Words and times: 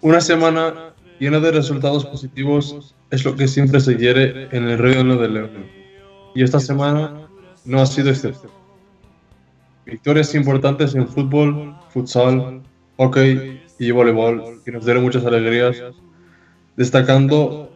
Una 0.00 0.20
semana 0.20 0.94
llena 1.18 1.40
de 1.40 1.50
resultados 1.50 2.06
positivos 2.06 2.94
es 3.10 3.24
lo 3.26 3.36
que 3.36 3.48
siempre 3.48 3.80
se 3.80 3.96
quiere 3.96 4.48
en 4.50 4.68
el 4.68 4.78
Reino 4.78 5.16
de 5.16 5.28
León. 5.28 5.66
Y 6.34 6.42
esta 6.42 6.60
semana 6.60 7.28
no 7.66 7.80
ha 7.80 7.86
sido 7.86 8.08
excepción. 8.08 8.63
Victorias 9.94 10.34
importantes 10.34 10.96
en 10.96 11.06
fútbol, 11.06 11.72
futsal, 11.90 12.60
hockey 12.96 13.62
y 13.78 13.92
voleibol 13.92 14.60
que 14.64 14.72
nos 14.72 14.84
dieron 14.84 15.04
muchas 15.04 15.24
alegrías, 15.24 15.80
destacando 16.76 17.70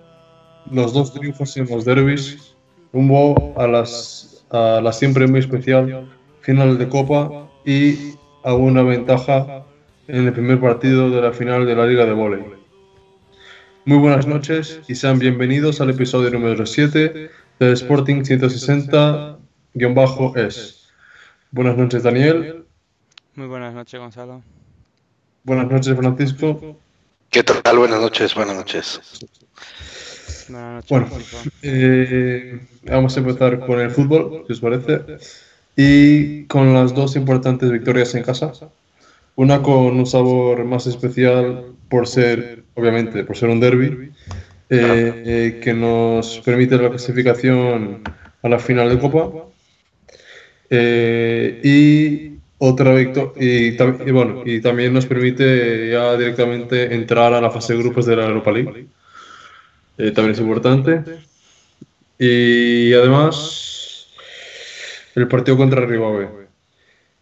los 0.69 0.93
dos 0.93 1.15
triunfos 1.15 1.57
en 1.57 1.69
los 1.71 1.85
derbis, 1.85 2.57
rumbo 2.93 3.55
a, 3.57 3.69
las, 3.69 4.45
a 4.51 4.81
la 4.83 4.93
siempre 4.93 5.29
muy 5.29 5.39
especial 5.39 6.11
final 6.41 6.77
de 6.77 6.89
Copa 6.89 7.49
y 7.65 8.15
a 8.43 8.53
una 8.53 8.83
ventaja 8.83 9.65
en 10.09 10.27
el 10.27 10.33
primer 10.33 10.59
partido 10.59 11.11
de 11.11 11.23
la 11.23 11.33
final 11.33 11.67
de 11.67 11.77
la 11.77 11.87
Liga 11.87 12.05
de 12.05 12.15
Voleibol. 12.15 12.59
Muy 13.85 13.99
buenas 13.99 14.27
noches 14.27 14.81
y 14.89 14.97
sean 14.97 15.21
bienvenidos 15.21 15.81
al 15.81 15.91
episodio 15.91 16.31
número 16.31 16.67
7 16.67 17.31
del 17.61 17.73
Sporting 17.75 18.23
160-es. 18.23 20.78
Buenas 21.51 21.77
noches, 21.77 22.03
Daniel. 22.03 22.65
Muy 23.35 23.47
buenas 23.47 23.73
noches, 23.73 23.99
Gonzalo. 23.99 24.43
Buenas 25.45 25.71
noches, 25.71 25.97
Francisco. 25.97 26.77
¿Qué 27.31 27.43
tal? 27.43 27.79
Buenas 27.79 28.01
noches, 28.01 28.35
buenas 28.35 28.57
noches. 28.57 29.01
Buenas 30.49 30.91
noches, 30.91 30.91
Bueno, 30.91 31.09
eh, 31.63 32.61
vamos 32.85 33.17
a 33.17 33.21
empezar 33.21 33.61
con 33.61 33.81
el 33.81 33.91
fútbol, 33.91 34.45
si 34.47 34.53
os 34.53 34.61
parece, 34.61 35.19
y 35.77 36.45
con 36.45 36.75
las 36.75 36.95
dos 36.95 37.17
importantes 37.17 37.71
victorias 37.71 38.15
en 38.15 38.25
casa. 38.25 38.53
Una 39.37 39.63
con 39.63 39.99
un 39.99 40.07
sabor 40.07 40.65
más 40.65 40.87
especial 40.87 41.75
por 41.89 42.07
ser, 42.07 42.65
obviamente, 42.75 43.25
por 43.25 43.37
ser 43.37 43.49
un 43.49 43.61
derby, 43.61 44.13
eh, 44.69 45.23
eh, 45.25 45.61
que 45.63 45.73
nos 45.73 46.41
permite 46.45 46.77
la 46.77 46.91
clasificación 46.91 48.03
a 48.43 48.49
la 48.49 48.59
final 48.59 48.91
de 48.91 48.99
Copa. 48.99 49.48
Eh, 50.71 51.61
y 51.63 52.39
otra 52.59 52.95
victoria, 52.95 53.33
y, 53.37 54.11
bueno, 54.11 54.43
y 54.45 54.61
también 54.61 54.93
nos 54.93 55.07
permite 55.07 55.91
ya 55.91 56.17
directamente 56.17 56.95
entrar 56.95 57.33
a 57.33 57.41
la 57.41 57.51
fase 57.51 57.75
de 57.75 57.81
grupos 57.81 58.07
de 58.07 58.17
la 58.17 58.27
Europa 58.27 58.53
League. 58.53 58.87
Eh, 59.97 60.11
también 60.11 60.33
es 60.33 60.41
importante. 60.41 61.03
Y 62.19 62.93
además, 62.95 64.09
el 65.15 65.29
partido 65.29 65.57
contra 65.57 65.83
el 65.83 65.89
Ribave 65.89 66.29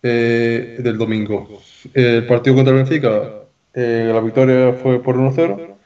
eh, 0.03 0.77
del 0.79 0.99
domingo. 0.99 1.63
El 1.93 2.27
partido 2.27 2.57
contra 2.57 2.75
Benfica, 2.75 3.47
eh, 3.75 4.11
la 4.13 4.21
victoria 4.21 4.73
fue 4.73 5.03
por 5.03 5.17
1-0 5.17 5.77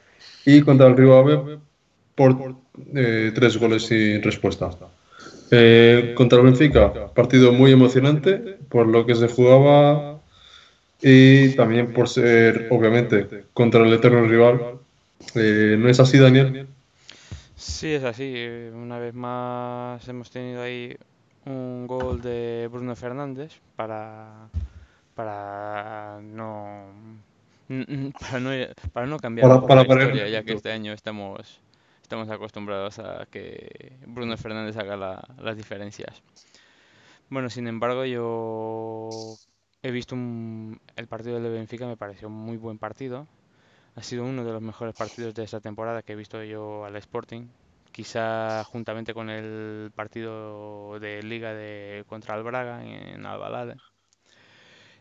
y 0.45 0.61
contra 0.61 0.87
el 0.87 0.97
Ribave 0.97 1.59
por 2.15 2.55
eh, 2.95 3.31
tres 3.33 3.57
goles 3.57 3.83
sin 3.83 4.21
respuesta. 4.21 4.69
Eh, 5.51 6.13
contra 6.15 6.39
el 6.39 6.45
Benfica, 6.45 7.13
partido 7.13 7.51
muy 7.51 7.71
emocionante 7.71 8.37
por 8.69 8.87
lo 8.87 9.05
que 9.05 9.15
se 9.15 9.27
jugaba 9.27 10.21
y 11.01 11.55
también 11.55 11.93
por 11.93 12.09
ser, 12.09 12.67
obviamente, 12.71 13.27
contra 13.53 13.81
el 13.85 13.93
eterno 13.93 14.25
rival. 14.27 14.79
Eh, 15.35 15.75
¿No 15.79 15.89
es 15.89 15.99
así, 15.99 16.17
Daniel? 16.19 16.67
Sí, 17.55 17.87
es 17.93 18.03
así. 18.03 18.33
Una 18.73 18.99
vez 18.99 19.13
más 19.13 20.07
hemos 20.07 20.29
tenido 20.31 20.61
ahí 20.61 20.95
un 21.45 21.87
gol 21.87 22.21
de 22.21 22.69
Bruno 22.71 22.95
Fernández 22.95 23.53
para, 23.75 24.49
para 25.15 26.19
no 26.23 26.85
para 28.19 28.39
no, 28.39 28.51
para 28.93 29.05
no 29.07 29.17
cambiar 29.19 29.47
Para- 29.47 29.67
para 29.67 29.81
historia, 29.83 30.27
ya 30.29 30.43
que 30.43 30.53
este 30.53 30.71
año 30.71 30.93
estamos, 30.93 31.61
estamos 32.11 32.29
acostumbrados 32.29 32.99
a 32.99 33.25
que 33.31 33.95
Bruno 34.05 34.35
Fernández 34.35 34.75
haga 34.75 34.97
la- 34.97 35.23
las 35.37 35.55
diferencias. 35.55 36.21
Bueno, 37.29 37.49
sin 37.49 37.67
embargo, 37.67 38.03
yo 38.03 39.37
he 39.81 39.91
visto 39.91 40.15
un- 40.15 40.81
el 40.97 41.07
partido 41.07 41.39
del 41.39 41.53
Benfica, 41.53 41.87
me 41.87 41.95
pareció 41.95 42.27
un 42.27 42.33
muy 42.33 42.57
buen 42.57 42.77
partido. 42.79 43.27
Ha 43.95 44.03
sido 44.03 44.25
uno 44.25 44.43
de 44.43 44.51
los 44.51 44.61
mejores 44.61 44.93
partidos 44.93 45.33
de 45.33 45.45
esta 45.45 45.61
temporada 45.61 46.01
que 46.01 46.11
he 46.11 46.15
visto 46.17 46.43
yo 46.43 46.83
al 46.83 46.97
Sporting. 46.97 47.47
Quizá 47.93 48.65
juntamente 48.65 49.13
con 49.13 49.29
el 49.29 49.91
partido 49.95 50.99
de 50.99 51.23
Liga 51.23 51.53
de 51.53 52.03
contra 52.09 52.35
el 52.35 52.43
Braga 52.43 52.83
en 52.83 53.25
Albalade. 53.25 53.77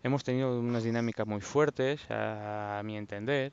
Hemos 0.05 0.23
tenido 0.23 0.61
unas 0.61 0.85
dinámicas 0.85 1.27
muy 1.27 1.41
fuertes, 1.41 2.09
a, 2.09 2.81
mi 2.85 2.97
entender. 2.97 3.53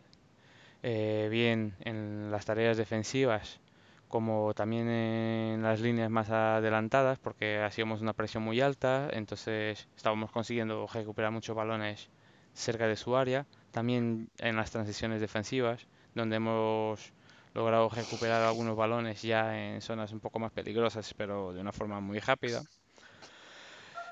Eh, 0.90 1.28
bien 1.30 1.76
en 1.82 2.32
las 2.32 2.46
tareas 2.46 2.78
defensivas 2.78 3.60
como 4.08 4.54
también 4.54 4.88
en 4.88 5.62
las 5.62 5.82
líneas 5.82 6.10
más 6.10 6.30
adelantadas, 6.30 7.20
porque 7.20 7.60
hacíamos 7.60 8.02
una 8.02 8.14
presión 8.14 8.44
muy 8.44 8.62
alta, 8.62 9.10
entonces 9.12 9.88
estábamos 9.98 10.32
consiguiendo 10.32 10.88
recuperar 10.88 11.32
muchos 11.32 11.56
balones 11.58 12.10
cerca 12.54 12.88
de 12.88 12.96
su 12.96 13.18
área. 13.18 13.46
También 13.72 14.30
en 14.38 14.56
las 14.56 14.72
transiciones 14.72 15.20
defensivas, 15.20 15.88
donde 16.16 16.38
hemos 16.38 17.12
logrado 17.54 17.90
recuperar 17.90 18.44
algunos 18.44 18.78
balones 18.78 19.22
ya 19.22 19.58
en 19.60 19.82
zonas 19.82 20.14
un 20.14 20.22
poco 20.22 20.40
más 20.40 20.54
peligrosas, 20.54 21.14
pero 21.16 21.52
de 21.54 21.60
una 21.60 21.74
forma 21.74 22.00
muy 22.00 22.20
rápida. 22.20 22.64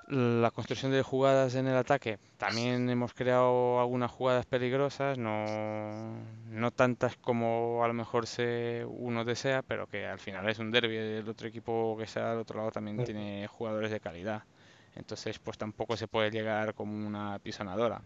La 0.08 0.52
construcción 0.52 0.92
de 0.92 1.02
jugadas 1.02 1.56
en 1.56 1.68
el 1.68 1.76
ataque, 1.76 2.20
también 2.38 2.88
hemos 2.92 3.14
creado 3.14 3.80
algunas 3.80 4.12
jugadas 4.12 4.46
peligrosas, 4.46 5.18
no, 5.18 6.14
no 6.48 6.72
tantas 6.72 7.16
como 7.18 7.84
a 7.84 7.88
lo 7.88 7.96
mejor 7.96 8.28
se 8.28 8.86
uno 8.88 9.26
desea, 9.26 9.64
pero 9.64 9.88
que 9.88 10.06
al 10.06 10.20
final 10.20 10.48
es 10.48 10.60
un 10.60 10.70
derbi, 10.70 10.96
el 10.96 11.28
otro 11.28 11.48
equipo 11.48 11.96
que 11.98 12.04
está 12.04 12.34
al 12.34 12.38
otro 12.38 12.60
lado 12.60 12.72
también 12.72 13.04
tiene 13.04 13.48
jugadores 13.48 13.90
de 13.90 14.00
calidad. 14.00 14.44
Entonces, 14.96 15.40
pues 15.40 15.58
tampoco 15.58 15.98
se 15.98 16.08
puede 16.08 16.30
llegar 16.30 16.76
como 16.76 17.08
una 17.08 17.40
pisonadora. 17.40 18.02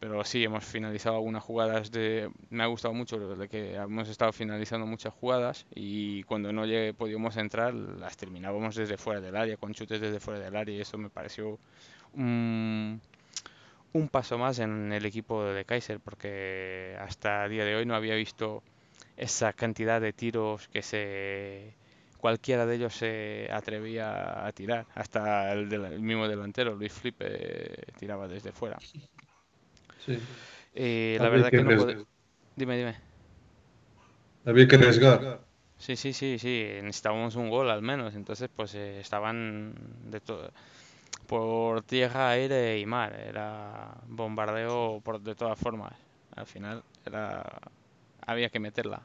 Pero 0.00 0.22
sí, 0.24 0.44
hemos 0.44 0.64
finalizado 0.64 1.16
algunas 1.16 1.42
jugadas 1.42 1.90
de... 1.90 2.30
Me 2.50 2.62
ha 2.62 2.66
gustado 2.66 2.94
mucho 2.94 3.18
de 3.18 3.48
que 3.48 3.74
hemos 3.74 4.08
estado 4.08 4.32
finalizando 4.32 4.86
muchas 4.86 5.12
jugadas 5.12 5.66
y 5.74 6.22
cuando 6.24 6.52
no 6.52 6.66
llegue, 6.66 6.94
podíamos 6.94 7.36
entrar, 7.36 7.74
las 7.74 8.16
terminábamos 8.16 8.76
desde 8.76 8.96
fuera 8.96 9.20
del 9.20 9.36
área, 9.36 9.56
con 9.56 9.74
chutes 9.74 10.00
desde 10.00 10.20
fuera 10.20 10.38
del 10.40 10.54
área 10.56 10.76
y 10.76 10.80
eso 10.80 10.98
me 10.98 11.10
pareció 11.10 11.58
un, 12.14 13.00
un 13.92 14.08
paso 14.08 14.38
más 14.38 14.58
en 14.60 14.92
el 14.92 15.06
equipo 15.06 15.44
de 15.44 15.64
Kaiser 15.64 16.00
porque 16.00 16.96
hasta 17.00 17.44
el 17.46 17.50
día 17.52 17.64
de 17.64 17.76
hoy 17.76 17.86
no 17.86 17.94
había 17.96 18.14
visto 18.16 18.62
esa 19.16 19.52
cantidad 19.54 20.00
de 20.00 20.12
tiros 20.14 20.68
que 20.68 20.82
se... 20.82 21.74
Cualquiera 22.18 22.66
de 22.66 22.76
ellos 22.76 22.94
se 22.94 23.48
atrevía 23.52 24.46
a 24.46 24.52
tirar, 24.52 24.86
hasta 24.94 25.52
el, 25.52 25.68
del- 25.70 25.86
el 25.86 26.00
mismo 26.02 26.28
delantero, 26.28 26.74
Luis 26.76 26.92
Felipe, 26.92 27.84
tiraba 27.98 28.28
desde 28.28 28.52
fuera. 28.52 28.78
Sí. 30.04 30.18
Eh, 30.74 31.18
la 31.20 31.28
verdad 31.28 31.50
que 31.50 31.58
que 31.58 31.62
no 31.62 31.74
puede... 31.74 32.04
Dime, 32.56 32.76
dime. 32.76 32.96
Había 34.44 34.66
que 34.66 34.76
arriesgar. 34.76 35.40
Sí, 35.78 35.94
sí, 35.96 36.12
sí, 36.12 36.38
sí, 36.38 36.64
necesitábamos 36.82 37.36
un 37.36 37.50
gol 37.50 37.70
al 37.70 37.82
menos, 37.82 38.14
entonces 38.16 38.50
pues 38.54 38.74
eh, 38.74 38.98
estaban 39.00 39.74
de 40.10 40.20
todo 40.20 40.50
por 41.28 41.82
tierra, 41.82 42.30
aire 42.30 42.78
y 42.80 42.86
mar, 42.86 43.14
era 43.14 43.94
bombardeo 44.08 45.00
por 45.04 45.20
de 45.22 45.34
todas 45.36 45.58
formas. 45.58 45.94
Al 46.36 46.46
final 46.46 46.84
era 47.06 47.44
había 48.26 48.50
que 48.50 48.60
meterla. 48.60 49.02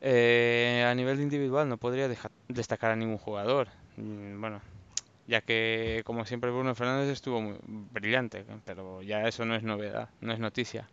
Eh, 0.00 0.84
a 0.86 0.94
nivel 0.94 1.20
individual 1.20 1.68
no 1.68 1.78
podría 1.78 2.08
deja- 2.08 2.30
destacar 2.48 2.92
a 2.92 2.96
ningún 2.96 3.18
jugador. 3.18 3.68
Mm, 3.96 4.40
Bueno, 4.40 4.60
ya 5.26 5.40
que 5.42 6.02
como 6.06 6.24
siempre 6.24 6.50
Bruno 6.50 6.74
Fernández 6.74 7.10
estuvo 7.10 7.40
muy 7.40 7.56
brillante, 7.66 8.44
pero 8.64 9.02
ya 9.02 9.26
eso 9.28 9.44
no 9.44 9.54
es 9.56 9.62
novedad, 9.62 10.10
no 10.20 10.32
es 10.32 10.38
noticia. 10.40 10.88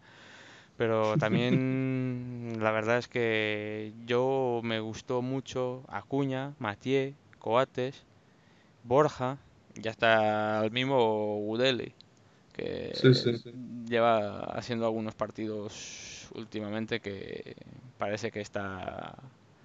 Pero 0.77 1.17
también 1.19 2.57
la 2.61 2.71
verdad 2.71 2.97
es 2.99 3.07
que 3.07 3.93
yo 4.05 4.61
me 4.63 4.79
gustó 4.79 5.21
mucho 5.21 5.83
Acuña, 5.89 6.53
Mathieu, 6.59 7.13
Coates, 7.39 8.03
Borja 8.83 9.37
y 9.75 9.87
hasta 9.87 10.63
el 10.65 10.71
mismo 10.71 11.37
Gudeli, 11.39 11.93
que 12.53 12.91
Sí, 12.95 13.13
sí. 13.13 13.53
lleva 13.87 14.39
haciendo 14.57 14.85
algunos 14.85 15.15
partidos 15.15 16.29
últimamente 16.35 16.99
que 17.01 17.55
parece 17.97 18.31
que 18.31 18.41
está 18.41 19.15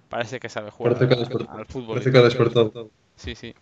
parece 0.09 0.39
que 0.39 0.49
sabe 0.49 0.71
jugar 0.71 0.93
Parece 0.93 1.07
que 1.07 1.13
ha 1.13 1.17
a- 1.17 1.19
despertado. 1.19 1.59
al 1.59 1.65
fútbol. 1.67 1.95
Parece 1.95 2.11
que 2.11 2.17
ha 2.17 2.21
despertado. 2.23 2.91
Sí, 3.15 3.35
sí. 3.35 3.53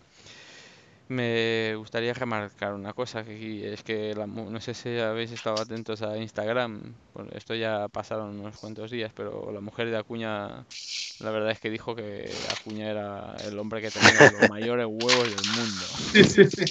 Me 1.10 1.74
gustaría 1.78 2.14
remarcar 2.14 2.74
una 2.74 2.94
cosa, 2.94 3.24
que 3.24 3.36
aquí 3.36 3.64
es 3.64 3.82
que 3.84 4.14
la 4.14 4.28
mu- 4.28 4.50
no 4.52 4.60
sé 4.60 4.74
si 4.74 5.00
habéis 5.00 5.32
estado 5.32 5.60
atentos 5.62 6.02
a 6.02 6.18
Instagram, 6.18 6.96
bueno, 7.14 7.30
esto 7.34 7.56
ya 7.56 7.88
pasaron 7.88 8.38
unos 8.40 8.58
cuantos 8.58 8.92
días, 8.92 9.14
pero 9.16 9.52
la 9.54 9.62
mujer 9.62 9.90
de 9.90 9.98
Acuña, 9.98 10.66
la 11.20 11.32
verdad 11.32 11.52
es 11.52 11.60
que 11.62 11.70
dijo 11.70 11.96
que 11.96 12.46
Acuña 12.50 12.90
era 12.92 13.38
el 13.42 13.58
hombre 13.58 13.82
que 13.82 13.92
tenía 13.92 14.30
los 14.30 14.46
mayores 14.50 14.86
huevos 14.90 15.30
del 15.32 15.46
mundo. 15.46 15.88
Sí, 16.12 16.24
sí, 16.26 16.46
sí. 16.46 16.66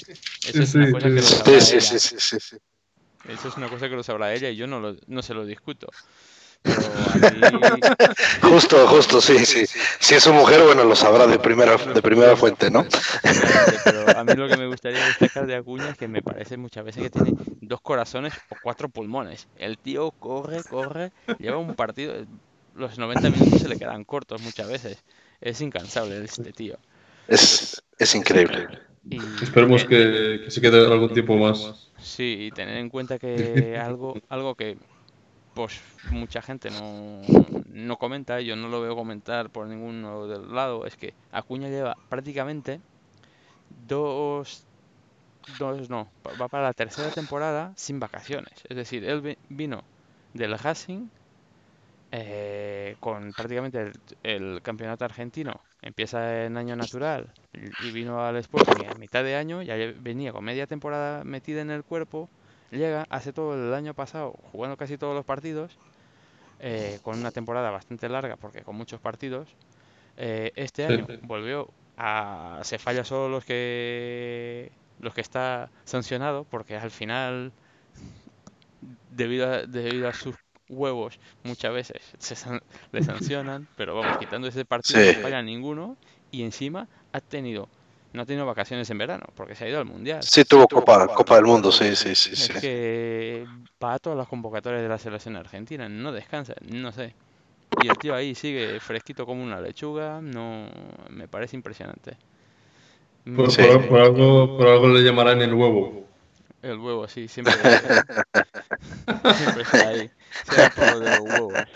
Eso 0.45 0.63
es 0.65 0.75
una 0.75 0.91
cosa 0.91 1.13
que 1.13 1.23
lo 1.23 1.33
sabrá 1.33 1.71
ella. 1.71 2.03
Eso 3.25 3.49
es 3.49 3.57
una 3.57 3.69
cosa 3.69 3.89
que 3.89 3.97
lo 3.97 4.03
sabrá 4.03 4.35
ella 4.35 4.49
y 4.51 4.57
yo 4.57 4.67
no, 4.67 4.81
lo- 4.81 4.97
no 5.07 5.23
se 5.23 5.35
lo 5.35 5.45
discuto. 5.45 5.89
Pero 7.41 7.59
a 7.65 7.71
mí, 7.71 7.81
Justo, 8.43 8.87
justo, 8.89 9.21
sí, 9.21 9.45
sí. 9.45 9.65
Si 9.99 10.15
es 10.15 10.23
su 10.23 10.33
mujer, 10.33 10.63
bueno, 10.63 10.85
lo 10.85 10.97
sabrá 10.97 11.27
de 11.27 11.39
primera, 11.39 11.77
de 11.77 12.03
primera 12.03 12.37
fuente, 12.37 12.71
¿no? 12.71 12.85
Pero 13.85 14.19
a 14.19 14.25
mí 14.25 14.35
lo 14.35 14.49
que 14.49 14.57
me 14.57 14.67
gustaría 14.67 15.05
destacar 15.07 15.47
de 15.47 15.57
Acuña 15.57 15.91
es 15.91 15.97
que 15.97 16.09
me 16.09 16.23
parece 16.23 16.57
muchas 16.57 16.85
veces 16.85 17.05
que 17.05 17.11
tiene 17.11 17.33
dos 17.61 17.81
corazones 17.81 18.35
o 18.51 18.57
cuatro 18.63 18.89
pulmones. 18.89 19.49
El 19.57 19.79
tío 19.79 20.11
corre, 20.13 20.63
corre, 20.65 21.13
lleva 21.39 21.59
un 21.59 21.75
partido, 21.75 22.15
los 22.75 22.99
90 22.99 23.31
minutos 23.31 23.61
se 23.61 23.69
le 23.69 23.79
quedan 23.79 24.05
cortos 24.05 24.43
muchas 24.43 24.69
veces. 24.69 25.05
Es 25.41 25.61
incansable 25.61 26.25
este 26.25 26.53
tío. 26.53 26.79
Es, 27.29 27.83
es 27.99 28.15
increíble. 28.15 28.69
Y 29.09 29.19
Esperemos 29.43 29.85
que, 29.85 30.41
que 30.45 30.51
se 30.51 30.61
quede 30.61 30.85
algún 30.87 31.13
tiempo 31.13 31.37
más. 31.37 31.91
Sí, 32.01 32.37
y 32.41 32.51
tener 32.51 32.77
en 32.79 32.89
cuenta 32.89 33.19
que 33.19 33.79
algo, 33.83 34.15
algo 34.29 34.55
que 34.55 34.77
pues 35.57 35.83
mucha 36.05 36.43
gente 36.43 36.71
no, 36.71 37.27
no 37.67 37.99
comenta, 37.99 38.41
yo 38.43 38.57
no 38.57 38.69
lo 38.69 38.83
veo 38.83 38.97
comentar 38.97 39.51
por 39.51 39.69
ninguno 39.69 40.29
del 40.29 40.55
lado, 40.55 40.87
es 40.87 40.97
que 40.97 41.17
Acuña 41.33 41.69
lleva 41.71 41.99
prácticamente 42.09 42.83
dos, 43.69 44.67
dos 45.47 45.91
no, 45.91 46.13
va 46.41 46.49
para 46.49 46.65
la 46.65 46.75
tercera 46.75 47.13
temporada 47.13 47.75
sin 47.77 48.01
vacaciones. 48.01 48.55
Es 48.69 48.77
decir, 48.77 49.05
él 49.05 49.23
vi- 49.23 49.39
vino 49.49 49.89
del 50.35 50.59
Racing 50.59 51.11
eh, 52.11 52.97
con 53.01 53.35
prácticamente 53.35 53.81
el, 53.81 53.93
el 54.23 54.63
campeonato 54.63 55.05
argentino. 55.05 55.65
Empieza 55.83 56.45
en 56.45 56.57
año 56.57 56.77
natural 56.77 57.33
y 57.53 57.91
vino 57.91 58.25
al 58.25 58.37
Sporting 58.37 58.85
a 58.85 58.95
mitad 58.95 59.23
de 59.25 59.37
año, 59.37 59.63
ya 59.63 59.77
venía 59.99 60.33
con 60.33 60.45
media 60.45 60.67
temporada 60.67 61.25
metida 61.25 61.61
en 61.61 61.71
el 61.71 61.85
cuerpo, 61.85 62.31
llega, 62.71 63.07
hace 63.11 63.33
todo 63.33 63.55
el 63.55 63.75
año 63.75 63.95
pasado 63.95 64.33
jugando 64.53 64.77
casi 64.77 64.99
todos 64.99 65.15
los 65.15 65.25
partidos, 65.25 65.79
eh, 66.61 67.01
con 67.03 67.19
una 67.19 67.33
temporada 67.33 67.71
bastante 67.71 68.09
larga 68.09 68.37
porque 68.37 68.63
con 68.65 68.77
muchos 68.77 69.01
partidos. 69.01 69.57
Eh, 70.17 70.53
este 70.57 70.87
Sí. 70.87 70.95
año 70.97 71.07
volvió 71.23 71.75
a 71.97 72.61
se 72.65 72.79
falla 72.79 73.05
solo 73.05 73.29
los 73.31 73.45
que 73.45 74.73
los 74.99 75.15
que 75.15 75.23
está 75.23 75.73
sancionado 75.85 76.45
porque 76.47 76.77
al 76.77 76.91
final 76.91 77.53
debido 78.81 79.47
a, 79.51 79.67
debido 79.67 80.09
a 80.09 80.13
sus 80.13 80.37
huevos 80.69 81.19
muchas 81.43 81.73
veces 81.73 82.15
se 82.19 82.35
san- 82.37 82.61
le 82.93 83.03
sancionan, 83.03 83.69
pero 83.77 83.95
vamos, 83.95 84.17
quitando 84.17 84.49
ese 84.49 84.65
partido 84.65 85.03
Sí. 85.03 85.07
no 85.07 85.15
falla 85.15 85.43
ninguno 85.43 85.97
y 86.31 86.43
encima 86.43 86.89
ha 87.13 87.21
tenido 87.21 87.69
no 88.17 88.23
ha 88.23 88.27
tenido 88.27 88.47
vacaciones 88.47 88.91
en 88.91 88.99
verano 88.99 89.27
porque 89.37 89.55
se 89.55 89.67
ha 89.67 89.69
ido 89.69 89.79
al 89.81 89.87
mundial. 89.87 90.31
Sí, 90.31 90.45
tuvo 90.45 90.69
Copa, 90.69 91.09
Copa 91.09 91.37
del 91.37 91.45
Mundo, 91.47 91.73
sí, 91.73 91.97
sí, 91.97 92.15
sí, 92.15 92.37
Es 92.37 92.53
sí. 92.53 92.53
que 92.53 93.49
va 93.83 93.95
a 93.95 93.99
todas 93.99 94.17
las 94.19 94.29
convocatorias 94.29 94.83
de 94.83 94.89
la 94.89 94.99
selección 94.99 95.37
argentina, 95.37 95.89
no 95.89 96.13
descansa, 96.13 96.55
no 96.71 96.93
sé. 96.93 97.15
Y 97.77 97.89
el 97.89 97.99
tío 97.99 98.15
ahí 98.15 98.35
sigue 98.35 98.81
fresquito 98.81 99.27
como 99.27 99.43
una 99.45 99.61
lechuga, 99.61 100.21
no 100.23 100.69
me 101.11 101.29
parece 101.29 101.57
impresionante. 101.57 102.19
Por, 103.35 103.49
Sí. 103.51 103.63
por- 103.63 103.87
por 103.89 104.01
algo, 104.01 104.57
por 104.57 104.67
algo 104.67 104.89
le 104.89 105.03
llamarán 105.05 105.41
el 105.43 105.55
huevo. 105.55 106.07
El 106.63 106.79
huevo, 106.79 107.09
sí, 107.09 107.29
siempre, 107.29 107.59
siempre 109.31 109.63
está 109.63 109.89
ahí. 109.89 110.11
Por 110.75 111.01
de 111.01 111.11
los 111.11 111.21
huevos. 111.21 111.69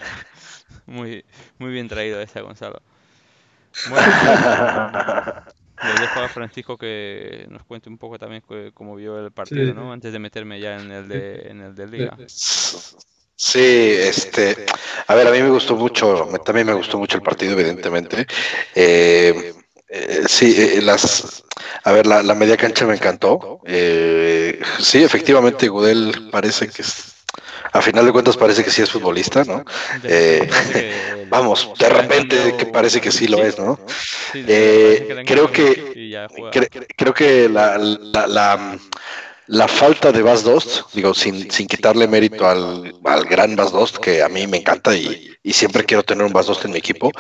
Muy, 0.87 1.25
muy 1.59 1.73
bien 1.73 1.89
traído 1.89 2.21
esta, 2.21 2.41
Gonzalo. 2.43 2.83
Bueno, 3.85 4.13
le 5.83 6.01
dejo 6.01 6.21
a 6.21 6.29
Francisco 6.29 6.77
que 6.77 7.47
nos 7.49 7.65
cuente 7.65 7.89
un 7.89 7.99
poco 7.99 8.19
también 8.19 8.43
cómo 8.75 8.97
vio 8.97 9.19
el 9.25 9.33
partido, 9.33 9.67
Sí. 9.67 9.73
¿no? 9.75 9.93
Antes 9.93 10.13
de 10.13 10.19
meterme 10.19 10.61
ya 10.61 10.77
en 10.81 10.91
el 10.91 11.09
de, 11.09 11.49
en 11.49 11.61
el 11.61 11.75
de 11.75 11.87
Liga. 11.87 12.17
Sí, 13.43 13.59
este, 13.59 14.67
a 15.07 15.15
ver, 15.15 15.27
a 15.27 15.31
mí 15.31 15.41
me 15.41 15.49
gustó 15.49 15.75
mucho, 15.75 16.29
también 16.45 16.67
me 16.67 16.75
gustó 16.75 16.99
mucho 16.99 17.17
el 17.17 17.23
partido, 17.23 17.53
evidentemente. 17.55 18.27
Eh, 18.75 19.55
eh, 19.89 20.23
sí, 20.29 20.55
eh, 20.59 20.83
las, 20.83 21.43
a 21.85 21.93
ver, 21.93 22.07
la, 22.07 22.23
la 22.23 22.35
media 22.35 22.59
cancha 22.59 22.87
me 22.87 22.95
encantó. 22.95 23.61
Eh, 23.65 24.61
sí, 24.79 25.03
efectivamente, 25.03 25.69
Gudel 25.69 26.29
parece 26.31 26.69
que 26.69 26.83
es, 26.83 27.20
a 27.73 27.83
final 27.83 28.05
de 28.07 28.13
cuentas 28.13 28.37
parece 28.37 28.65
que 28.65 28.71
sí 28.71 28.83
es 28.83 28.91
futbolista, 28.91 29.45
¿no? 29.45 29.65
Eh, 30.05 30.49
Vamos, 31.29 31.71
de 31.79 31.89
repente 31.89 32.55
que 32.57 32.67
parece 32.67 33.01
que 33.01 33.13
sí 33.13 33.27
lo 33.29 33.43
es, 33.45 33.59
¿no? 33.59 33.79
Eh, 34.47 35.23
creo 35.27 35.51
que-. 35.51 35.93
Cre- 36.51 36.87
creo 36.97 37.15
que 37.15 37.49
la, 37.49 37.79
la, 37.79 38.27
la, 38.27 38.79
la 39.47 39.69
falta 39.69 40.13
de 40.13 40.23
Bas 40.23 40.43
Dost, 40.45 40.83
digo, 40.93 41.15
sin, 41.15 41.51
sin 41.51 41.67
quitarle 41.67 42.07
mérito 42.09 42.49
al, 42.49 42.93
al 43.05 43.25
gran 43.25 43.57
Bas 43.57 43.73
Dost, 43.73 43.99
que 43.99 44.23
a 44.23 44.29
mí 44.29 44.47
me 44.47 44.59
encanta 44.59 44.95
y, 44.95 45.31
y 45.43 45.53
siempre 45.53 45.85
quiero 45.85 46.03
tener 46.03 46.25
un 46.27 46.33
Bas 46.33 46.47
Dost 46.47 46.65
en 46.65 46.73
mi 46.73 46.79
equipo, 46.79 47.11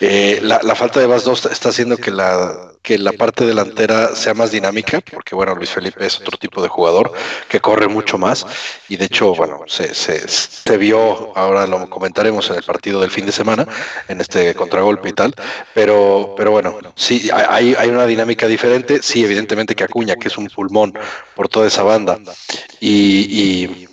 eh, 0.00 0.38
la, 0.42 0.60
la 0.62 0.74
falta 0.74 1.00
de 1.00 1.06
Bas 1.06 1.24
Dost 1.24 1.46
está 1.46 1.68
haciendo 1.70 1.96
que 1.96 2.10
la, 2.10 2.72
que 2.82 2.96
la 2.98 3.12
parte 3.12 3.44
delantera 3.44 4.14
sea 4.16 4.32
más 4.32 4.50
dinámica, 4.50 5.00
porque 5.02 5.34
bueno, 5.34 5.54
Luis 5.54 5.70
Felipe 5.70 6.06
es 6.06 6.18
otro 6.18 6.38
tipo 6.38 6.62
de 6.62 6.68
jugador 6.68 7.12
que 7.48 7.60
corre 7.60 7.88
mucho 7.88 8.16
más 8.16 8.46
y 8.88 8.96
de 8.96 9.04
hecho, 9.04 9.34
bueno, 9.34 9.60
se, 9.66 9.94
se, 9.94 10.26
se 10.26 10.76
vio, 10.78 11.36
ahora 11.36 11.66
lo 11.66 11.90
comentaremos 11.90 12.48
en 12.48 12.56
el 12.56 12.62
partido 12.62 13.00
del 13.00 13.10
fin 13.10 13.26
de 13.26 13.32
semana, 13.32 13.66
en 14.08 14.20
este 14.20 14.54
contragolpe 14.54 15.10
y 15.10 15.12
tal, 15.12 15.34
pero, 15.74 16.34
pero 16.36 16.52
bueno, 16.52 16.78
sí, 16.94 17.28
hay, 17.32 17.74
hay 17.78 17.88
una 17.90 18.06
dinámica 18.06 18.46
diferente. 18.46 19.02
Sí, 19.02 19.24
evidentemente 19.24 19.74
que 19.74 19.84
Acuña, 19.84 20.16
que 20.16 20.28
es 20.28 20.38
un 20.38 20.46
pulmón 20.48 20.94
por 21.34 21.48
toda 21.48 21.66
esa 21.66 21.82
banda, 21.82 22.18
y, 22.80 23.40
y 23.40 23.88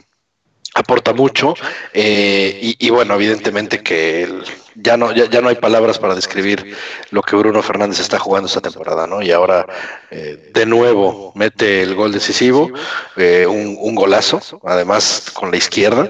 aporta 0.76 1.12
mucho. 1.14 1.56
eh, 1.94 2.58
y, 2.62 2.88
y 2.88 2.90
bueno, 2.90 3.16
evidentemente 3.16 3.84
que 3.84 4.24
el- 4.24 4.44
ya, 4.78 4.96
no, 4.96 5.12
ya, 5.12 5.26
ya 5.30 5.42
no 5.42 5.50
hay 5.50 5.56
palabras 5.56 5.98
para 5.98 6.16
describir 6.16 6.76
lo 7.12 7.22
que 7.22 7.36
Bruno 7.36 7.62
Fernández 7.64 8.00
está 8.00 8.20
jugando 8.20 8.48
esta 8.48 8.62
temporada, 8.62 9.08
¿no? 9.08 9.22
Y 9.22 9.32
ahora 9.32 9.66
eh, 10.12 10.52
de 10.54 10.66
nuevo 10.66 11.32
mete 11.36 11.82
el 11.82 11.96
gol 11.96 12.12
decisivo, 12.12 12.70
eh, 13.16 13.46
un, 13.48 13.96
golazo, 13.96 14.42
además 14.64 15.32
con 15.34 15.50
la 15.50 15.58
izquierda, 15.58 16.10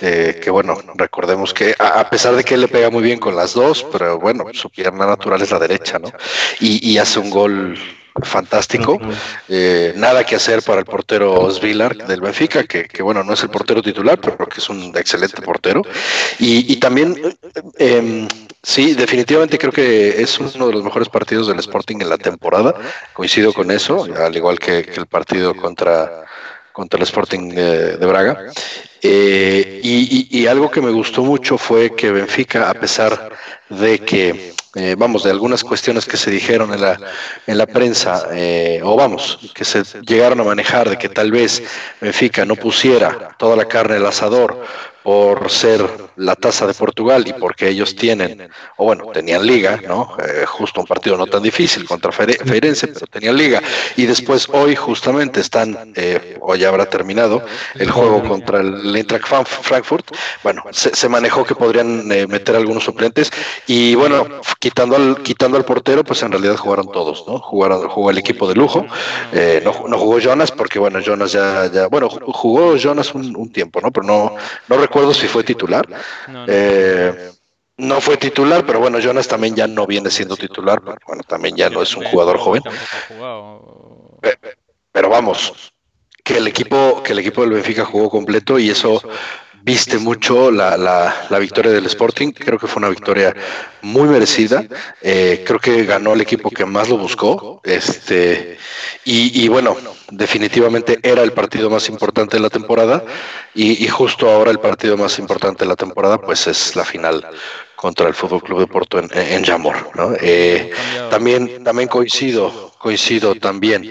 eh, 0.00 0.40
que 0.42 0.50
bueno, 0.50 0.78
recordemos 0.96 1.54
que 1.54 1.74
a, 1.78 2.00
a 2.00 2.10
pesar 2.10 2.34
de 2.34 2.42
que 2.42 2.54
él 2.54 2.62
le 2.62 2.68
pega 2.68 2.90
muy 2.90 3.02
bien 3.02 3.20
con 3.20 3.36
las 3.36 3.54
dos, 3.54 3.86
pero 3.92 4.18
bueno, 4.18 4.44
su 4.52 4.68
pierna 4.70 5.06
natural 5.06 5.40
es 5.42 5.50
la 5.52 5.60
derecha, 5.60 5.98
¿no? 5.98 6.10
Y, 6.58 6.90
y 6.90 6.98
hace 6.98 7.20
un 7.20 7.30
gol 7.30 7.78
fantástico. 8.22 8.98
Eh, 9.48 9.92
nada 9.96 10.24
que 10.24 10.36
hacer 10.36 10.62
para 10.62 10.80
el 10.80 10.84
portero 10.84 11.50
Svilar 11.50 11.96
del 11.96 12.20
Benfica, 12.20 12.64
que, 12.64 12.84
que, 12.84 13.02
bueno, 13.02 13.22
no 13.22 13.34
es 13.34 13.42
el 13.42 13.50
portero 13.50 13.82
titular, 13.82 14.20
pero 14.20 14.36
que 14.48 14.60
es 14.60 14.68
un 14.68 14.92
excelente 14.96 15.40
portero. 15.42 15.82
Y, 16.38 16.72
y 16.72 16.76
también, 16.76 17.16
eh, 17.78 18.28
sí, 18.62 18.94
definitivamente 18.94 19.58
creo 19.58 19.72
que 19.72 20.20
es 20.22 20.38
uno 20.38 20.66
de 20.66 20.72
los 20.72 20.84
mejores 20.84 21.08
partidos 21.08 21.48
del 21.48 21.58
Sporting 21.58 21.96
en 22.00 22.08
la 22.08 22.18
temporada. 22.18 22.74
Coincido 23.12 23.52
con 23.52 23.70
eso, 23.70 24.06
al 24.16 24.36
igual 24.36 24.58
que, 24.58 24.84
que 24.84 25.00
el 25.00 25.06
partido 25.06 25.54
contra 25.54 26.24
contra 26.72 26.98
el 26.98 27.02
Sporting 27.02 27.50
de, 27.50 27.96
de 27.96 28.06
Braga. 28.06 28.46
Eh, 29.02 29.80
y, 29.82 30.28
y, 30.30 30.40
y, 30.40 30.46
algo 30.46 30.70
que 30.70 30.80
me 30.80 30.90
gustó 30.90 31.22
mucho 31.22 31.58
fue 31.58 31.94
que 31.94 32.10
Benfica, 32.10 32.70
a 32.70 32.74
pesar 32.74 33.32
de 33.68 33.98
que, 33.98 34.54
eh, 34.74 34.94
vamos, 34.96 35.24
de 35.24 35.30
algunas 35.30 35.64
cuestiones 35.64 36.06
que 36.06 36.16
se 36.16 36.30
dijeron 36.30 36.72
en 36.72 36.80
la, 36.80 36.98
en 37.46 37.58
la 37.58 37.66
prensa, 37.66 38.28
eh, 38.32 38.80
o 38.84 38.94
vamos, 38.94 39.38
que 39.52 39.64
se 39.64 39.82
llegaron 40.06 40.40
a 40.40 40.44
manejar 40.44 40.88
de 40.88 40.96
que 40.96 41.08
tal 41.08 41.32
vez 41.32 41.62
Benfica 42.00 42.44
no 42.44 42.54
pusiera 42.54 43.34
toda 43.36 43.56
la 43.56 43.64
carne 43.64 43.96
al 43.96 44.06
asador 44.06 44.64
por 45.02 45.50
ser 45.50 45.88
la 46.16 46.36
tasa 46.36 46.66
de 46.66 46.74
Portugal 46.74 47.24
y 47.26 47.32
porque 47.32 47.68
ellos 47.68 47.96
tienen, 47.96 48.50
o 48.76 48.84
bueno, 48.84 49.06
tenían 49.12 49.46
liga, 49.46 49.80
¿no? 49.86 50.16
Eh, 50.22 50.44
justo 50.46 50.80
un 50.80 50.86
partido 50.86 51.16
no 51.16 51.26
tan 51.26 51.42
difícil 51.42 51.86
contra 51.86 52.12
Feirense, 52.12 52.88
pero 52.88 53.06
tenían 53.06 53.36
liga. 53.36 53.62
Y 53.96 54.04
después 54.04 54.48
hoy 54.52 54.76
justamente 54.76 55.40
están, 55.40 55.92
eh, 55.96 56.36
o 56.40 56.54
ya 56.54 56.68
habrá 56.68 56.86
terminado, 56.86 57.42
el 57.76 57.90
juego 57.90 58.22
contra 58.22 58.60
el 58.60 58.94
Eintracht 58.94 59.26
Frankfurt. 59.26 60.14
Bueno, 60.42 60.64
se, 60.70 61.08
manejó 61.08 61.44
que 61.44 61.54
podrían 61.54 62.10
eh, 62.12 62.26
meter 62.26 62.56
algunos 62.56 62.84
suplentes 62.84 63.32
y 63.66 63.94
bueno, 63.94 64.26
quitando 64.58 64.96
al, 64.96 65.22
quitando 65.22 65.56
al 65.56 65.64
portero, 65.64 66.04
pues 66.04 66.22
en 66.22 66.32
realidad 66.32 66.56
jugaron 66.56 66.92
todos, 66.92 67.24
¿no? 67.26 67.38
Jugaron, 67.38 67.88
jugó 67.88 68.10
el 68.10 68.18
equipo 68.18 68.46
de 68.46 68.54
lujo. 68.54 68.86
Eh, 69.32 69.62
no, 69.64 69.88
no, 69.88 69.98
jugó 69.98 70.18
Jonas 70.18 70.52
porque 70.52 70.78
bueno, 70.78 71.00
Jonas 71.00 71.32
ya, 71.32 71.70
bueno, 71.90 72.08
jugó 72.10 72.76
Jonas 72.76 73.14
un, 73.14 73.34
un 73.34 73.50
tiempo, 73.50 73.80
¿no? 73.80 73.90
Pero 73.90 74.06
no, 74.06 74.34
no 74.68 74.76
recuerdo 74.90 75.14
si 75.14 75.28
fue 75.28 75.44
titular. 75.44 75.88
No, 76.26 76.46
no. 76.46 76.46
Eh, 76.48 77.30
no 77.76 78.00
fue 78.00 78.16
titular, 78.16 78.66
pero 78.66 78.80
bueno, 78.80 78.98
Jonas 78.98 79.28
también 79.28 79.54
ya 79.54 79.66
no 79.66 79.86
viene 79.86 80.10
siendo 80.10 80.36
titular, 80.36 80.82
pero 80.82 80.98
bueno, 81.06 81.22
también 81.22 81.56
ya 81.56 81.70
no 81.70 81.80
es 81.80 81.96
un 81.96 82.04
jugador 82.04 82.38
joven. 82.38 82.62
Pero 84.92 85.08
vamos, 85.08 85.72
que 86.22 86.36
el 86.36 86.46
equipo, 86.46 87.02
que 87.02 87.12
el 87.12 87.20
equipo 87.20 87.40
del 87.40 87.52
Benfica 87.52 87.84
jugó 87.84 88.10
completo 88.10 88.58
y 88.58 88.68
eso 88.68 89.00
viste 89.62 89.98
mucho 89.98 90.50
la, 90.50 90.76
la, 90.76 91.26
la 91.28 91.38
victoria 91.38 91.72
del 91.72 91.86
Sporting. 91.86 92.32
Creo 92.32 92.58
que 92.58 92.66
fue 92.66 92.80
una 92.80 92.88
victoria 92.88 93.34
muy 93.82 94.08
merecida. 94.08 94.64
Eh, 95.02 95.42
creo 95.46 95.58
que 95.58 95.84
ganó 95.84 96.14
el 96.14 96.20
equipo 96.20 96.50
que 96.50 96.64
más 96.64 96.88
lo 96.88 96.96
buscó. 96.96 97.60
Este, 97.64 98.58
y, 99.04 99.44
y 99.44 99.48
bueno, 99.48 99.76
definitivamente 100.10 100.98
era 101.02 101.22
el 101.22 101.32
partido 101.32 101.70
más 101.70 101.88
importante 101.88 102.36
de 102.36 102.42
la 102.42 102.50
temporada. 102.50 103.04
Y, 103.54 103.84
y 103.84 103.88
justo 103.88 104.28
ahora 104.30 104.50
el 104.50 104.60
partido 104.60 104.96
más 104.96 105.18
importante 105.18 105.64
de 105.64 105.68
la 105.68 105.76
temporada, 105.76 106.18
pues 106.18 106.46
es 106.46 106.76
la 106.76 106.84
final 106.84 107.26
contra 107.76 108.08
el 108.08 108.14
Fútbol 108.14 108.42
Club 108.42 108.60
de 108.60 108.66
Porto 108.66 108.98
en, 108.98 109.08
en 109.14 109.42
Jamor. 109.42 109.90
¿no? 109.94 110.12
Eh, 110.20 110.70
también, 111.10 111.64
también 111.64 111.88
coincido, 111.88 112.72
coincido 112.78 113.34
también 113.34 113.90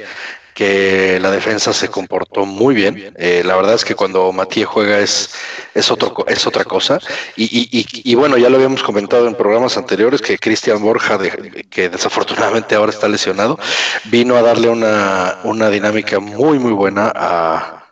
que 0.54 1.20
la 1.22 1.32
defensa 1.32 1.74
se 1.74 1.90
comportó 1.90 2.46
muy 2.46 2.76
bien. 2.76 3.14
Eh, 3.18 3.44
la 3.46 3.56
verdad 3.56 3.76
es 3.76 3.86
que 3.86 3.96
cuando 3.96 4.32
Matías 4.32 4.68
juega 4.68 5.00
es, 5.00 5.30
es, 5.74 5.90
otro, 5.92 6.14
es 6.28 6.46
otra 6.48 6.64
cosa. 6.66 7.00
Y, 7.36 7.46
y, 7.46 7.86
y, 8.12 8.16
bueno, 8.16 8.38
ya 8.38 8.50
lo 8.50 8.56
habíamos 8.58 8.84
comentado 8.84 9.28
en 9.28 9.36
programas 9.36 9.78
anteriores 9.78 10.22
que 10.22 10.38
Cristian 10.38 10.82
Borja, 10.82 11.18
de- 11.18 11.66
que 11.70 11.90
desafortunadamente 11.90 12.76
ahora 12.76 12.92
está 12.92 13.08
lesionado, 13.08 13.58
vino 14.06 14.36
a 14.36 14.42
darle 14.42 14.70
una, 14.70 15.40
una 15.44 15.70
dinámica 15.70 16.20
muy, 16.20 16.60
muy 16.60 16.72
buena 16.74 17.12
a, 17.16 17.86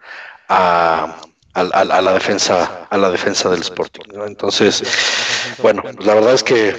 a, 0.50 1.18
a, 1.54 1.62
a- 1.62 2.02
la 2.02 2.14
defensa 2.14 2.88
a 2.90 2.98
la 2.98 3.10
defensa 3.12 3.50
del 3.50 3.62
Sporting. 3.62 4.04
Entonces, 4.26 4.84
bueno, 5.62 5.84
la 6.00 6.14
verdad 6.16 6.34
es 6.34 6.44
que 6.44 6.76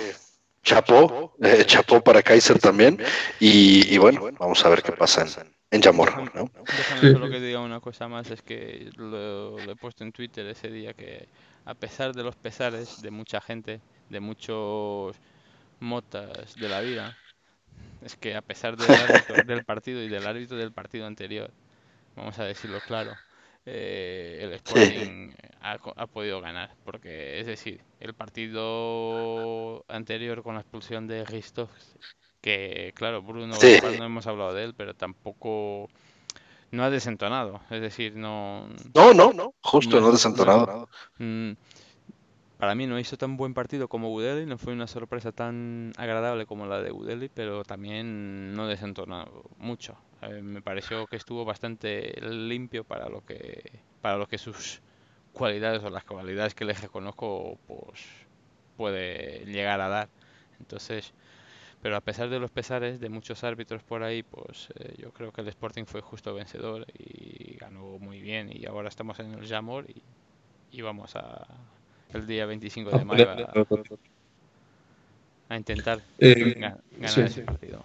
chapó, 0.62 1.35
eh, 1.42 1.64
chapó 1.66 2.00
para 2.02 2.23
Kaiser 2.23 2.58
también. 2.58 3.00
Y, 3.40 3.92
y 3.94 3.99
bueno, 3.99 4.28
vamos 4.38 4.64
a 4.64 4.68
ver 4.68 4.82
qué 4.82 4.92
pasa 4.92 5.23
en, 5.23 5.57
en 5.70 5.82
Jamor. 5.82 6.10
¿no? 6.34 6.50
Déjame 6.70 7.08
solo 7.08 7.28
que 7.28 7.40
diga 7.40 7.60
una 7.60 7.80
cosa 7.80 8.08
más, 8.08 8.30
es 8.30 8.42
que 8.42 8.90
lo, 8.96 9.62
lo 9.62 9.72
he 9.72 9.76
puesto 9.76 10.04
en 10.04 10.12
Twitter 10.12 10.46
ese 10.46 10.70
día 10.70 10.94
que 10.94 11.28
a 11.64 11.75
pesar 11.75 12.14
de 12.14 12.22
los 12.25 12.37
pesares 12.37 13.00
de 13.00 13.10
mucha 13.10 13.40
gente, 13.40 13.82
de 14.08 14.20
muchos 14.20 15.20
motas 15.80 16.58
de 16.58 16.68
la 16.68 16.80
vida, 16.80 17.18
es 18.00 18.16
que 18.16 18.37
a 18.37 18.42
pesar 18.42 18.76
del 18.78 18.98
árbitro 18.98 19.40
del 19.44 19.64
partido 19.64 20.02
y 20.02 20.08
del 20.08 20.26
árbitro 20.26 20.56
del 20.58 20.72
partido 20.72 21.06
anterior, 21.06 21.54
vamos 22.16 22.38
a 22.38 22.44
decirlo 22.44 22.82
claro, 22.82 23.20
eh, 23.66 24.40
el 24.42 24.52
Sporting 24.54 25.32
ha, 25.60 25.78
co- 25.78 25.94
ha 25.96 26.06
podido 26.08 26.40
ganar, 26.40 26.76
porque 26.84 27.40
es 27.40 27.46
decir, 27.46 27.84
el 28.00 28.14
partido 28.14 29.84
anterior 29.88 30.42
con 30.42 30.54
la 30.56 30.62
expulsión 30.62 31.06
de 31.08 31.25
Christoph, 31.26 31.70
que 32.48 32.92
claro, 32.94 33.22
Bruno 33.22 33.56
Sí. 33.60 33.78
no 33.92 34.04
hemos 34.04 34.26
hablado 34.26 34.54
de 34.54 34.64
él, 34.64 34.74
pero 34.76 34.94
tampoco 34.94 35.88
no 36.72 36.84
ha 36.84 36.90
desentonado, 36.90 37.60
es 37.70 37.80
decir, 37.82 38.16
no 38.16 38.68
No, 38.94 39.14
no, 39.14 39.32
no, 39.32 39.54
justo 39.62 40.00
no 40.00 40.12
desentonado. 40.12 40.88
mm, 41.18 41.52
para 42.58 42.74
mí 42.74 42.86
no 42.86 42.98
hizo 42.98 43.16
tan 43.16 43.36
buen 43.36 43.54
partido 43.54 43.86
como 43.88 44.12
Udeli, 44.12 44.44
no 44.44 44.58
fue 44.58 44.72
una 44.72 44.88
sorpresa 44.88 45.30
tan 45.30 45.92
agradable 45.96 46.44
como 46.46 46.66
la 46.66 46.82
de 46.82 46.90
Udeli, 46.90 47.28
pero 47.28 47.62
también 47.64 48.54
no 48.54 48.66
desentonó 48.66 49.26
mucho. 49.58 49.96
Eh, 50.22 50.42
me 50.42 50.60
pareció 50.60 51.06
que 51.06 51.16
estuvo 51.16 51.44
bastante 51.44 52.20
limpio 52.20 52.82
para 52.84 53.08
lo 53.08 53.24
que 53.24 53.78
para 54.02 54.16
lo 54.16 54.26
que 54.26 54.38
sus 54.38 54.80
cualidades 55.32 55.84
o 55.84 55.90
las 55.90 56.04
cualidades 56.04 56.54
que 56.54 56.64
le 56.64 56.72
reconozco 56.74 57.58
pues 57.68 58.04
puede 58.76 59.44
llegar 59.46 59.80
a 59.80 59.88
dar. 59.88 60.08
Entonces, 60.60 61.12
pero 61.82 61.97
a 61.97 62.00
pesar 62.00 62.28
de 62.30 62.40
los 62.40 62.50
pesares 62.50 63.00
de 63.00 63.08
muchos 63.08 63.44
árbitros 63.44 63.82
por 63.85 64.02
ahí, 64.02 64.23
pues 64.23 64.68
eh, 64.78 64.94
yo 64.99 65.12
creo 65.12 65.32
que 65.32 65.42
el 65.42 65.49
Sporting 65.49 65.85
fue 65.87 66.00
justo 66.00 66.35
vencedor 66.35 66.87
y 66.99 67.56
ganó 67.56 67.99
muy 67.99 68.20
bien 68.20 68.50
y 68.52 68.66
ahora 68.66 68.88
estamos 68.88 69.18
en 69.20 69.35
el 69.35 69.47
Jamor 69.49 69.87
y, 69.90 70.02
y 70.70 70.82
vamos 70.82 71.16
a 71.16 71.47
el 72.14 72.26
día 72.26 72.47
25 72.47 72.92
de 72.92 73.04
mayo 73.04 73.30
a, 73.30 73.54
a 75.49 75.56
intentar 75.56 75.99
Eh, 76.18 76.54
ga- 76.58 76.78
ganar 76.90 77.25
sí. 77.26 77.32
ese 77.32 77.42
partido. 77.42 77.85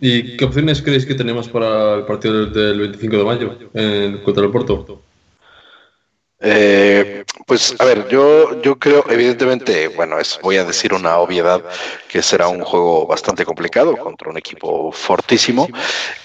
¿Y 0.00 0.36
qué 0.36 0.44
opciones 0.44 0.80
creéis 0.82 1.06
que 1.06 1.14
tenemos 1.14 1.48
para 1.48 1.94
el 1.96 2.04
partido 2.04 2.34
del, 2.46 2.52
del 2.52 2.78
25 2.80 3.16
de 3.18 3.24
mayo 3.24 3.52
en, 3.74 4.18
contra 4.18 4.44
el 4.44 4.50
Porto? 4.50 5.02
Eh, 6.40 7.24
pues 7.48 7.74
a 7.78 7.84
ver, 7.86 8.06
yo, 8.08 8.60
yo 8.60 8.78
creo, 8.78 9.04
evidentemente, 9.08 9.88
bueno, 9.88 10.18
es, 10.18 10.38
voy 10.42 10.58
a 10.58 10.64
decir 10.64 10.92
una 10.92 11.16
obviedad 11.16 11.64
que 12.06 12.22
será 12.22 12.46
un 12.48 12.62
juego 12.62 13.06
bastante 13.06 13.46
complicado 13.46 13.96
contra 13.96 14.28
un 14.28 14.36
equipo 14.36 14.92
fortísimo, 14.92 15.66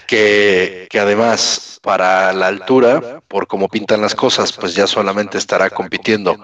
que, 0.05 0.85
que 0.89 0.99
además 0.99 1.79
para 1.81 2.33
la 2.33 2.47
altura, 2.47 3.21
por 3.29 3.47
cómo 3.47 3.69
pintan 3.69 4.01
las 4.01 4.15
cosas, 4.15 4.51
pues 4.51 4.75
ya 4.75 4.85
solamente 4.85 5.37
estará 5.37 5.69
compitiendo 5.69 6.37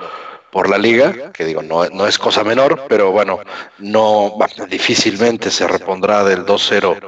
por 0.49 0.69
la 0.69 0.77
liga, 0.77 1.31
que 1.33 1.43
digo, 1.43 1.61
no, 1.61 1.85
no 1.89 2.07
es 2.07 2.17
cosa 2.17 2.45
menor, 2.45 2.85
pero 2.87 3.11
bueno, 3.11 3.39
no 3.79 4.33
difícilmente 4.69 5.51
se 5.51 5.67
repondrá 5.67 6.23
del 6.23 6.45
2-0 6.45 6.99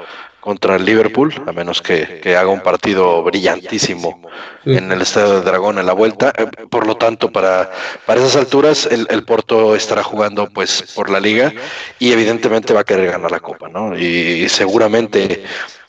contra 0.41 0.75
el 0.75 0.83
Liverpool, 0.83 1.33
a 1.47 1.51
menos 1.51 1.81
que, 1.81 2.19
que 2.21 2.35
haga 2.35 2.49
un 2.49 2.61
partido 2.61 3.23
brillantísimo 3.23 4.21
en 4.65 4.91
el 4.91 5.01
Estadio 5.01 5.35
del 5.35 5.43
Dragón 5.45 5.77
en 5.77 5.85
la 5.85 5.93
vuelta. 5.93 6.33
Eh, 6.37 6.47
Por 6.69 6.87
lo 6.87 6.97
tanto, 6.97 7.31
para, 7.31 7.71
para 8.05 8.19
esas 8.19 8.35
alturas, 8.35 8.87
el, 8.87 9.07
el 9.11 9.23
Porto 9.23 9.75
estará 9.75 10.03
jugando 10.03 10.49
pues 10.49 10.91
por 10.95 11.09
la 11.09 11.19
liga 11.19 11.53
y 11.99 12.11
evidentemente 12.11 12.73
va 12.73 12.81
a 12.81 12.83
querer 12.83 13.11
ganar 13.11 13.31
la 13.31 13.39
Copa, 13.39 13.69
¿no? 13.69 13.97
Y, 13.97 14.49
seguramente 14.49 15.43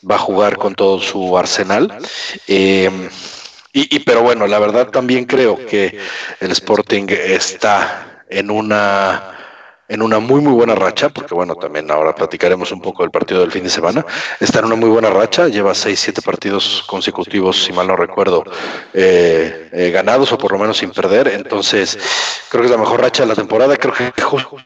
va 0.09 0.17
a 0.17 0.19
jugar 0.19 0.59
con 0.59 0.75
todo 0.75 1.01
su 1.01 1.37
arsenal. 1.37 1.93
Eh, 2.47 2.91
y, 3.73 3.97
y, 3.97 3.99
pero 4.01 4.23
bueno, 4.23 4.47
la 4.47 4.59
verdad 4.59 4.89
también 4.89 5.25
creo 5.25 5.57
que 5.67 5.99
el 6.41 6.51
Sporting 6.51 7.07
está 7.09 8.23
en 8.29 8.51
una 8.51 9.42
en 9.93 10.01
una 10.01 10.19
muy 10.19 10.41
muy 10.41 10.53
buena 10.55 10.75
racha, 10.75 11.11
porque 11.11 11.35
bueno, 11.35 11.55
también 11.55 11.91
ahora 11.91 12.15
platicaremos 12.15 12.73
un 12.73 12.81
poco 12.81 13.03
del 13.03 13.11
partido 13.11 13.41
del 13.41 13.53
fin 13.53 13.63
de 13.63 13.71
semana, 13.71 14.05
está 14.41 14.61
en 14.61 14.65
una 14.65 14.77
muy 14.77 14.89
buena 14.89 15.11
racha, 15.11 15.49
lleva 15.49 15.73
6-7 15.73 16.23
partidos 16.23 16.83
consecutivos, 16.87 17.63
si 17.63 17.73
mal 17.73 17.87
no 17.87 17.97
recuerdo, 17.97 18.43
eh, 18.95 19.69
eh, 19.71 19.91
ganados 19.91 20.33
o 20.33 20.39
por 20.39 20.53
lo 20.53 20.59
menos 20.59 20.79
sin 20.79 20.93
perder, 20.93 21.29
entonces 21.29 21.99
creo 22.49 22.63
que 22.63 22.67
es 22.67 22.73
la 22.73 22.79
mejor 22.79 23.03
racha 23.03 23.25
de 23.25 23.29
la 23.29 23.35
temporada, 23.35 23.77
creo 23.77 23.93
que 23.93 24.23
justo 24.23 24.57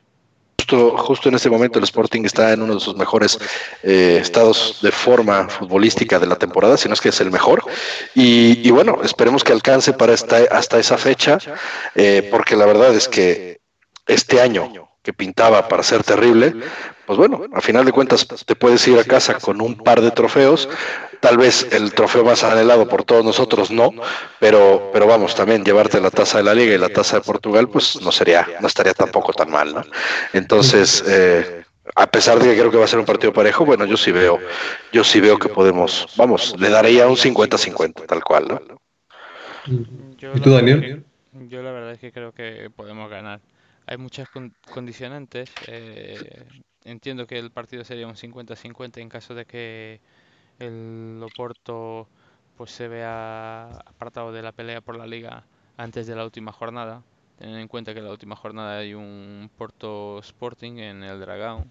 Justo, 0.58 0.96
justo, 0.96 1.28
en 1.28 1.36
este 1.36 1.48
momento 1.48 1.78
el 1.78 1.84
Sporting 1.84 2.24
está 2.24 2.52
en 2.52 2.60
uno 2.60 2.74
de 2.74 2.80
sus 2.80 2.96
mejores 2.96 3.38
eh, 3.84 4.18
estados 4.20 4.78
de 4.82 4.90
forma 4.90 5.48
futbolística 5.48 6.18
de 6.18 6.26
la 6.26 6.34
temporada, 6.34 6.76
si 6.76 6.88
no 6.88 6.94
es 6.94 7.00
que 7.00 7.10
es 7.10 7.20
el 7.20 7.30
mejor. 7.30 7.62
Y, 8.16 8.66
y 8.66 8.70
bueno, 8.72 8.98
esperemos 9.04 9.44
que 9.44 9.52
alcance 9.52 9.92
para 9.92 10.12
esta, 10.12 10.38
hasta 10.50 10.80
esa 10.80 10.98
fecha, 10.98 11.38
eh, 11.94 12.26
porque 12.32 12.56
la 12.56 12.66
verdad 12.66 12.92
es 12.94 13.06
que 13.06 13.60
este 14.06 14.40
año 14.40 14.88
que 15.06 15.12
pintaba 15.12 15.68
para 15.68 15.84
ser 15.84 16.02
terrible, 16.02 16.52
pues 17.06 17.16
bueno, 17.16 17.44
a 17.52 17.60
final 17.60 17.84
de 17.84 17.92
cuentas 17.92 18.26
te 18.26 18.56
puedes 18.56 18.88
ir 18.88 18.98
a 18.98 19.04
casa 19.04 19.34
con 19.34 19.60
un 19.60 19.76
par 19.76 20.00
de 20.00 20.10
trofeos, 20.10 20.68
tal 21.20 21.36
vez 21.38 21.68
el 21.70 21.92
trofeo 21.94 22.24
más 22.24 22.42
anhelado 22.42 22.88
por 22.88 23.04
todos 23.04 23.24
nosotros 23.24 23.70
no, 23.70 23.92
pero, 24.40 24.90
pero 24.92 25.06
vamos, 25.06 25.36
también 25.36 25.64
llevarte 25.64 26.00
la 26.00 26.10
taza 26.10 26.38
de 26.38 26.44
la 26.44 26.54
Liga 26.54 26.74
y 26.74 26.78
la 26.78 26.88
taza 26.88 27.18
de 27.18 27.22
Portugal, 27.22 27.68
pues 27.68 28.02
no 28.02 28.10
sería, 28.10 28.48
no 28.60 28.66
estaría 28.66 28.94
tampoco 28.94 29.32
tan 29.32 29.48
mal, 29.48 29.72
¿no? 29.72 29.84
Entonces, 30.32 31.04
eh, 31.06 31.62
a 31.94 32.08
pesar 32.08 32.40
de 32.40 32.46
que 32.50 32.58
creo 32.58 32.72
que 32.72 32.78
va 32.78 32.86
a 32.86 32.88
ser 32.88 32.98
un 32.98 33.06
partido 33.06 33.32
parejo, 33.32 33.64
bueno, 33.64 33.84
yo 33.84 33.96
sí 33.96 34.10
veo, 34.10 34.40
yo 34.92 35.04
sí 35.04 35.20
veo 35.20 35.38
que 35.38 35.48
podemos, 35.48 36.08
vamos, 36.16 36.52
le 36.58 36.68
daría 36.68 37.06
un 37.06 37.14
50-50, 37.14 38.06
tal 38.06 38.24
cual, 38.24 38.48
¿no? 38.48 38.80
¿Y 40.34 40.40
tú, 40.40 40.50
Daniel? 40.50 41.04
Yo 41.48 41.62
la 41.62 41.70
verdad 41.70 41.92
es 41.92 42.00
que 42.00 42.10
creo 42.10 42.32
que 42.32 42.70
podemos 42.74 43.08
ganar. 43.08 43.40
Hay 43.86 43.96
muchas 43.98 44.28
con- 44.28 44.54
condicionantes. 44.70 45.56
eh, 45.66 46.44
entiendo 46.84 47.26
que 47.26 47.38
el 47.38 47.50
partido 47.50 47.84
sería 47.84 48.06
un 48.06 48.16
50-50 48.16 49.00
en 49.00 49.08
caso 49.08 49.34
de 49.34 49.44
que 49.46 50.00
el 50.58 51.20
Oporto 51.24 52.08
pues 52.56 52.70
se 52.72 52.88
vea 52.88 53.78
apartado 53.86 54.32
de 54.32 54.42
la 54.42 54.52
pelea 54.52 54.80
por 54.82 54.96
la 54.96 55.06
liga 55.06 55.46
antes 55.76 56.06
de 56.06 56.16
la 56.16 56.24
última 56.24 56.52
jornada. 56.52 57.04
Teniendo 57.36 57.60
en 57.60 57.68
cuenta 57.68 57.92
que 57.94 58.00
en 58.00 58.06
la 58.06 58.12
última 58.12 58.36
jornada 58.36 58.78
hay 58.78 58.94
un 58.94 59.50
Porto 59.56 60.18
Sporting 60.20 60.78
en 60.78 61.04
el 61.04 61.20
Dragão. 61.20 61.70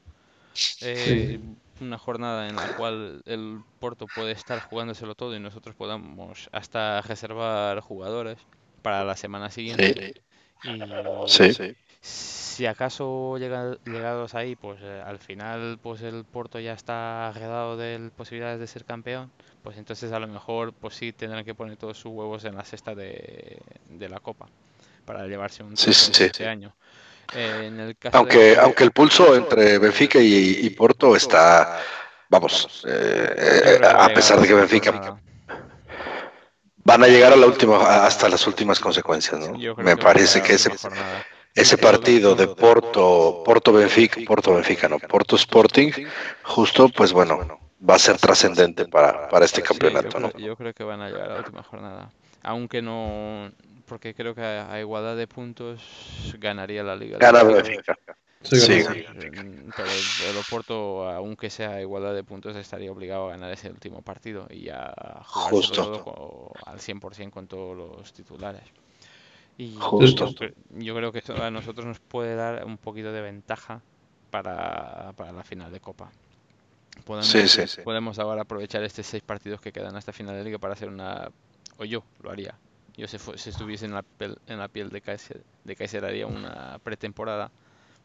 Eh, 0.82 1.40
una 1.82 1.98
jornada 1.98 2.50
en 2.50 2.60
la 2.60 2.70
cual 2.70 3.22
el 3.26 3.64
Porto 3.80 4.08
puede 4.08 4.32
estar 4.34 4.60
jugándoselo 4.60 5.16
todo 5.16 5.36
y 5.36 5.40
nosotros 5.40 5.76
podamos 5.76 6.50
hasta 6.52 7.02
reservar 7.02 7.80
jugadores 7.82 8.40
para 8.82 9.04
la 9.06 9.16
semana 9.18 9.52
siguiente. 9.52 10.04
Y 10.64 11.04
Sí, 11.26 11.52
sí. 11.52 11.76
Si 12.06 12.66
acaso 12.68 13.38
llega, 13.38 13.78
llegados 13.86 14.36
ahí, 14.36 14.56
pues 14.56 14.80
eh, 14.82 15.02
al 15.06 15.20
final 15.20 15.80
pues 15.82 16.02
el 16.02 16.26
Porto 16.26 16.60
ya 16.60 16.74
está 16.74 17.30
arreglado 17.30 17.78
de 17.78 18.12
posibilidades 18.16 18.60
de 18.60 18.68
ser 18.68 18.86
campeón, 18.86 19.32
pues 19.64 19.78
entonces 19.78 20.12
a 20.12 20.20
lo 20.20 20.28
mejor 20.28 20.74
pues 20.74 20.96
sí 20.96 21.14
tendrán 21.14 21.46
que 21.46 21.56
poner 21.56 21.78
todos 21.78 21.98
sus 21.98 22.12
huevos 22.14 22.46
en 22.46 22.56
la 22.56 22.64
cesta 22.64 22.96
de, 22.96 23.60
de 23.90 24.10
la 24.10 24.20
Copa 24.20 24.48
para 25.06 25.28
llevarse 25.28 25.64
un 25.64 25.76
Sí, 25.76 25.94
sí, 25.94 26.12
trofeo 26.12 26.14
sí. 26.14 26.24
este 26.26 26.48
año. 26.48 26.76
Eh, 27.34 27.66
en 27.68 27.80
el 27.80 27.98
caso 27.98 28.18
Aunque, 28.18 28.38
de... 28.40 28.58
aunque 28.60 28.84
el 28.84 28.92
pulso 28.92 29.36
entre 29.36 29.78
Benfica 29.80 30.20
y, 30.20 30.60
y 30.62 30.70
Porto 30.72 31.16
está, 31.16 31.80
vamos, 32.30 32.84
eh, 32.88 33.80
eh, 33.82 33.86
a 33.88 34.10
pesar 34.14 34.40
de 34.40 34.48
que 34.48 34.54
Benfica 34.54 35.18
van 36.84 37.04
a 37.04 37.08
llegar 37.08 37.34
a 37.34 37.36
la 37.36 37.48
última, 37.48 38.06
hasta 38.06 38.30
las 38.30 38.46
últimas 38.48 38.80
consecuencias, 38.80 39.40
¿no? 39.42 39.62
Me 39.78 39.98
que 39.98 39.98
parece 39.98 40.42
que 40.42 40.54
ese, 40.54 40.70
jornada. 40.78 41.26
Ese 41.56 41.78
partido 41.78 42.36
de 42.36 42.48
Porto, 42.48 43.42
Porto 43.46 43.72
Benfica, 43.74 44.20
Porto 44.28 44.54
Benfica, 44.54 44.90
no, 44.90 45.00
Porto 45.00 45.36
Sporting, 45.38 45.92
justo, 46.44 46.90
pues 46.90 47.14
bueno, 47.14 47.60
va 47.88 47.96
a 47.96 48.00
ser 48.00 48.18
trascendente 48.18 48.86
para, 48.88 49.30
para 49.30 49.46
este 49.46 49.62
campeonato, 49.62 50.10
yo 50.10 50.20
¿no? 50.20 50.32
creo, 50.32 50.48
yo 50.48 50.56
creo 50.56 50.74
que 50.74 50.84
van 50.84 51.02
a 51.02 51.10
llegar 51.10 51.32
a 51.32 51.34
la 51.36 51.40
última 51.40 51.64
jornada. 51.64 52.12
Aunque 52.44 52.82
no, 52.82 53.52
porque 53.86 54.14
creo 54.14 54.36
que 54.36 54.42
a, 54.42 54.80
igualdad 54.80 55.16
de 55.16 55.28
puntos 55.28 55.82
ganaría 56.38 56.84
la 56.84 56.96
liga. 56.96 57.18
Gana. 57.20 57.44
Benfica. 57.44 57.96
Sí, 58.42 58.60
Sí. 58.60 58.84
Mm, 58.84 59.72
Pero 59.76 59.90
el, 59.90 60.30
el 60.30 60.38
Oporto, 60.38 61.10
aunque 61.10 61.50
sea 61.50 61.72
a 61.72 61.82
igualdad 61.82 62.14
de 62.14 62.24
puntos, 62.24 62.56
estaría 62.56 62.92
obligado 62.92 63.28
a 63.28 63.30
ganar 63.32 63.52
ese 63.52 63.70
último 63.72 64.04
partido 64.04 64.48
y 64.52 64.70
a 64.70 64.94
jugárselo 65.26 65.58
Justo. 65.58 65.84
todo 65.84 66.52
al 66.68 66.80
100% 66.80 67.32
con 67.32 67.48
todos 67.48 67.76
los 67.76 68.14
titulares. 68.14 68.64
Y 69.58 69.90
Justo. 69.90 70.26
yo, 70.26 70.34
cre- 70.34 70.54
yo 70.70 70.96
creo 70.96 71.12
que 71.12 71.20
eso 71.20 71.42
a 71.42 71.52
nosotros 71.52 71.86
nos 71.86 72.00
puede 72.00 72.36
dar 72.36 72.66
un 72.66 72.78
poquito 72.78 73.12
de 73.14 73.22
ventaja 73.22 73.84
para, 74.30 75.14
para 75.16 75.32
la 75.32 75.44
final 75.44 75.72
de 75.72 75.80
Copa. 75.80 76.12
Podemos, 77.06 77.44
Sí, 77.44 77.48
sí, 77.50 77.68
sí. 77.68 77.82
podemos 77.84 78.20
ahora 78.20 78.44
aprovechar 78.44 78.84
estos 78.84 79.06
seis 79.08 79.24
partidos 79.24 79.62
que 79.62 79.72
quedan 79.72 79.96
hasta 79.96 80.14
final 80.14 80.36
de 80.36 80.44
liga 80.44 80.60
para 80.60 80.74
hacer 80.74 80.90
una... 80.90 81.30
O 81.78 81.86
yo 81.86 82.06
lo 82.20 82.32
haría. 82.32 82.60
Yo 82.98 83.08
si, 83.08 83.18
si 83.20 83.50
estuviese 83.50 83.86
en 83.86 83.94
la, 83.94 84.04
pel- 84.20 84.38
en 84.48 84.60
la 84.60 84.70
piel 84.70 84.90
de 84.90 85.02
Kaiser, 85.02 85.44
de 85.64 85.76
Kaiser 85.76 86.06
haría 86.06 86.28
una 86.28 86.80
pretemporada, 86.84 87.52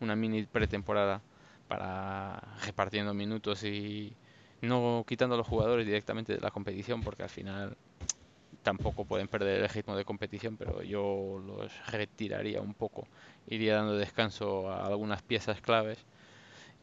una 0.00 0.16
mini 0.16 0.44
pretemporada 0.46 1.22
para 1.68 2.40
repartiendo 2.64 3.14
minutos 3.14 3.62
y 3.64 4.16
no 4.60 5.04
quitando 5.06 5.34
a 5.36 5.38
los 5.38 5.46
jugadores 5.46 5.86
directamente 5.86 6.34
de 6.34 6.40
la 6.40 6.50
competición 6.50 7.02
porque 7.02 7.22
al 7.22 7.28
final 7.30 7.76
tampoco 8.62 9.04
pueden 9.04 9.28
perder 9.28 9.62
el 9.62 9.68
ritmo 9.68 9.96
de 9.96 10.04
competición, 10.04 10.56
pero 10.56 10.82
yo 10.82 11.40
los 11.44 11.72
retiraría 11.88 12.60
un 12.60 12.74
poco. 12.74 13.08
Iría 13.46 13.76
dando 13.76 13.96
descanso 13.96 14.70
a 14.70 14.86
algunas 14.86 15.22
piezas 15.22 15.60
claves 15.60 16.06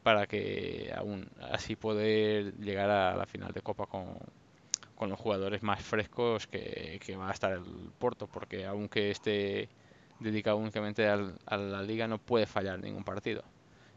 para 0.04 0.28
que 0.28 0.92
aún 0.96 1.30
así 1.52 1.76
poder 1.76 2.56
llegar 2.58 2.90
a 2.90 3.16
la 3.16 3.26
final 3.26 3.52
de 3.54 3.62
Copa 3.62 3.86
con, 3.88 4.18
con 4.96 5.10
los 5.10 5.20
jugadores 5.20 5.64
más 5.64 5.84
frescos 5.84 6.48
que, 6.48 7.00
que 7.06 7.18
va 7.18 7.30
a 7.30 7.34
estar 7.34 7.54
el 7.54 7.92
Porto, 8.00 8.28
porque 8.28 8.66
aunque 8.66 9.12
esté 9.12 9.70
dedicado 10.20 10.58
únicamente 10.58 11.08
al- 11.08 11.38
a 11.46 11.58
la 11.58 11.82
liga, 11.84 12.08
no 12.08 12.20
puede 12.20 12.46
fallar 12.48 12.80
ningún 12.80 13.04
partido. 13.04 13.44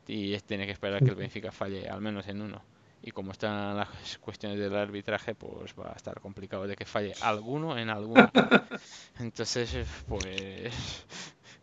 Y 0.07 0.39
tiene 0.41 0.67
que 0.67 0.73
esperar 0.73 1.03
que 1.03 1.11
el 1.11 1.17
Benfica 1.17 1.53
falle 1.53 1.89
al 1.89 2.01
menos 2.03 2.29
en 2.29 2.43
uno. 2.43 2.63
Y 3.03 3.11
como 3.13 3.33
están 3.33 3.77
las 3.77 4.19
cuestiones 4.21 4.59
del 4.59 4.77
arbitraje, 4.77 5.35
pues 5.35 5.75
va 5.79 5.91
a 5.91 5.97
estar 5.97 6.21
complicado 6.21 6.67
de 6.67 6.77
que 6.77 6.85
falle 6.85 7.17
alguno 7.21 7.79
en 7.79 7.89
alguno. 7.91 8.33
Entonces, 9.21 9.77
pues 10.07 10.75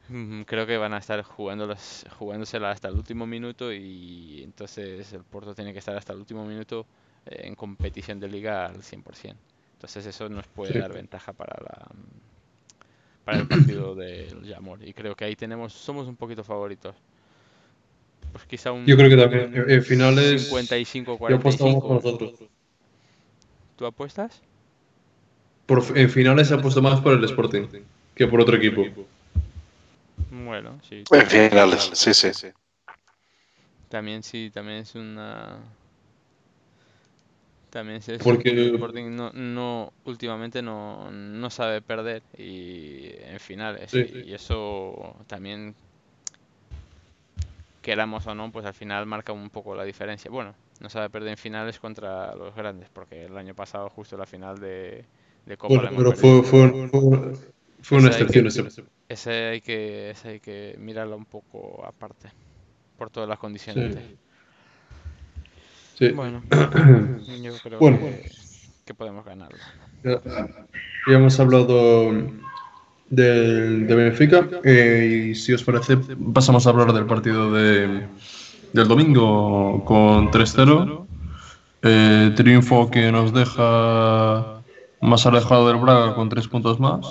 mm, 0.09 0.43
creo 0.43 0.65
que 0.67 0.77
van 0.77 0.93
a 0.93 0.97
estar 0.99 1.21
jugándolas, 1.23 2.05
jugándosela 2.17 2.71
hasta 2.71 2.89
el 2.89 2.95
último 2.95 3.25
minuto 3.27 3.71
y 3.73 4.41
entonces 4.43 5.13
el 5.13 5.23
Porto 5.25 5.55
tiene 5.55 5.73
que 5.73 5.79
estar 5.79 5.95
hasta 5.97 6.13
el 6.13 6.19
último 6.19 6.45
minuto 6.45 6.87
en 7.25 7.55
competición 7.55 8.19
de 8.19 8.29
liga 8.29 8.65
al 8.67 8.83
100%. 8.83 9.41
Entonces 9.73 10.05
eso 10.05 10.29
nos 10.29 10.47
puede 10.47 10.73
Sí. 10.73 10.77
dar 10.77 10.93
ventaja 10.93 11.33
para 11.33 11.55
la 11.63 11.87
para 13.23 13.37
el 13.39 13.45
partido 13.47 13.95
del 13.95 14.45
Jamor 14.51 14.83
y 14.87 14.93
creo 14.93 15.15
que 15.15 15.25
ahí 15.25 15.35
tenemos 15.35 15.73
somos 15.73 16.07
un 16.07 16.15
poquito 16.15 16.43
favoritos. 16.43 16.95
Pues 18.33 18.45
quizá 18.45 18.71
un 18.71 18.85
Yo 18.85 18.95
creo 18.97 19.09
que 19.09 19.17
también 19.17 19.55
en- 19.55 19.69
en 19.71 19.83
finales 19.83 20.43
55 20.49 21.17
yo 21.29 21.35
apostamos 21.37 21.75
por 21.75 22.01
45. 22.01 22.25
nosotros. 22.25 22.49
¿Tú 23.75 23.85
apuestas? 23.85 24.41
Por, 25.65 25.83
en 25.97 26.09
finales 26.09 26.47
se 26.47 26.53
apuesta 26.53 26.81
más 26.81 27.01
por 27.01 27.13
el 27.13 27.23
Sporting 27.23 27.67
que 28.15 28.27
por 28.27 28.41
otro 28.41 28.55
equipo. 28.57 28.83
Bueno, 30.31 30.79
sí. 30.87 31.03
En 31.11 31.25
finales, 31.27 31.89
sí, 31.93 32.13
sí. 32.13 32.47
También 33.89 34.23
sí, 34.23 34.49
también 34.53 34.79
es 34.79 34.95
una. 34.95 35.59
También 37.69 37.97
es 37.97 38.09
eso, 38.09 38.23
Porque- 38.23 38.49
el 38.49 38.75
Sporting 38.75 39.11
no, 39.15 39.31
no, 39.33 39.93
últimamente 40.05 40.61
no, 40.61 41.11
no 41.11 41.49
sabe 41.49 41.81
perder 41.81 42.23
y 42.37 43.09
en 43.23 43.39
finales 43.39 43.91
Sí. 43.91 44.05
y, 44.25 44.29
y 44.31 44.33
eso 44.33 45.15
también 45.27 45.75
queramos 47.87 48.27
o 48.27 48.35
no, 48.35 48.51
pues 48.51 48.65
al 48.65 48.73
final 48.73 49.05
marca 49.07 49.33
un 49.33 49.49
poco 49.49 49.75
la 49.75 49.83
diferencia. 49.85 50.29
Bueno, 50.31 50.55
no 50.81 50.89
sabe 50.89 51.09
perder 51.09 51.29
en 51.31 51.37
finales 51.37 51.79
contra 51.79 52.35
los 52.35 52.55
grandes, 52.55 52.89
porque 52.91 53.25
el 53.25 53.37
año 53.37 53.55
pasado 53.55 53.89
justo 53.89 54.17
la 54.17 54.25
final 54.25 54.59
de, 54.59 55.05
de 55.45 55.57
Copa 55.57 55.83
la 55.83 55.91
Bueno, 55.91 56.11
pero 56.11 56.15
fue, 56.15 56.43
fue, 56.43 56.89
fue, 56.89 57.33
fue 57.81 57.97
una 57.99 58.07
excepción 58.09 58.47
ese. 58.47 58.63
Ese 59.09 59.31
hay 59.47 59.61
que, 59.61 60.09
ese 60.11 60.29
hay 60.29 60.39
que 60.41 60.75
mirarlo 60.79 61.15
un 61.17 61.25
poco 61.25 61.85
aparte, 61.85 62.31
por 62.97 63.09
todas 63.11 63.29
las 63.29 63.39
condicionantes. 63.39 64.03
Sí. 65.97 66.07
Bueno, 66.09 66.43
yo 67.43 67.59
creo 67.59 67.81
Bueno. 67.81 67.97
que, 67.97 68.31
que 68.85 68.93
podemos 68.95 69.25
ganarlo. 69.25 69.65
Ya, 70.03 70.21
ya 71.07 71.15
hemos 71.17 71.39
hablado 71.39 72.11
del, 73.09 73.87
de 73.87 73.95
Benfica 73.95 74.47
eh, 74.63 75.29
y 75.29 75.35
si 75.35 75.53
os 75.53 75.63
parece 75.63 75.97
pasamos 76.33 76.67
a 76.67 76.69
hablar 76.71 76.93
del 76.93 77.05
partido 77.05 77.51
de, 77.53 78.07
del 78.73 78.87
domingo 78.87 79.83
con 79.85 80.29
3-0. 80.31 81.05
Eh, 81.83 82.33
triunfo 82.35 82.89
que 82.89 83.11
nos 83.11 83.33
deja 83.33 84.61
más 85.01 85.25
alejado 85.25 85.67
del 85.67 85.77
Braga 85.77 86.15
con 86.15 86.27
tres 86.27 86.47
puntos 86.47 86.79
más, 86.79 87.05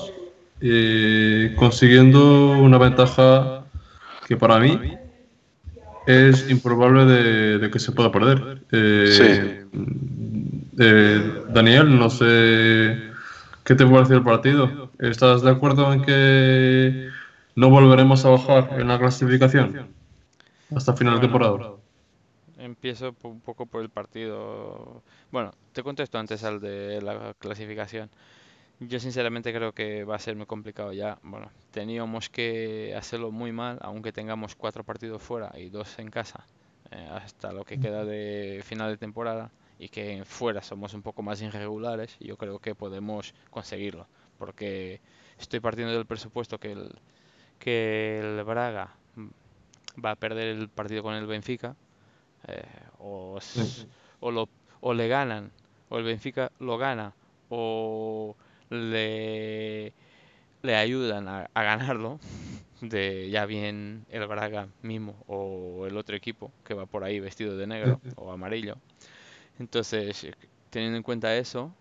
eh, 0.60 1.54
consiguiendo 1.56 2.50
una 2.50 2.76
ventaja 2.76 3.64
que 4.26 4.36
para 4.36 4.58
mí 4.58 4.78
es 6.06 6.50
improbable 6.50 7.04
de, 7.04 7.58
de 7.58 7.70
que 7.70 7.78
se 7.78 7.92
pueda 7.92 8.10
perder. 8.10 8.62
Eh, 8.72 9.64
Daniel, 11.48 11.98
no 11.98 12.10
sé 12.10 12.98
qué 13.64 13.74
te 13.74 13.86
parece 13.86 14.14
el 14.14 14.22
partido. 14.22 14.85
¿Estás 14.98 15.42
de 15.42 15.50
acuerdo 15.50 15.92
en 15.92 16.02
que 16.02 17.10
no 17.54 17.68
volveremos 17.68 18.24
a 18.24 18.30
bajar 18.30 18.80
en 18.80 18.88
la 18.88 18.98
clasificación 18.98 19.94
hasta 20.74 20.94
final 20.94 21.16
de 21.16 21.20
temporada? 21.20 21.74
Empiezo 22.56 23.14
un 23.22 23.40
poco 23.40 23.66
por 23.66 23.82
el 23.82 23.90
partido. 23.90 25.02
Bueno, 25.30 25.52
te 25.74 25.82
contesto 25.82 26.18
antes 26.18 26.42
al 26.44 26.60
de 26.60 27.02
la 27.02 27.34
clasificación. 27.38 28.08
Yo 28.80 28.98
sinceramente 28.98 29.52
creo 29.52 29.72
que 29.72 30.04
va 30.04 30.16
a 30.16 30.18
ser 30.18 30.34
muy 30.34 30.46
complicado 30.46 30.94
ya. 30.94 31.18
Bueno, 31.22 31.50
teníamos 31.72 32.30
que 32.30 32.94
hacerlo 32.96 33.30
muy 33.30 33.52
mal, 33.52 33.78
aunque 33.82 34.12
tengamos 34.12 34.54
cuatro 34.54 34.82
partidos 34.82 35.22
fuera 35.22 35.52
y 35.58 35.68
dos 35.68 35.98
en 35.98 36.10
casa, 36.10 36.46
eh, 36.90 37.08
hasta 37.12 37.52
lo 37.52 37.64
que 37.64 37.78
queda 37.78 38.06
de 38.06 38.62
final 38.64 38.90
de 38.90 38.96
temporada, 38.96 39.50
y 39.78 39.88
que 39.88 40.24
fuera 40.24 40.62
somos 40.62 40.94
un 40.94 41.02
poco 41.02 41.22
más 41.22 41.42
irregulares, 41.42 42.16
yo 42.18 42.36
creo 42.38 42.58
que 42.58 42.74
podemos 42.74 43.34
conseguirlo. 43.50 44.06
Porque 44.38 45.00
estoy 45.38 45.60
partiendo 45.60 45.92
del 45.94 46.06
presupuesto 46.06 46.58
que 46.58 46.72
el, 46.72 46.94
que 47.58 48.20
el 48.20 48.44
Braga 48.44 48.94
va 50.04 50.12
a 50.12 50.16
perder 50.16 50.56
el 50.56 50.68
partido 50.68 51.02
con 51.02 51.14
el 51.14 51.26
Benfica, 51.26 51.74
eh, 52.48 52.62
o, 52.98 53.38
o, 54.20 54.30
lo, 54.30 54.48
o 54.80 54.94
le 54.94 55.08
ganan, 55.08 55.50
o 55.88 55.98
el 55.98 56.04
Benfica 56.04 56.52
lo 56.60 56.78
gana, 56.78 57.14
o 57.48 58.36
le, 58.70 59.92
le 60.62 60.76
ayudan 60.76 61.28
a, 61.28 61.48
a 61.54 61.62
ganarlo, 61.62 62.18
de 62.80 63.30
ya 63.30 63.46
bien 63.46 64.04
el 64.10 64.26
Braga 64.26 64.68
mismo 64.82 65.16
o 65.26 65.86
el 65.86 65.96
otro 65.96 66.14
equipo 66.14 66.52
que 66.64 66.74
va 66.74 66.86
por 66.86 67.04
ahí 67.04 67.20
vestido 67.20 67.56
de 67.56 67.66
negro 67.66 68.00
o 68.16 68.30
amarillo. 68.30 68.76
Entonces, 69.58 70.26
teniendo 70.70 70.98
en 70.98 71.02
cuenta 71.02 71.34
eso, 71.36 71.72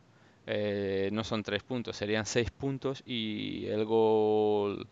eh, 0.46 1.10
no 1.14 1.24
son 1.24 1.44
tres 1.44 1.64
puntos, 1.64 1.96
serían 1.98 2.26
seis 2.26 2.52
puntos 2.52 3.02
y 3.06 3.66
el 3.68 3.86
gol 3.86 4.88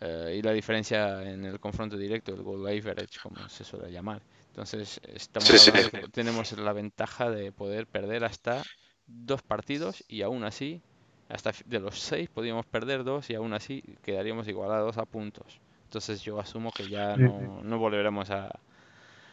eh, 0.00 0.36
y 0.38 0.42
la 0.42 0.52
diferencia 0.52 1.22
en 1.30 1.44
el 1.44 1.60
confronto 1.60 1.96
directo, 1.96 2.34
el 2.34 2.42
goal 2.42 2.66
average, 2.66 3.18
como 3.20 3.48
se 3.48 3.64
suele 3.64 3.90
llamar. 3.90 4.22
Entonces, 4.48 5.00
estamos 5.04 5.56
Sí, 5.56 5.58
sí. 5.58 5.70
hablando 5.70 5.90
que 5.90 6.08
tenemos 6.08 6.52
la 6.58 6.72
ventaja 6.72 7.30
de 7.30 7.52
poder 7.52 7.86
perder 7.86 8.24
hasta 8.24 8.66
dos 9.06 9.42
partidos 9.42 10.04
y 10.08 10.22
aún 10.22 10.44
así, 10.44 10.82
hasta 11.28 11.52
de 11.66 11.80
los 11.80 11.98
seis 12.00 12.28
podríamos 12.30 12.66
perder 12.66 13.04
dos 13.04 13.30
y 13.30 13.34
aún 13.34 13.52
así 13.54 13.82
quedaríamos 14.02 14.48
igualados 14.48 14.98
a 14.98 15.06
puntos. 15.06 15.60
Entonces 15.84 16.22
yo 16.22 16.40
asumo 16.40 16.72
que 16.72 16.88
ya 16.88 17.16
no, 17.18 17.62
no 17.62 17.78
volveremos 17.78 18.30
a, 18.30 18.50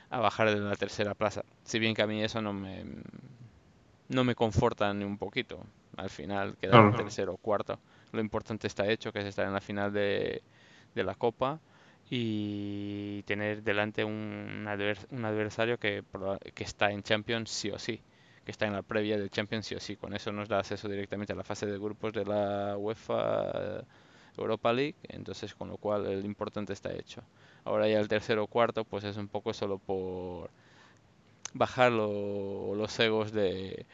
a 0.09 0.19
bajar 0.19 0.49
de 0.51 0.59
la 0.59 0.75
tercera 0.75 1.15
plaza. 1.15 1.43
Si 1.63 1.79
bien 1.79 1.93
que 1.95 2.01
a 2.03 2.07
mí 2.07 2.23
eso 2.23 2.41
no 2.41 2.53
me, 2.53 2.85
no 4.11 4.23
me 4.23 4.35
conforta 4.35 4.93
ni 4.93 5.03
un 5.05 5.17
poquito. 5.17 5.65
Al 5.97 6.09
final 6.09 6.57
quedar 6.57 6.83
en 6.83 6.93
Claro. 6.93 6.95
tercero 6.95 7.33
o 7.33 7.37
cuarto. 7.37 7.79
Lo 8.11 8.21
importante 8.21 8.67
está 8.67 8.87
hecho, 8.89 9.11
que 9.11 9.19
es 9.19 9.25
estar 9.25 9.45
en 9.47 9.53
la 9.53 9.61
final 9.61 9.91
de, 9.93 10.43
de 10.95 11.03
la 11.03 11.15
Copa 11.15 11.59
y 12.09 13.23
tener 13.23 13.63
delante 13.63 14.03
un, 14.03 14.65
advers- 14.67 15.07
un 15.11 15.25
adversario 15.25 15.77
que, 15.77 16.03
que 16.53 16.63
está 16.63 16.91
en 16.91 17.03
Champions 17.03 17.49
sí 17.51 17.69
o 17.71 17.79
sí, 17.79 18.01
que 18.43 18.51
está 18.51 18.65
en 18.67 18.73
la 18.73 18.81
previa 18.83 19.17
del 19.17 19.29
Champions 19.29 19.65
sí 19.67 19.75
o 19.75 19.79
sí. 19.79 19.95
Con 19.95 20.13
eso 20.13 20.31
nos 20.31 20.49
da 20.49 20.59
acceso 20.59 20.89
directamente 20.89 21.33
a 21.33 21.35
la 21.35 21.43
fase 21.43 21.65
de 21.65 21.77
grupos 21.79 22.13
de 22.13 22.25
la 22.25 22.77
UEFA 22.77 23.83
Europa 24.37 24.73
League, 24.73 24.95
entonces 25.09 25.53
con 25.55 25.69
lo 25.69 25.77
cual 25.77 26.05
el 26.07 26.25
importante 26.25 26.73
está 26.73 26.91
hecho. 26.93 27.21
Ahora 27.63 27.87
ya 27.87 27.99
el 27.99 28.07
tercero 28.07 28.43
o 28.43 28.47
cuarto, 28.47 28.85
pues 28.85 29.03
es 29.03 29.17
un 29.17 29.27
poco 29.27 29.53
solo 29.53 29.77
por 29.79 30.51
bajar 31.53 31.91
lo- 31.91 32.75
los 32.75 32.99
egos 32.99 33.31
de, 33.31 33.85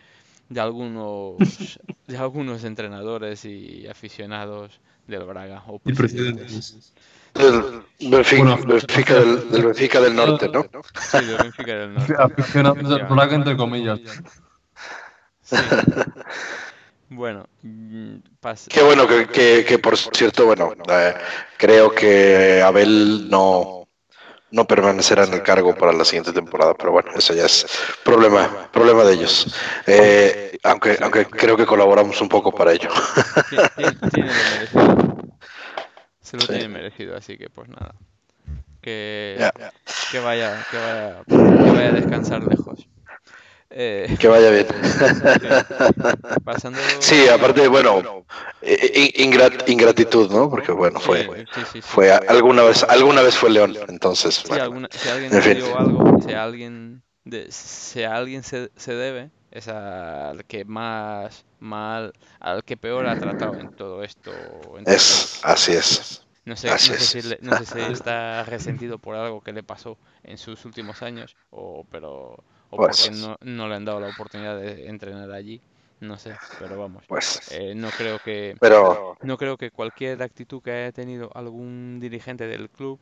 de 0.50 0.60
algunos 0.62 1.38
de 2.08 2.18
algunos 2.18 2.64
entrenadores 2.64 3.46
y 3.46 3.88
aficionados 3.88 4.80
del 5.08 5.24
Braga 5.26 5.64
o 5.68 5.82
Y 5.86 5.94
presidentes. 5.94 6.94
Del 7.34 7.84
Benfica, 8.00 8.44
Bueno, 8.44 8.58
Benfica 8.66 9.14
del, 9.20 9.50
del 9.52 9.66
Benfica 9.66 10.02
del 10.02 10.16
Norte, 10.16 10.50
¿no? 10.50 10.66
Sí, 11.12 11.24
del 11.26 11.38
Benfica 11.38 11.76
del 11.76 11.94
Norte. 11.94 12.14
Aficionados 12.18 12.90
del 12.90 13.06
Braga, 13.06 13.36
entre 13.36 13.56
comillas. 13.58 14.00
Sí. 15.44 15.56
Bueno, 17.10 17.48
mm, 17.62 18.16
Qué 18.68 18.82
bueno 18.84 19.08
que, 19.08 19.28
que, 19.28 19.66
que, 19.66 19.80
por 19.80 19.96
cierto, 19.98 20.46
bueno, 20.46 20.74
eh, 20.90 21.14
creo 21.58 21.90
que 21.94 22.62
Abel 22.62 23.30
no, 23.30 23.77
no 24.52 24.66
permanecerá 24.66 25.26
en 25.26 25.34
el 25.34 25.44
cargo 25.44 25.76
para 25.76 25.92
la 25.92 26.06
siguiente 26.06 26.32
temporada, 26.32 26.74
pero 26.74 26.92
bueno, 26.92 27.12
eso 27.16 27.34
ya 27.34 27.46
es 27.46 27.66
problema, 28.04 28.70
problema 28.72 29.04
de 29.04 29.14
ellos. 29.14 29.54
Eh, 29.86 30.58
aunque, 30.64 30.98
aunque 31.02 31.26
creo 31.26 31.58
que 31.58 31.66
colaboramos 31.66 32.20
un 32.22 32.30
poco 32.30 32.52
para 32.52 32.72
ello. 32.72 32.90
Tiene, 34.14 34.30
merecido. 34.32 35.18
Se 36.22 36.38
lo 36.38 36.44
Sí. 36.44 36.54
tiene 36.54 36.68
merecido, 36.70 37.18
así 37.18 37.38
que 37.38 37.50
pues 37.50 37.70
nada. 37.70 37.94
Que 38.82 39.38
vaya, 39.54 39.72
que 40.12 40.20
vaya, 40.20 40.64
que 41.28 41.72
vaya 41.72 41.90
a 41.90 41.94
descansar 41.94 42.42
lejos. 42.44 42.88
Eh, 43.70 44.16
que 44.20 44.28
vaya 44.28 44.50
bien. 44.50 44.66
pasando. 46.46 46.80
Sí, 47.02 47.28
aparte, 47.28 47.68
bueno, 47.68 48.26
in- 48.62 49.32
ingrat- 49.32 49.68
ingratitud, 49.68 50.32
¿no? 50.32 50.50
Porque 50.50 50.72
bueno, 50.72 51.00
fue, 51.00 51.46
sí, 51.52 51.66
sí, 51.66 51.66
sí. 51.66 51.82
fue 51.82 52.12
alguna 52.12 52.64
vez, 52.64 52.84
alguna 52.84 53.22
vez 53.22 53.36
fue 53.36 53.50
León, 53.50 53.76
entonces, 53.88 54.44
bueno, 54.48 54.64
alguna- 54.64 54.90
si 54.94 55.10
alguien 55.10 55.32
en 55.34 55.42
te 55.42 55.50
fin. 55.50 55.54
dio 55.56 55.78
algo, 55.78 56.04
si 56.22 56.34
alguien, 56.34 57.04
de, 57.26 57.52
si 57.52 58.04
a 58.04 58.16
alguien 58.16 58.44
se, 58.44 58.72
se 58.76 58.94
debe, 58.94 59.32
es 59.52 59.68
al 59.68 60.46
que 60.46 60.66
más 60.66 61.46
mal, 61.60 62.14
al 62.40 62.64
que 62.64 62.78
peor 62.78 63.08
ha 63.08 63.16
tratado 63.18 63.60
en 63.60 63.70
todo 63.70 64.04
esto. 64.04 64.76
en 64.78 64.86
todo 64.86 64.94
es, 64.96 65.24
esto. 65.36 65.40
así 65.44 65.74
es. 65.74 66.24
No 66.46 66.56
sé, 66.56 66.80
no 66.82 66.96
sé 66.96 67.08
si, 67.08 67.22
le- 67.22 67.40
no 67.42 67.54
sé 67.54 67.66
si 67.66 67.80
está 67.92 68.44
resentido 68.46 69.00
por 69.00 69.16
algo 69.16 69.42
que 69.42 69.52
le 69.52 69.64
pasó 69.64 69.98
en 70.24 70.38
sus 70.38 70.64
últimos 70.66 71.02
años, 71.02 71.36
o, 71.50 71.86
pero, 71.92 72.44
o 72.70 72.78
Pues- 72.78 73.02
porque 73.02 73.16
no, 73.22 73.36
no 73.42 73.68
le 73.68 73.76
han 73.76 73.86
dado 73.86 74.00
la 74.00 74.08
oportunidad 74.08 74.58
de 74.60 74.88
entrenar 74.88 75.32
allí. 75.32 75.62
No 76.00 76.18
sé, 76.18 76.36
pero 76.60 76.78
vamos. 76.78 77.04
Pues, 77.08 77.52
eh, 77.52 77.74
no 77.76 77.90
creo 77.90 78.20
que 78.20 78.56
pero 78.60 79.18
no 79.24 79.38
creo 79.38 79.58
que 79.58 79.72
cualquier 79.72 80.22
actitud 80.22 80.62
que 80.62 80.72
haya 80.72 80.92
tenido 80.92 81.32
algún 81.34 82.00
dirigente 82.00 82.46
del 82.46 82.70
club 82.70 83.00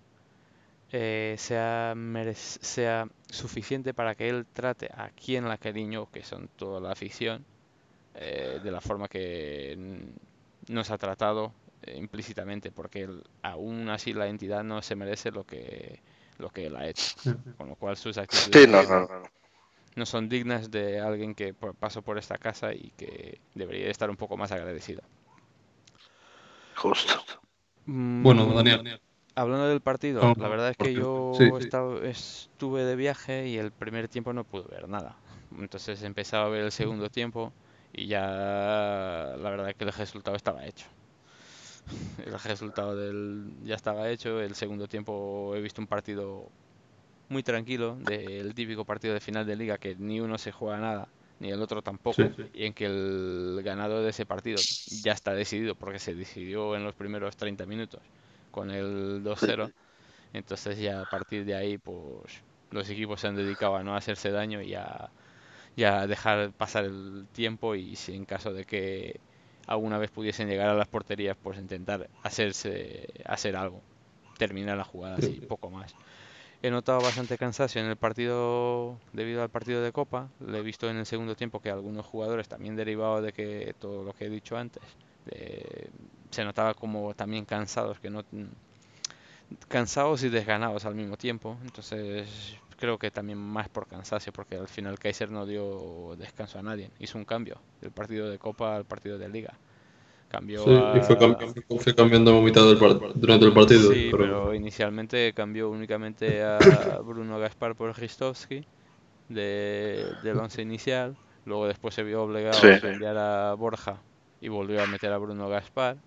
eh, 0.92 1.36
sea, 1.38 1.94
sea 2.36 3.08
suficiente 3.30 3.94
para 3.94 4.16
que 4.16 4.30
él 4.30 4.46
trate 4.54 4.90
a 4.96 5.10
quien 5.10 5.48
la 5.48 5.58
cariño, 5.58 6.08
que 6.12 6.24
son 6.24 6.48
toda 6.56 6.80
la 6.80 6.92
afición, 6.92 7.44
eh, 8.16 8.60
de 8.64 8.72
la 8.72 8.80
forma 8.82 9.08
que 9.10 9.78
nos 10.70 10.92
ha 10.92 10.98
tratado 10.98 11.52
eh, 11.84 11.98
implícitamente, 11.98 12.72
porque 12.72 13.04
él- 13.04 13.24
aún 13.44 13.90
así 13.90 14.14
la 14.14 14.28
entidad 14.28 14.64
no 14.64 14.82
se 14.82 14.96
merece 14.96 15.32
lo 15.32 15.44
que, 15.44 16.00
lo 16.40 16.50
que 16.50 16.68
él 16.68 16.76
ha 16.76 16.88
hecho. 16.88 17.16
Con 17.58 17.70
lo 17.70 17.76
cual 17.76 17.98
sus 17.98 18.18
actitudes 18.18 18.62
sí, 18.64 18.68
no, 18.68 18.82
no, 18.84 19.02
no. 19.02 19.24
No 19.96 20.06
son 20.06 20.30
dignas 20.30 20.72
de 20.72 21.00
alguien 21.00 21.36
que 21.36 21.54
pasó 21.54 22.02
por 22.04 22.18
esta 22.18 22.38
casa 22.38 22.74
y 22.74 22.92
que 22.98 23.42
debería 23.54 23.90
estar 23.90 24.10
un 24.10 24.18
poco 24.18 24.38
más 24.38 24.52
agradecido. 24.52 25.02
Justo. 26.76 27.16
Bueno, 28.18 28.46
Mm, 28.48 28.54
Daniel. 28.54 29.02
Hablando 29.36 29.68
del 29.70 29.82
partido, 29.82 30.34
la 30.38 30.48
verdad 30.48 30.70
es 30.72 30.78
que 30.78 30.96
yo 30.96 31.06
sí, 31.32 31.52
sí. 31.60 31.70
estaba- 31.70 32.00
estuve 32.08 32.84
de 32.86 32.96
viaje 32.96 33.48
y 33.50 33.58
el 33.58 33.72
primer 33.74 34.08
tiempo 34.10 34.34
no 34.34 34.46
pude 34.46 34.66
ver 34.70 34.88
nada. 34.90 35.22
Entonces 35.52 36.02
empezaba 36.04 36.46
a 36.46 36.50
ver 36.50 36.64
el 36.66 36.72
segundo 36.72 37.10
tiempo 37.10 37.54
y 37.94 38.08
ya 38.08 38.22
la 39.38 39.50
verdad 39.50 39.70
es 39.70 39.76
que 39.76 39.86
el 39.86 39.94
resultado 39.94 40.36
estaba 40.38 40.66
hecho. 40.66 40.88
El 42.18 42.40
resultado 42.40 42.96
del 42.96 43.58
ya 43.64 43.76
estaba 43.76 44.10
hecho. 44.10 44.40
El 44.42 44.56
segundo 44.56 44.88
tiempo 44.88 45.54
he 45.56 45.62
visto 45.62 45.82
un 45.82 45.88
partido 45.88 46.52
muy 47.30 47.44
tranquilo, 47.44 47.96
del 48.02 48.54
típico 48.54 48.86
partido 48.86 49.14
de 49.14 49.20
final 49.20 49.46
de 49.46 49.56
liga 49.56 49.78
que 49.78 49.96
ni 49.96 50.20
uno 50.20 50.38
se 50.38 50.52
juega 50.52 50.78
nada, 50.80 51.08
ni 51.40 51.52
el 51.52 51.62
otro 51.62 51.82
tampoco, 51.82 52.34
Sí. 52.36 52.44
y 52.54 52.66
en 52.66 52.74
que 52.74 52.86
el 52.86 53.62
ganador 53.64 54.04
de 54.04 54.10
ese 54.12 54.26
partido 54.26 54.66
ya 55.02 55.12
está 55.14 55.34
decidido 55.34 55.76
porque 55.76 56.00
se 56.00 56.16
decidió 56.16 56.76
en 56.76 56.84
los 56.84 56.96
primeros 56.96 57.36
30 57.38 57.66
minutos 57.66 58.02
con 58.52 58.72
el 58.72 59.22
2-0. 59.24 59.72
Entonces 60.34 60.80
ya 60.80 61.02
a 61.02 61.06
partir 61.06 61.46
de 61.46 61.56
ahí, 61.56 61.78
pues 61.78 62.42
los 62.72 62.90
equipos 62.90 63.22
se 63.22 63.28
han 63.28 63.36
dedicado 63.36 63.76
a 63.78 63.84
no 63.84 63.96
hacerse 63.96 64.32
daño 64.32 64.62
y 64.62 64.76
a, 64.76 65.10
y 65.76 65.84
a 65.84 66.08
dejar 66.08 66.52
pasar 66.54 66.86
el 66.86 67.28
tiempo 67.34 67.76
y 67.76 67.96
si 67.96 68.16
en 68.16 68.26
caso 68.26 68.54
de 68.54 68.66
que 68.66 69.20
alguna 69.68 69.98
vez 69.98 70.12
pudiesen 70.12 70.48
llegar 70.48 70.70
a 70.70 70.74
las 70.76 70.88
porterías, 70.88 71.38
pues 71.42 71.58
intentar 71.60 72.10
hacerse 72.24 73.08
hacer 73.26 73.56
algo, 73.56 73.82
terminar 74.38 74.78
la 74.78 74.84
jugada 74.84 75.18
así, 75.18 75.42
poco 75.48 75.70
más. 75.70 75.96
He 76.66 76.72
notado 76.72 77.00
bastante 77.00 77.38
cansancio 77.38 77.80
en 77.80 77.86
el 77.86 77.96
partido 77.96 78.98
debido 79.14 79.44
al 79.44 79.50
partido 79.50 79.84
de 79.84 79.92
Copa. 79.92 80.30
Lo 80.40 80.58
he 80.58 80.64
visto 80.64 80.90
en 80.90 80.98
el 80.98 81.06
segundo 81.06 81.36
tiempo 81.36 81.60
que 81.60 81.70
algunos 81.70 82.08
jugadores, 82.08 82.48
también 82.48 82.76
derivado 82.76 83.22
de 83.22 83.34
que 83.34 83.76
todo 83.78 84.04
lo 84.04 84.14
que 84.14 84.26
he 84.26 84.30
dicho 84.32 84.58
antes, 84.58 84.82
eh, 85.28 85.92
se 86.32 86.44
notaba 86.44 86.74
como 86.74 87.14
también 87.14 87.46
cansados, 87.46 88.00
que 88.00 88.10
no 88.10 88.24
cansados 89.68 90.24
y 90.24 90.30
desganados 90.30 90.86
al 90.86 90.96
mismo 90.96 91.18
tiempo. 91.18 91.56
Entonces 91.62 92.58
creo 92.80 92.98
que 92.98 93.12
también 93.12 93.38
más 93.38 93.70
por 93.70 93.86
cansancio, 93.86 94.34
porque 94.34 94.56
al 94.56 94.68
final 94.68 94.98
Kaiser 94.98 95.30
no 95.30 95.46
dio 95.46 96.16
descanso 96.18 96.58
a 96.58 96.64
nadie. 96.64 96.90
Hizo 96.98 97.20
un 97.20 97.26
cambio 97.26 97.62
del 97.80 97.92
partido 97.92 98.28
de 98.28 98.40
Copa 98.40 98.76
al 98.76 98.86
partido 98.86 99.20
de 99.20 99.30
Liga. 99.30 99.54
Cambió 100.30 100.64
Sí, 100.66 100.72
y 100.72 101.00
fue, 101.02 101.16
a- 101.16 101.20
cam- 101.20 101.80
fue 101.80 101.96
cambiando 101.96 102.38
a 102.38 102.42
mitad 102.42 102.66
del 102.66 102.78
par- 102.78 103.14
durante 103.16 103.46
el 103.46 103.54
partido. 103.54 103.94
Sí, 103.94 104.10
pero, 104.12 104.24
pero 104.24 104.54
inicialmente 104.54 105.34
cambió 105.34 105.70
únicamente 105.70 106.44
a 106.44 107.00
Bruno 107.04 107.40
Gaspar 107.40 107.76
por 107.76 107.98
Ristovski 107.98 108.66
de, 109.30 110.16
del 110.24 110.38
once 110.40 110.62
inicial. 110.62 111.18
Luego 111.46 111.68
después 111.68 111.94
se 111.96 112.04
vio 112.04 112.24
obligado 112.24 112.54
Sí. 112.54 112.68
a 112.68 112.80
cambiar 112.80 113.18
a 113.18 113.54
Borja 113.56 114.02
y 114.42 114.50
volvió 114.50 114.82
a 114.84 114.88
meter 114.88 115.12
a 115.14 115.18
Bruno 115.18 115.50
Gaspar. 115.50 115.98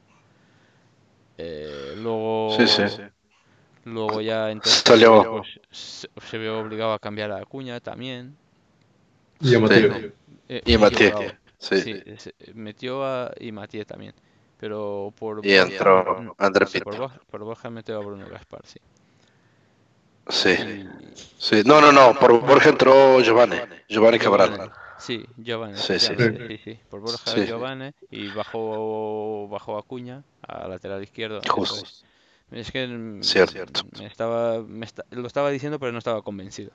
Eh, 1.37 1.95
luego, 1.97 2.51
Sí, 2.59 2.67
sí. 2.67 2.83
luego 3.85 4.21
ya 4.21 4.51
entonces 4.51 4.83
Salió- 4.85 5.43
se, 5.71 6.09
se 6.21 6.39
vio 6.39 6.61
obligado 6.61 6.93
a 6.93 6.99
cambiar 6.99 7.31
a 7.33 7.39
Acuña 7.39 7.81
también. 7.81 8.37
y 9.41 9.55
a 9.55 9.59
Mateo. 9.61 9.93
Eh, 10.49 10.63
Y 10.65 10.77
Mathieu, 10.79 11.09
equivocado. 11.09 11.39
Sí. 11.59 11.81
Sí, 11.83 12.03
se- 12.19 12.35
metió 12.55 13.05
a 13.05 13.33
y 13.39 13.53
Mathieu 13.53 13.85
también. 13.85 14.15
Pero 14.59 15.13
por 15.17 15.45
Y 15.47 15.57
Borja- 15.57 15.73
entró 15.73 16.35
André 16.39 16.67
sí, 16.67 16.81
por 16.81 16.93
Pinto. 16.95 17.03
Borja, 17.09 17.21
por 17.31 17.45
Borja 17.45 17.71
metió 17.71 17.97
a 17.97 18.01
Bruno 18.01 18.27
Gaspar, 18.29 18.63
sí. 18.65 18.81
Sí, 20.31 20.51
Y- 20.51 20.89
sí. 21.39 21.63
No, 21.65 21.81
no, 21.81 21.91
no. 21.93 22.15
Por 22.19 22.41
Borja 22.41 22.69
entró 22.69 23.21
Giovanni. 23.21 23.57
Giovanni 23.89 24.19
Cabral. 24.19 24.71
Sí, 24.99 25.25
Giovanni. 25.37 25.79
Sí, 25.79 25.99
sí. 26.01 26.13
sí, 26.19 26.59
sí. 26.65 26.81
Por 26.91 27.01
Borja 27.01 27.31
Sí. 27.31 27.47
Giovanni 27.47 27.93
y 28.11 28.29
bajó, 28.29 29.49
bajó 29.49 29.79
Acuña 29.79 30.25
a 30.47 30.67
lateral 30.69 31.03
izquierdo. 31.03 31.41
Justo. 31.49 31.77
es. 31.85 32.05
Es 32.51 32.73
que 32.73 32.87
mm, 32.87 33.23
Cierto. 33.23 33.83
me 33.99 34.07
estaba, 34.07 34.61
me 34.63 34.87
esta- 34.87 35.05
lo 35.11 35.27
estaba 35.27 35.51
diciendo, 35.51 35.79
pero 35.79 35.93
no 35.93 35.99
estaba 35.99 36.23
convencido. 36.23 36.73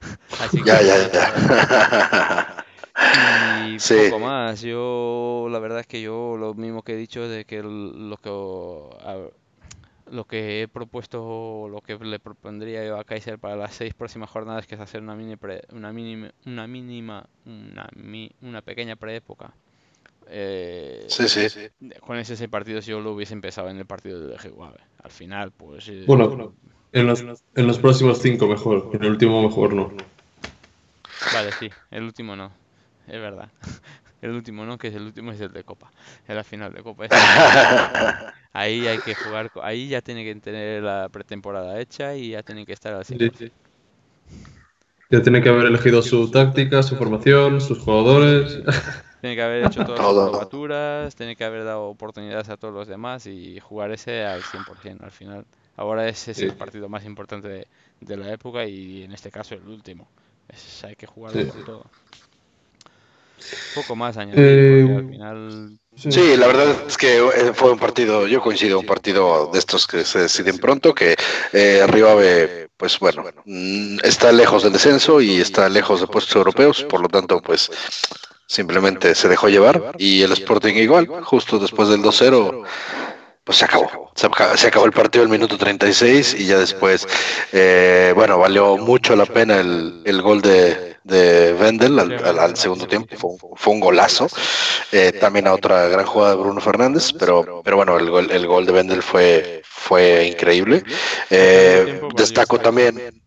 Así 0.40 0.62
Ya, 0.64 0.78
que- 0.78 0.86
ya, 0.86 1.12
ya. 1.12 2.56
Y 3.16 3.78
Sí. 3.80 3.94
poco 4.10 4.20
más. 4.20 4.60
Yo, 4.62 5.48
la 5.50 5.58
verdad 5.58 5.80
es 5.80 5.86
que 5.86 6.00
yo 6.02 6.36
lo 6.36 6.54
mismo 6.54 6.82
que 6.82 6.92
he 6.92 6.96
dicho 6.96 7.28
de 7.28 7.44
que 7.44 7.62
lo 7.62 8.16
que 8.16 8.28
a- 9.04 9.28
lo 10.10 10.24
que 10.26 10.62
he 10.62 10.68
propuesto, 10.68 11.66
lo 11.70 11.80
que 11.80 11.96
le 11.96 12.18
propondría 12.18 12.84
yo 12.84 12.98
a 12.98 13.04
Kaiser 13.04 13.38
para 13.38 13.56
las 13.56 13.74
seis 13.74 13.94
próximas 13.94 14.30
jornadas, 14.30 14.66
que 14.66 14.74
es 14.74 14.80
hacer 14.80 15.00
una 15.00 15.14
mini 15.16 15.36
pre- 15.36 15.62
una 15.72 15.92
mínima, 15.92 16.30
una 16.46 16.66
mínima, 16.66 17.26
una, 17.46 17.88
mi- 17.96 18.30
una 18.42 18.60
pequeña 18.62 18.96
preépoca. 18.96 19.54
Eh, 20.28 21.04
Sí, 21.08 21.28
sí. 21.28 21.68
con 22.00 22.16
esos 22.18 22.38
seis 22.38 22.48
partidos 22.50 22.86
yo 22.86 23.00
lo 23.00 23.12
hubiese 23.12 23.34
empezado 23.34 23.68
en 23.70 23.78
el 23.78 23.86
partido 23.86 24.20
del 24.20 24.32
Ejeguave. 24.34 24.78
Al 25.02 25.10
final, 25.10 25.52
pues 25.52 25.88
eh, 25.88 26.04
Bueno, 26.06 26.54
en 26.92 27.06
los, 27.06 27.24
en 27.54 27.66
los 27.66 27.78
próximos 27.78 28.18
cinco 28.20 28.46
mejor, 28.46 28.90
en 28.92 29.02
el 29.04 29.10
último 29.10 29.42
mejor 29.42 29.72
no. 29.74 29.90
Vale, 31.32 31.50
sí, 31.52 31.68
el 31.90 32.04
último 32.04 32.36
no, 32.36 32.50
es 33.06 33.20
verdad. 33.20 33.50
El 34.22 34.30
último 34.30 34.64
no, 34.64 34.78
que 34.78 34.88
es 34.88 34.94
el 34.94 35.02
último 35.02 35.32
es 35.32 35.40
el 35.42 35.52
de 35.52 35.64
Copa, 35.64 35.90
es 36.26 36.34
la 36.34 36.44
final 36.44 36.72
de 36.72 36.82
Copa. 36.82 37.06
Ahí 38.54 38.86
hay 38.86 39.00
que 39.00 39.14
jugar, 39.14 39.50
ahí 39.62 39.88
ya 39.88 40.00
tiene 40.00 40.24
que 40.24 40.34
tener 40.36 40.82
la 40.82 41.08
pretemporada 41.10 41.78
hecha 41.80 42.16
y 42.16 42.30
ya 42.30 42.42
tienen 42.42 42.64
que 42.64 42.72
estar 42.72 42.94
al 42.94 43.04
Sí, 43.06 43.16
100%. 43.18 43.38
sí. 43.38 43.52
Ya 45.10 45.22
tiene 45.22 45.40
que 45.42 45.48
haber 45.48 45.66
elegido 45.66 46.02
su 46.02 46.30
táctica, 46.30 46.82
su 46.82 46.96
formación, 46.96 47.60
sus 47.60 47.78
jugadores. 47.78 48.58
Tiene 49.20 49.36
que 49.36 49.42
haber 49.42 49.64
hecho 49.64 49.82
todas 49.82 50.02
las 50.02 50.18
probaturas, 50.18 51.14
tiene 51.16 51.34
que 51.36 51.44
haber 51.44 51.64
dado 51.64 51.84
oportunidades 51.88 52.48
a 52.50 52.56
todos 52.58 52.74
los 52.74 52.86
demás 52.88 53.26
y 53.26 53.58
jugar 53.60 53.90
ese 53.90 54.24
al 54.24 54.44
100% 54.44 55.02
al 55.04 55.10
final. 55.12 55.46
Ahora 55.76 56.06
ese 56.08 56.32
es 56.32 56.42
el 56.42 56.52
Sí. 56.52 56.54
partido 56.54 56.88
más 56.90 57.04
importante 57.06 57.48
de, 57.48 57.66
de 58.00 58.16
la 58.18 58.30
época 58.32 58.66
y 58.66 59.02
en 59.02 59.12
este 59.12 59.30
caso 59.30 59.54
el 59.54 59.66
último. 59.66 60.08
Es- 60.48 60.84
hay 60.84 60.94
que 60.96 61.06
jugarlo 61.06 61.42
Sí. 61.42 61.46
con 61.46 61.64
todo. 61.64 61.90
Poco 63.74 63.96
más 63.96 64.16
añadir, 64.16 64.40
Eh, 64.42 64.96
al 64.96 65.08
final 65.08 65.78
Sí, 65.96 66.36
la 66.36 66.48
verdad 66.48 66.74
es 66.88 66.96
que 66.96 67.18
eh, 67.18 67.52
fue 67.54 67.70
un 67.72 67.78
partido, 67.78 68.26
yo 68.26 68.40
coincido, 68.40 68.80
un 68.80 68.86
partido 68.86 69.48
de 69.52 69.58
estos 69.58 69.86
que 69.86 70.04
se 70.04 70.20
deciden 70.20 70.58
pronto, 70.58 70.92
que 70.92 71.14
eh, 71.52 71.80
Arribabe, 71.82 72.68
pues 72.76 72.98
bueno, 72.98 73.24
mm, 73.44 73.98
está 74.02 74.32
lejos 74.32 74.64
del 74.64 74.72
descenso 74.72 75.20
y 75.20 75.40
está 75.40 75.68
lejos 75.68 76.00
de 76.00 76.08
puestos 76.08 76.34
europeos, 76.34 76.82
por 76.84 77.00
lo 77.00 77.08
tanto, 77.08 77.40
pues 77.40 77.70
simplemente 78.46 79.14
se 79.14 79.28
dejó 79.28 79.48
llevar 79.48 79.92
y 79.96 80.22
el 80.22 80.32
Sporting 80.32 80.74
igual, 80.74 81.06
justo 81.22 81.58
después 81.58 81.88
del 81.88 82.02
2-0, 82.02 82.64
pues 83.44 83.58
se 83.58 83.64
acabó. 83.66 84.10
Se 84.14 84.26
acabó, 84.26 84.56
se 84.56 84.66
acabó 84.68 84.86
el 84.86 84.92
partido 84.92 85.22
el 85.24 85.30
minuto 85.30 85.58
36 85.58 86.34
y 86.38 86.46
ya 86.46 86.58
después, 86.58 87.06
eh, 87.52 88.12
bueno, 88.16 88.38
valió 88.38 88.76
mucho 88.78 89.14
la 89.16 89.26
pena 89.26 89.58
el, 89.60 90.02
el 90.04 90.22
gol 90.22 90.40
de, 90.40 90.96
de 91.04 91.54
Wendel 91.60 91.98
al, 91.98 92.12
al- 92.24 92.38
al 92.38 92.56
segundo 92.56 92.86
tiempo, 92.86 93.14
fue 93.16 93.30
un, 93.32 93.38
fue 93.56 93.72
un 93.74 93.80
golazo. 93.80 94.28
Eh, 94.92 95.12
también 95.12 95.46
a 95.46 95.52
otra 95.54 95.88
gran 95.88 96.06
jugada 96.06 96.36
de 96.36 96.40
Bruno 96.42 96.60
Fernández, 96.60 97.12
pero, 97.18 97.62
pero 97.64 97.76
bueno, 97.76 97.98
el 97.98 98.10
gol, 98.10 98.30
el 98.30 98.46
gol 98.46 98.64
de 98.66 98.72
Wendel 98.72 99.02
fue, 99.02 99.62
fue 99.64 100.26
increíble. 100.26 100.82
Eh, 101.30 102.00
destaco 102.14 102.60
también, 102.60 103.23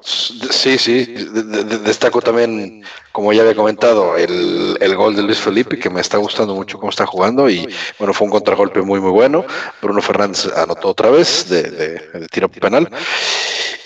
sí, 0.00 0.78
sí, 0.78 1.04
de- 1.06 1.42
de- 1.42 1.64
de- 1.64 1.78
destaco 1.78 2.20
también, 2.20 2.82
como 3.12 3.32
ya 3.32 3.42
había 3.42 3.54
comentado, 3.54 4.16
el, 4.16 4.76
el 4.80 4.96
gol 4.96 5.16
de 5.16 5.22
Luis 5.22 5.38
Felipe, 5.38 5.78
que 5.78 5.90
me 5.90 6.00
está 6.00 6.16
gustando 6.18 6.54
mucho 6.54 6.78
cómo 6.78 6.90
está 6.90 7.04
jugando 7.06 7.48
y 7.50 7.66
bueno, 7.98 8.14
fue 8.14 8.26
un 8.26 8.30
contragolpe 8.32 8.80
muy, 8.82 9.00
muy 9.00 9.10
bueno. 9.10 9.44
Bruno 9.82 10.00
Fernández 10.00 10.46
anotó 10.56 10.88
otra 10.88 11.10
vez 11.10 11.48
de, 11.48 11.62
de- 11.62 12.28
tiro 12.30 12.48
penal. 12.48 12.88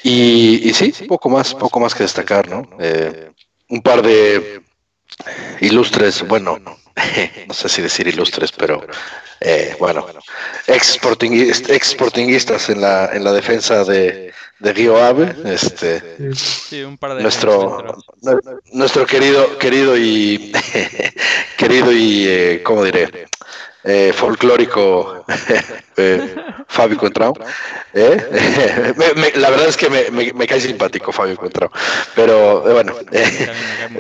Y, 0.02 0.68
y 0.68 0.74
sí, 0.74 0.92
poco 1.06 1.28
más, 1.28 1.54
poco 1.54 1.78
más 1.80 1.94
que 1.94 2.02
destacar, 2.02 2.48
¿no? 2.48 2.68
Eh, 2.80 3.30
un 3.68 3.80
par 3.82 4.02
de 4.02 4.60
ilustres, 5.60 6.26
bueno, 6.26 6.58
no 7.48 7.54
sé 7.54 7.68
si 7.68 7.82
decir 7.82 8.06
ilustres, 8.08 8.52
pero 8.52 8.84
eh, 9.40 9.76
bueno, 9.78 10.06
ex 10.66 10.98
sportinguistas 11.84 12.68
en 12.68 12.80
la, 12.80 13.10
en 13.12 13.24
la 13.24 13.32
defensa 13.32 13.84
de, 13.84 14.32
de 14.62 14.72
Río 14.72 14.96
Ave, 15.02 15.34
este, 15.44 16.02
sí, 16.34 16.82
un 16.82 16.96
par 16.96 17.14
de 17.16 17.22
nuestro, 17.22 17.94
nuestro 18.72 19.06
querido, 19.06 19.58
querido 19.58 19.96
y 19.96 20.52
querido 21.56 21.92
y 21.92 22.26
eh, 22.28 22.60
¿cómo 22.64 22.84
diré? 22.84 23.10
Eh, 23.84 24.12
folclórico 24.14 25.24
eh, 25.96 26.36
Fabio 26.68 26.96
Contrao. 26.96 27.34
¿eh? 27.92 28.94
Me- 28.96 29.20
me- 29.20 29.32
la 29.32 29.50
verdad 29.50 29.66
es 29.68 29.76
que 29.76 29.90
me, 29.90 30.08
me- 30.10 30.32
me 30.32 30.46
cae 30.46 30.60
simpático 30.60 31.10
Fabio 31.10 31.36
Contrao. 31.36 31.70
Pero 32.14 32.68
eh, 32.68 32.72
bueno, 32.72 32.94
eh, 33.10 33.50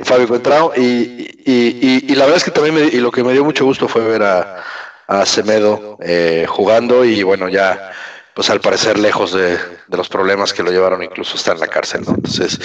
Fabio. 0.04 0.28
Contrao. 0.28 0.72
Y, 0.76 0.80
y- 1.44 1.78
y- 1.82 2.04
y 2.12 2.14
la 2.14 2.24
verdad 2.26 2.36
es 2.38 2.44
que 2.44 2.52
también 2.52 2.74
me- 2.76 2.82
y 2.86 3.00
lo 3.00 3.10
que 3.10 3.24
me 3.24 3.32
dio 3.32 3.44
mucho 3.44 3.64
gusto 3.64 3.88
fue 3.88 4.02
ver 4.04 4.22
a, 4.22 4.62
a 5.08 5.26
Semedo 5.26 5.98
eh, 6.00 6.46
jugando 6.48 7.04
y 7.04 7.22
bueno, 7.24 7.48
ya 7.48 7.90
pues 8.34 8.50
al 8.50 8.60
parecer 8.60 8.98
lejos 8.98 9.32
de, 9.32 9.56
de 9.56 9.96
los 9.96 10.08
problemas 10.08 10.52
que 10.52 10.62
lo 10.62 10.70
llevaron 10.70 11.02
incluso 11.02 11.36
está 11.36 11.52
en 11.52 11.60
la 11.60 11.68
cárcel, 11.68 12.02
¿no? 12.06 12.14
Entonces 12.14 12.58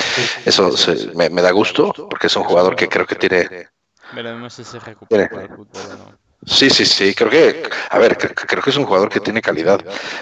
eso 0.45 0.75
se- 0.77 1.11
me, 1.15 1.29
me 1.29 1.41
da 1.41 1.51
gusto 1.51 1.93
porque 2.09 2.27
es 2.27 2.35
un 2.35 2.43
jugador 2.43 2.75
que 2.75 2.87
creo 2.87 3.05
que 3.05 3.15
tiene 3.15 3.69
Veremos 4.13 4.53
si 4.53 4.63
se 4.63 4.79
recupera 4.79 5.29
no. 5.29 6.17
Sí, 6.45 6.69
sí, 6.69 6.85
sí, 6.85 7.13
creo 7.13 7.29
que, 7.29 7.63
a 7.89 7.97
ver, 7.97 8.17
cre- 8.17 8.33
creo 8.33 8.63
que 8.63 8.69
es 8.69 8.77
un 8.77 8.85
jugador 8.85 9.09
que 9.09 9.19
tiene 9.19 9.41
calidad, 9.41 9.81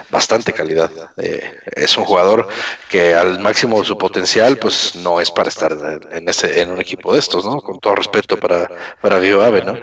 bastante 0.10 0.54
calidad. 0.54 0.90
Eh, 1.18 1.60
es 1.76 1.96
un 1.98 2.06
jugador 2.06 2.48
que 2.90 3.14
al 3.14 3.40
máximo 3.40 3.80
de 3.80 3.86
su 3.86 3.96
potencial, 3.98 4.58
pues 4.58 4.96
no 4.96 5.22
es 5.22 5.30
para 5.30 5.50
estar 5.50 5.78
en 6.12 6.28
ese, 6.28 6.62
en 6.62 6.72
un 6.72 6.80
equipo 6.82 7.14
de 7.14 7.20
estos, 7.20 7.46
¿no? 7.46 7.62
Con 7.62 7.80
todo 7.80 7.96
respeto 7.96 8.38
para, 8.38 8.68
para 9.02 9.20
Río 9.20 9.44
Ave, 9.44 9.64
¿no? 9.64 9.78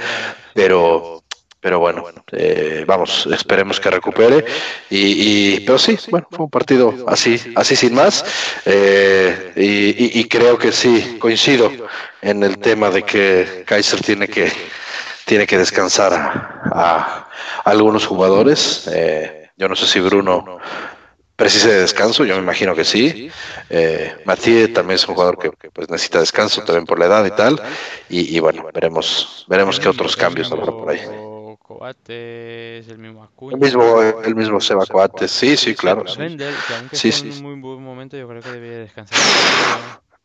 Pero, 0.55 1.22
pero 1.63 1.81
bueno, 1.81 2.05
eh, 2.33 2.85
vamos, 2.87 3.27
esperemos 3.33 3.81
que 3.81 3.91
recupere. 3.91 4.45
Y, 4.91 5.55
y- 5.57 5.61
pero 5.61 5.79
sí, 5.79 5.99
bueno, 6.11 6.29
fue 6.31 6.45
un 6.47 6.51
partido 6.51 7.01
así, 7.07 7.41
así 7.55 7.77
sin 7.77 7.95
más. 7.95 8.25
Eh, 8.67 9.39
y, 9.57 9.91
y- 10.19 10.21
y 10.21 10.25
creo 10.29 10.59
que 10.59 10.73
sí, 10.73 11.17
coincido 11.19 11.81
en 12.23 12.45
el 12.45 12.59
tema 12.59 12.91
de 12.91 13.05
que 13.05 13.49
Kaiser 13.65 14.01
tiene 14.03 14.29
que 14.29 14.53
tiene 15.25 15.47
que 15.47 15.59
descansar 15.59 16.13
a, 16.15 16.61
a 16.73 17.29
algunos 17.65 18.07
jugadores. 18.07 18.83
Eh, 18.93 19.33
yo 19.57 19.69
no 19.69 19.77
sé 19.77 19.87
si 19.87 20.01
Bruno 20.01 20.51
precise 21.37 21.69
de 21.71 21.81
descanso, 21.83 22.25
yo 22.25 22.35
me 22.37 22.43
imagino 22.43 22.75
que 22.75 22.85
sí. 22.85 23.17
Eh, 23.71 24.13
Mathieu 24.25 24.69
también 24.69 24.97
es 24.97 25.09
un 25.09 25.15
jugador 25.15 25.39
que, 25.39 25.51
que, 25.61 25.71
pues, 25.71 25.89
necesita 25.91 26.21
descanso 26.21 26.63
también 26.63 26.87
por 26.87 26.99
la 26.99 27.07
edad 27.07 27.25
y 27.27 27.33
tal. 27.33 27.61
Y, 28.09 28.37
y 28.37 28.41
bueno, 28.41 28.69
veremos 28.73 29.45
veremos 29.49 29.81
qué 29.81 29.89
otros 29.89 30.17
cambios 30.17 30.53
habrá 30.53 30.73
por 30.73 30.91
ahí. 30.91 31.01
Coates, 31.79 32.89
el 32.89 32.99
mismo 32.99 33.23
Acuña. 33.25 33.57
El 33.57 33.59
mismo, 33.61 33.85
el 34.25 34.35
mismo 34.35 34.61
Seba 34.61 34.87
Coates, 34.87 35.31
sí, 35.31 35.57
sí, 35.57 35.75
claro. 35.75 36.05
sí. 36.07 36.19
Wendel, 36.19 36.65
que 36.65 36.75
aunque 36.75 36.97
Sí, 36.97 37.13
está 37.13 37.17
en 37.17 37.31
sí. 37.31 37.31
un 37.31 37.43
muy 37.43 37.61
buen 37.61 37.83
momento, 37.83 38.17
yo 38.17 38.29
creo 38.29 38.43
que 38.43 38.51
debería 38.51 38.79
descansar. 38.79 39.25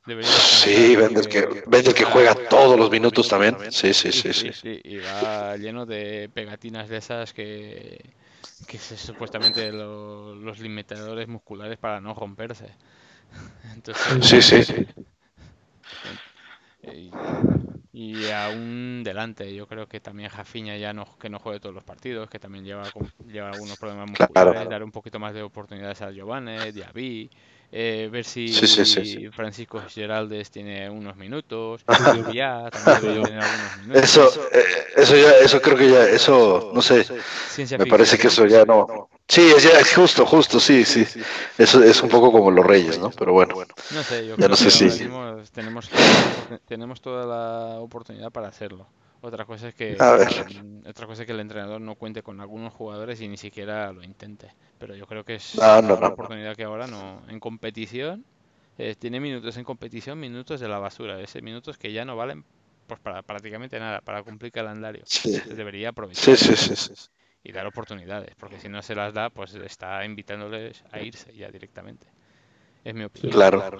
Debería 0.06 0.34
Sí, 0.34 0.96
descansar 0.96 0.96
Wendel 0.98 1.28
que, 1.28 1.40
porque 1.44 1.64
Wendel 1.72 1.94
que 1.94 2.06
juega 2.06 2.36
todos 2.50 2.78
los 2.80 2.90
minutos 2.92 3.28
también. 3.28 3.58
Sí, 3.72 3.94
sí, 3.94 4.12
sí, 4.12 4.34
Sí, 4.34 4.52
sí. 4.52 4.52
sí, 4.54 4.82
y 4.84 5.00
va 5.00 5.58
lleno 5.58 5.86
de 5.86 6.30
pegatinas 6.34 6.90
de 6.90 6.98
esas 6.98 7.34
que, 7.34 8.14
que 8.68 8.78
es 8.78 8.84
supuestamente 8.84 9.72
lo- 9.72 10.36
los 10.36 10.60
limitadores 10.60 11.28
musculares 11.28 11.78
para 11.80 12.02
no 12.02 12.14
romperse. 12.16 12.76
Entonces, 13.76 14.18
Sí, 14.22 14.42
sí. 14.42 14.64
y, 16.84 17.14
y 18.00 18.30
aún 18.30 19.02
delante, 19.04 19.54
yo 19.56 19.68
creo 19.68 19.88
que 19.88 20.00
también 20.00 20.30
Jafiña 20.30 20.78
ya 20.78 20.94
no, 20.94 21.18
que 21.20 21.30
no 21.30 21.40
juegue 21.40 21.60
todos 21.60 21.74
los 21.76 21.84
partidos, 21.84 22.30
que 22.30 22.40
también 22.40 22.64
lleva, 22.66 22.92
lleva 23.26 23.50
algunos 23.50 23.78
problemas 23.78 24.08
Claro. 24.34 24.52
musculares, 24.52 24.70
dar 24.70 24.84
un 24.84 24.92
poquito 24.92 25.20
más 25.20 25.34
de 25.34 25.42
oportunidades 25.44 26.02
a 26.02 26.12
Giovanni, 26.12 26.72
Diaby, 26.72 27.32
eh, 27.72 28.10
ver 28.12 28.24
si 28.24 28.48
Sí, 28.48 28.66
sí, 28.68 28.86
sí, 28.86 29.06
sí. 29.06 29.28
Francisco 29.30 29.82
Geraldes 29.90 30.50
tiene 30.52 30.90
unos 30.90 31.16
minutos, 31.18 31.84
Villar 32.28 32.72
también 32.72 33.00
tener 33.24 33.40
algunos 33.40 33.76
minutos. 33.76 34.04
Eso, 34.04 34.50
eh, 34.54 34.64
eso 34.96 35.16
ya, 35.16 35.32
eso 35.44 35.62
creo 35.62 35.78
que 35.78 35.90
ya, 35.90 36.04
eso, 36.04 36.72
no 36.74 36.82
sé, 36.82 37.06
Ciencia 37.50 37.78
me 37.78 37.86
parece 37.86 38.18
que 38.18 38.28
eso 38.28 38.46
ya 38.46 38.66
no. 38.66 39.10
Sí, 39.28 39.42
es 39.56 39.64
ya 39.64 39.72
es 39.80 39.94
justo, 39.94 40.26
justo, 40.26 40.60
sí, 40.60 40.86
sí. 40.86 41.06
Eso 41.58 41.84
es 41.84 42.02
un 42.02 42.10
poco 42.10 42.32
como 42.32 42.50
los 42.50 42.66
Reyes, 42.66 42.98
¿no? 43.00 43.10
Pero 43.12 43.34
bueno. 43.34 43.56
No 43.94 44.04
sé, 44.04 44.26
yo 44.26 44.30
Ya 44.30 44.36
creo 44.36 44.50
no 44.50 44.56
sé 44.56 44.66
que 44.66 44.72
si- 44.72 44.90
tenemos, 44.90 45.90
tenemos 46.66 47.02
toda 47.02 47.26
la 47.26 47.80
oportunidad 47.80 48.32
para 48.32 48.48
hacerlo. 48.48 48.88
Otra 49.28 49.46
cosa 49.46 49.70
es 49.70 49.76
que 49.76 50.06
A 50.06 50.12
ver. 50.18 50.34
mm, 50.46 50.88
otra 50.88 51.06
cosa 51.08 51.24
es 51.24 51.26
que 51.28 51.34
el 51.34 51.40
entrenador 51.42 51.82
no 51.82 51.96
cuente 51.96 52.24
con 52.24 52.40
algunos 52.42 52.74
jugadores 52.74 53.22
y 53.22 53.28
ni 53.28 53.38
siquiera 53.38 53.92
lo 53.92 54.04
intente. 54.04 54.54
Pero 54.78 54.96
yo 54.96 55.06
creo 55.08 55.24
que 55.26 55.36
es 55.36 55.48
No, 55.60 55.82
no, 55.82 55.96
una 55.96 56.08
no. 56.08 56.10
oportunidad 56.10 56.56
que 56.56 56.63
ahora 56.63 56.88
no 56.88 57.24
en 57.28 57.40
competición 57.40 58.26
eh, 58.78 58.96
tiene 58.98 59.20
minutos 59.20 59.58
en 59.58 59.63
competición, 59.66 60.20
minutos 60.20 60.60
de 60.60 60.68
la 60.70 60.80
basura, 60.80 61.20
ese 61.22 61.42
minutos 61.42 61.78
que 61.78 61.92
ya 61.94 62.06
no 62.06 62.16
valen 62.16 62.46
pues 62.88 63.00
para 63.02 63.22
prácticamente 63.24 63.80
nada, 63.80 64.02
para 64.02 64.24
cumplir 64.24 64.52
calendario. 64.52 65.06
Sí. 65.06 65.42
Debería 65.44 65.90
aprovechar 65.90 66.34
Sí, 66.36 66.36
sí, 66.38 66.56
sí, 66.56 66.76
sí. 66.76 66.94
y 67.44 67.52
dar 67.52 67.66
oportunidades, 67.68 68.36
porque 68.38 68.60
si 68.60 68.70
no 68.70 68.82
se 68.84 68.96
las 68.96 69.13
da, 69.13 69.30
pues 69.32 69.56
está 69.56 70.06
invitándoles 70.06 70.84
a 70.92 71.02
irse 71.02 71.36
ya 71.36 71.50
directamente. 71.52 72.08
Es 72.84 72.96
mi 72.96 73.04
opinión. 73.06 73.42
Claro. 73.52 73.78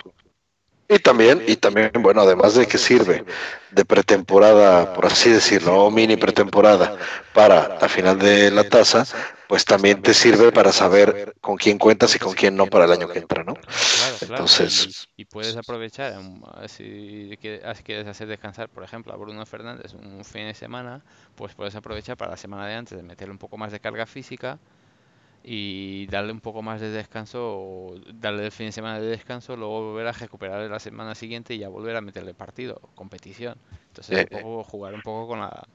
Y 0.90 1.00
también, 1.00 1.44
y 1.46 1.58
también, 1.58 1.92
bueno, 2.00 2.22
además 2.22 2.56
de 2.56 2.66
que 2.66 2.78
sirve 2.78 3.26
de 3.72 3.84
pretemporada, 3.86 4.94
por 4.94 5.06
así 5.06 5.30
decirlo, 5.30 5.84
o 5.84 5.92
mini 5.92 6.16
pretemporada 6.16 6.98
para 7.34 7.78
la 7.82 7.90
final 7.90 8.18
de 8.18 8.52
la 8.52 8.64
tasa, 8.64 9.06
pues 9.50 9.66
también 9.66 10.02
te 10.02 10.14
sirve 10.14 10.54
para 10.54 10.72
saber 10.72 11.36
con 11.42 11.58
quién 11.58 11.78
cuentas 11.78 12.16
y 12.16 12.20
con 12.20 12.34
quién 12.34 12.56
no 12.56 12.68
para 12.68 12.86
el 12.86 12.94
año 12.94 13.10
que 13.10 13.20
entra, 13.20 13.44
¿no? 13.44 13.56
Claro, 13.56 14.16
claro. 14.20 14.34
Entonces- 14.36 15.08
Y, 15.18 15.24
y 15.24 15.26
puedes 15.26 15.58
aprovechar, 15.58 16.18
um, 16.20 16.42
si 16.68 17.38
quieres 17.42 18.08
hacer 18.08 18.28
descansar, 18.28 18.70
por 18.70 18.84
ejemplo, 18.86 19.12
a 19.14 19.18
Bruno 19.18 19.46
Fernández 19.46 19.94
un 19.94 20.24
fin 20.24 20.48
de 20.48 20.54
semana, 20.54 21.04
pues 21.36 21.54
puedes 21.54 21.76
aprovechar 21.76 22.16
para 22.16 22.32
la 22.32 22.38
semana 22.38 22.66
de 22.66 22.76
antes 22.76 22.98
de 22.98 23.04
meterle 23.04 23.34
un 23.34 23.40
poco 23.40 23.58
más 23.58 23.74
de 23.74 23.82
carga 23.82 24.06
física 24.06 24.58
y 25.50 26.08
darle 26.08 26.34
un 26.34 26.42
poco 26.42 26.62
más 26.62 26.82
de 26.82 26.90
descanso, 26.92 27.40
o 27.42 27.96
darle 28.16 28.46
el 28.46 28.52
fin 28.52 28.68
de 28.68 28.74
semana 28.74 29.00
de 29.00 29.08
descanso, 29.08 29.56
luego 29.56 29.92
volver 29.92 30.08
a 30.08 30.12
recuperar 30.12 30.70
la 30.70 30.80
semana 30.80 31.16
siguiente 31.16 31.54
y 31.56 31.60
ya 31.60 31.70
volver 31.70 31.96
a 31.96 32.02
meterle 32.02 32.34
partido, 32.34 32.82
competición. 32.96 33.58
Entonces, 33.88 34.18
Eh, 34.18 34.18
un 34.18 34.28
poco 34.28 34.64
jugar 34.66 34.94
un 34.96 35.02
poco 35.02 35.28
con 35.30 35.40
la 35.40 35.68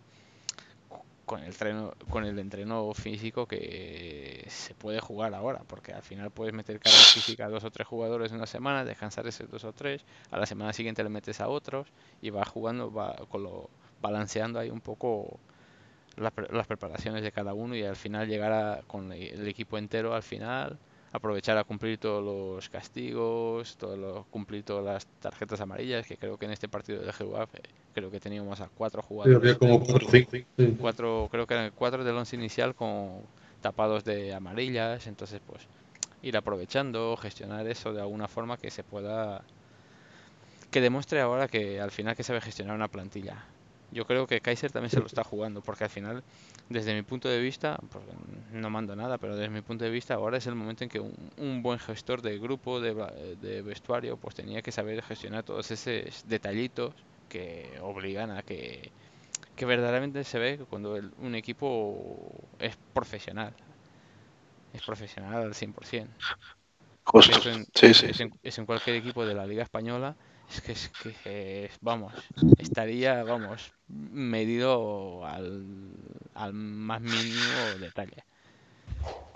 con 1.24 1.42
el 1.42 1.56
treno, 1.56 1.92
con 2.08 2.24
el 2.24 2.38
entreno 2.38 2.92
físico 2.94 3.46
que 3.46 4.44
se 4.48 4.74
puede 4.74 5.00
jugar 5.00 5.34
ahora, 5.34 5.62
porque 5.66 5.92
al 5.92 6.02
final 6.02 6.30
puedes 6.30 6.52
meter 6.52 6.78
carga 6.80 7.06
física 7.06 7.46
a 7.46 7.48
dos 7.48 7.64
o 7.64 7.70
tres 7.70 7.86
jugadores 7.86 8.32
en 8.32 8.38
una 8.38 8.46
semana, 8.46 8.84
descansar 8.84 9.26
esos 9.26 9.48
dos 9.48 9.64
o 9.64 9.72
tres, 9.72 10.04
a 10.30 10.38
la 10.38 10.46
semana 10.46 10.72
siguiente 10.72 11.02
le 11.02 11.10
metes 11.10 11.40
a 11.40 11.48
otros 11.48 11.88
y 12.20 12.30
vas 12.30 12.48
jugando, 12.48 12.92
va 12.92 13.14
con 13.28 13.42
lo, 13.44 13.70
balanceando 14.00 14.58
ahí 14.58 14.70
un 14.70 14.80
poco 14.80 15.40
la 16.16 16.32
las 16.50 16.66
preparaciones 16.66 17.22
de 17.22 17.32
cada 17.32 17.54
uno 17.54 17.74
y 17.76 17.84
al 17.84 17.96
final 17.96 18.28
llegar 18.28 18.52
a- 18.52 18.82
con 18.86 19.12
el 19.12 19.46
equipo 19.48 19.78
entero 19.78 20.14
al 20.14 20.22
final 20.22 20.78
aprovechar 21.12 21.58
a 21.58 21.64
cumplir 21.64 21.98
todos 21.98 22.22
los 22.24 22.68
castigos, 22.70 23.76
todo 23.76 23.96
lo- 23.96 24.24
cumplir 24.30 24.64
todas 24.64 24.84
las 24.84 25.06
tarjetas 25.20 25.60
amarillas, 25.60 26.06
que 26.06 26.16
creo 26.16 26.38
que 26.38 26.46
en 26.46 26.52
este 26.52 26.68
partido 26.68 27.02
de 27.02 27.12
GUAF 27.12 27.54
eh, 27.54 27.60
creo 27.94 28.10
que 28.10 28.20
teníamos 28.20 28.60
a 28.60 28.68
cuatro 28.70 29.02
Sí, 29.02 29.08
jugadores, 29.08 29.36
había 29.38 29.58
como 29.58 29.80
cuatro 29.86 30.08
sí. 30.08 30.26
cuatro, 30.78 31.28
creo 31.30 31.46
que 31.46 31.54
eran 31.54 31.72
cuatro 31.74 32.04
del 32.04 32.16
once 32.16 32.36
inicial 32.36 32.74
con 32.74 33.26
tapados 33.60 34.04
de 34.04 34.34
amarillas, 34.34 35.06
entonces 35.06 35.40
pues 35.46 35.68
ir 36.22 36.36
aprovechando, 36.36 37.16
gestionar 37.16 37.66
eso 37.68 37.92
de 37.92 38.00
alguna 38.00 38.28
forma 38.28 38.56
que 38.58 38.70
se 38.70 38.84
pueda, 38.84 39.44
que 40.70 40.80
demuestre 40.80 41.20
ahora 41.20 41.46
que 41.48 41.80
al 41.80 41.92
final 41.92 42.16
que 42.16 42.24
sabe 42.24 42.40
gestionar 42.40 42.74
una 42.74 42.88
plantilla. 42.88 43.44
Yo 43.92 44.06
creo 44.06 44.26
que 44.26 44.40
Kaiser 44.40 44.72
también 44.72 44.90
se 44.90 45.00
lo 45.00 45.06
está 45.06 45.22
jugando, 45.24 45.60
porque 45.62 45.84
al 45.84 45.90
final, 45.90 46.24
desde 46.68 46.94
mi 46.94 47.02
punto 47.02 47.28
de 47.28 47.40
vista, 47.40 47.78
porque 47.90 48.10
no 48.52 48.70
mando 48.70 48.96
nada, 48.96 49.18
pero 49.18 49.36
desde 49.36 49.50
mi 49.50 49.62
punto 49.62 49.84
de 49.84 49.90
vista, 49.90 50.14
ahora 50.14 50.38
es 50.38 50.46
el 50.46 50.54
momento 50.54 50.84
en 50.84 50.90
que 50.90 51.00
un, 51.00 51.14
un 51.36 51.62
buen 51.62 51.78
gestor 51.78 52.22
de 52.22 52.38
grupo, 52.38 52.80
de, 52.80 52.94
de 53.36 53.62
vestuario, 53.62 54.16
pues 54.16 54.34
tenía 54.34 54.62
que 54.62 54.72
saber 54.72 55.02
gestionar 55.02 55.44
todos 55.44 55.70
esos 55.70 56.22
detallitos 56.26 56.94
que 57.28 57.78
obligan 57.82 58.30
a 58.30 58.42
que, 58.42 58.92
que 59.56 59.66
verdaderamente 59.66 60.24
se 60.24 60.38
ve 60.38 60.60
cuando 60.70 60.96
el- 60.96 61.12
un 61.18 61.34
equipo 61.36 62.48
es 62.60 62.76
profesional. 62.94 63.54
Es 64.72 64.82
profesional 64.82 65.42
al 65.42 65.54
100%. 65.54 66.14
Justo. 67.04 67.38
Eso 67.38 67.50
en, 67.50 67.66
Sí, 67.74 67.94
sí. 67.94 68.06
eso 68.08 68.24
en, 68.24 68.34
eso 68.42 68.60
en 68.62 68.66
cualquier 68.66 68.96
equipo 68.96 69.24
de 69.26 69.34
la 69.34 69.46
Liga 69.46 69.62
Española. 69.62 70.16
Es 70.52 70.60
que, 70.60 70.72
es 70.72 70.88
que 71.02 71.14
eh, 71.24 71.70
vamos, 71.80 72.12
estaría, 72.58 73.22
vamos, 73.24 73.72
medido 73.88 75.24
al, 75.24 75.64
al 76.34 76.52
más 76.52 77.00
mínimo 77.00 77.78
detalle. 77.80 78.24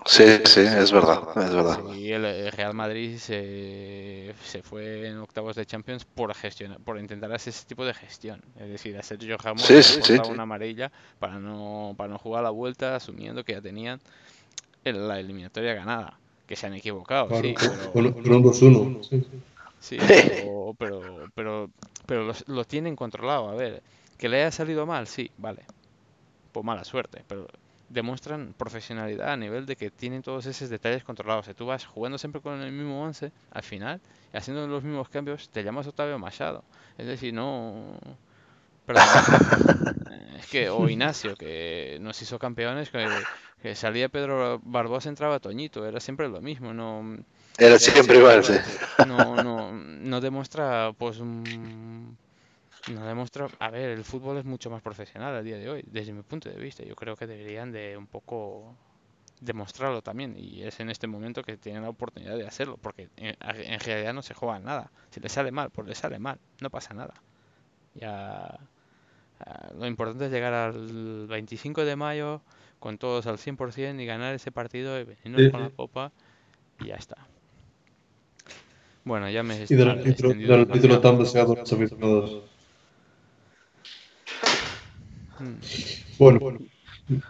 Sí, 0.05 0.23
sí, 0.45 0.61
es 0.61 0.91
verdad, 0.91 1.21
es 1.35 1.53
verdad. 1.53 1.79
Y 1.95 2.11
el, 2.11 2.51
Real 2.51 2.73
Madrid 2.73 3.17
se, 3.17 4.33
se 4.45 4.61
fue 4.61 5.07
en 5.07 5.17
octavos 5.17 5.55
de 5.55 5.65
Champions 5.65 6.05
por 6.05 6.33
gestionar, 6.33 6.79
por 6.79 6.99
intentar 6.99 7.31
hacer 7.33 7.51
ese 7.51 7.65
tipo 7.65 7.83
de 7.83 7.93
gestión. 7.93 8.41
Es 8.57 8.69
decir, 8.69 8.95
a 8.97 9.03
Sergio 9.03 9.37
Ramos 9.37 9.63
Sí, 9.63 9.81
sí, 9.83 9.99
sí. 10.03 10.13
una 10.29 10.43
amarilla 10.43 10.91
para 11.19 11.39
no, 11.39 11.93
para 11.97 12.09
no 12.09 12.19
jugar 12.19 12.43
la 12.43 12.51
vuelta, 12.51 12.95
asumiendo 12.95 13.43
que 13.43 13.53
ya 13.53 13.61
tenían 13.61 13.99
la 14.83 15.19
eliminatoria 15.19 15.73
ganada. 15.73 16.17
Que 16.45 16.55
se 16.55 16.67
han 16.67 16.75
equivocado, 16.75 17.27
Claro, 17.27 17.43
sí, 17.43 17.55
pero, 17.59 17.91
con, 17.91 18.11
con 18.13 18.33
un 18.33 18.43
2-1. 18.43 19.25
Sí. 19.79 19.97
Pero, 20.07 20.75
pero, 20.77 21.29
pero, 21.33 21.69
pero 22.05 22.33
lo, 22.47 22.65
tienen 22.65 22.95
controlado. 22.95 23.49
A 23.49 23.55
ver, 23.55 23.81
que 24.17 24.29
le 24.29 24.41
haya 24.41 24.51
salido 24.51 24.85
mal, 24.85 25.07
sí, 25.07 25.31
vale. 25.37 25.63
Pues 26.51 26.65
mala 26.65 26.83
suerte, 26.83 27.23
pero 27.27 27.47
demuestran 27.89 28.53
profesionalidad 28.57 29.31
a 29.31 29.37
nivel 29.37 29.65
de 29.65 29.75
que 29.75 29.91
tienen 29.91 30.21
todos 30.21 30.45
esos 30.45 30.69
detalles 30.69 31.03
controlados. 31.03 31.45
Si 31.45 31.53
tú 31.53 31.65
vas 31.65 31.85
jugando 31.85 32.17
siempre 32.17 32.41
con 32.41 32.61
el 32.61 32.71
mismo 32.71 33.03
11, 33.03 33.31
al 33.51 33.63
final, 33.63 34.01
y 34.33 34.37
haciendo 34.37 34.67
los 34.67 34.83
mismos 34.83 35.09
cambios, 35.09 35.49
te 35.49 35.63
llamas 35.63 35.87
Octavio 35.87 36.19
Machado. 36.19 36.63
Es 36.97 37.07
decir, 37.07 37.33
no... 37.33 37.97
Perdón, 38.85 39.03
es 40.39 40.47
que, 40.47 40.69
o 40.69 40.87
Ignacio, 40.87 41.35
que 41.35 41.97
nos 42.01 42.21
hizo 42.21 42.39
campeones, 42.39 42.89
que, 42.89 43.07
que 43.61 43.75
salía 43.75 44.09
Pedro 44.09 44.61
Barbosa, 44.63 45.09
entraba 45.09 45.39
Toñito, 45.39 45.85
era 45.85 45.99
siempre 45.99 46.29
lo 46.29 46.41
mismo, 46.41 46.73
no... 46.73 47.17
Era 47.57 47.77
siempre 47.79 48.17
igual, 48.17 48.43
sí. 48.43 48.53
no, 48.97 49.37
no, 49.37 49.71
no 49.73 50.21
demuestra, 50.21 50.93
pues, 50.97 51.19
un- 51.19 52.17
no 52.87 53.05
demuestra, 53.05 53.49
a 53.59 53.69
ver, 53.71 53.91
el 53.91 54.03
fútbol 54.05 54.37
es 54.39 54.45
mucho 54.45 54.69
más 54.71 54.81
profesional 54.83 55.35
a 55.35 55.43
día 55.43 55.57
de 55.57 55.69
hoy, 55.69 55.83
desde 55.87 56.13
mi 56.13 56.23
punto 56.23 56.49
de 56.49 56.57
vista. 56.57 56.83
Yo 56.85 56.95
creo 56.95 57.15
que 57.17 57.27
deberían 57.27 57.71
de 57.71 57.97
un 57.97 58.07
poco 58.07 58.75
demostrarlo 59.41 60.01
también, 60.03 60.35
y 60.37 60.63
es 60.63 60.79
en 60.81 60.89
este 60.91 61.07
momento 61.07 61.43
que 61.43 61.57
tienen 61.57 61.83
la 61.83 61.89
oportunidad 61.89 62.37
de 62.37 62.47
hacerlo, 62.47 62.77
porque 62.81 63.09
en, 63.17 63.35
en 63.41 63.79
realidad 63.81 64.13
no 64.13 64.23
se 64.23 64.33
juega 64.35 64.59
nada. 64.59 64.91
Si 65.11 65.19
le 65.21 65.29
sale 65.29 65.51
mal, 65.51 65.71
pues 65.71 65.87
le 65.87 65.95
sale 65.95 66.19
mal, 66.19 66.39
no 66.61 66.69
pasa 66.71 66.93
nada. 66.95 67.15
Ya, 67.95 68.59
lo 69.77 69.85
importante 69.87 70.25
es 70.25 70.31
llegar 70.31 70.53
al 70.53 71.27
25 71.27 71.85
de 71.85 71.95
mayo 71.95 72.41
con 72.79 72.97
todos 72.97 73.27
al 73.27 73.37
100% 73.37 74.01
y 74.01 74.05
ganar 74.05 74.33
ese 74.35 74.51
partido 74.51 74.99
y 74.99 75.03
venirnos 75.03 75.45
Sí, 75.45 75.49
con 75.49 75.61
la 75.61 75.69
copa 75.69 76.11
y 76.79 76.87
ya 76.87 76.95
está. 76.95 77.27
Bueno, 79.07 79.29
ya 79.29 79.41
me 79.41 79.53
he 79.55 79.65
Y 79.69 79.75
del 79.75 80.03
título, 80.03 80.33
del 80.33 80.67
título 80.67 80.99
tan 80.99 81.17
deseado 81.17 81.55
los 81.55 81.71
aficionados. 81.71 82.41
Mm. 85.39 85.53
Bueno, 86.19 86.39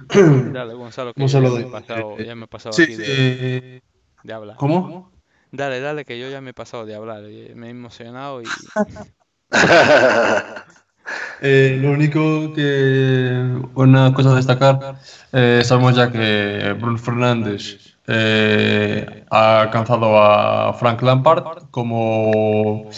Dale, 0.53 0.73
Gonzalo, 0.73 1.13
que 1.13 1.21
hemos 1.21 1.31
yo 1.31 1.39
ya 1.43 1.49
me 1.49 1.59
he 1.59 1.65
de. 1.65 1.69
pasado, 1.69 2.17
ya 2.17 2.35
me 2.35 2.45
he 2.45 2.47
pasado 2.47 2.73
Sí, 2.73 2.81
aquí 2.81 2.95
de, 2.95 3.05
eh, 3.07 3.81
de 4.23 4.33
hablar. 4.33 4.55
¿cómo? 4.57 5.11
Dale, 5.51 5.79
dale, 5.79 6.03
que 6.03 6.19
yo 6.19 6.27
ya 6.29 6.41
me 6.41 6.49
he 6.49 6.53
pasado 6.53 6.87
de 6.87 6.95
hablar. 6.95 7.23
eh, 7.25 7.53
Me 7.55 7.67
he 7.67 7.69
emocionado 7.69 8.41
y 8.41 8.45
Eh, 11.41 11.77
lo 11.79 11.91
único 11.91 12.51
que 12.53 13.39
una 13.75 14.11
cosa 14.13 14.31
a 14.31 14.35
destacar, 14.35 14.97
eh, 15.31 15.61
sabemos 15.63 15.95
ya 15.95 16.11
que 16.11 16.75
Bruno 16.79 16.97
Fernández 16.97 17.96
eh, 18.07 19.25
ha 19.29 19.61
alcanzado 19.61 20.17
a 20.17 20.73
Frank 20.73 21.01
Lampard 21.01 21.69
como 21.71 22.89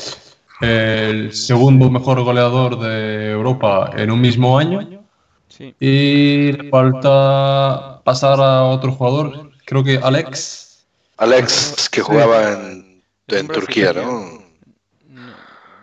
el 0.62 1.34
segundo 1.34 1.90
mejor 1.90 2.22
goleador 2.22 2.80
de 2.80 3.32
Europa 3.32 3.92
en 3.96 4.12
un 4.12 4.22
mismo 4.22 4.60
año 4.60 5.04
sí, 5.48 5.74
y 5.80 6.52
le 6.52 6.70
falta 6.70 8.02
pasar 8.04 8.40
a 8.40 8.64
otro 8.66 8.92
jugador, 8.92 9.52
creo 9.66 9.84
que 9.84 9.98
Alex. 9.98 10.86
Alex, 11.18 11.90
que 11.90 12.02
Sí. 12.02 12.06
jugaba 12.06 12.72
en, 12.72 13.48
Turquía. 13.48 13.94
¿no? 13.94 14.40
No, 15.08 15.34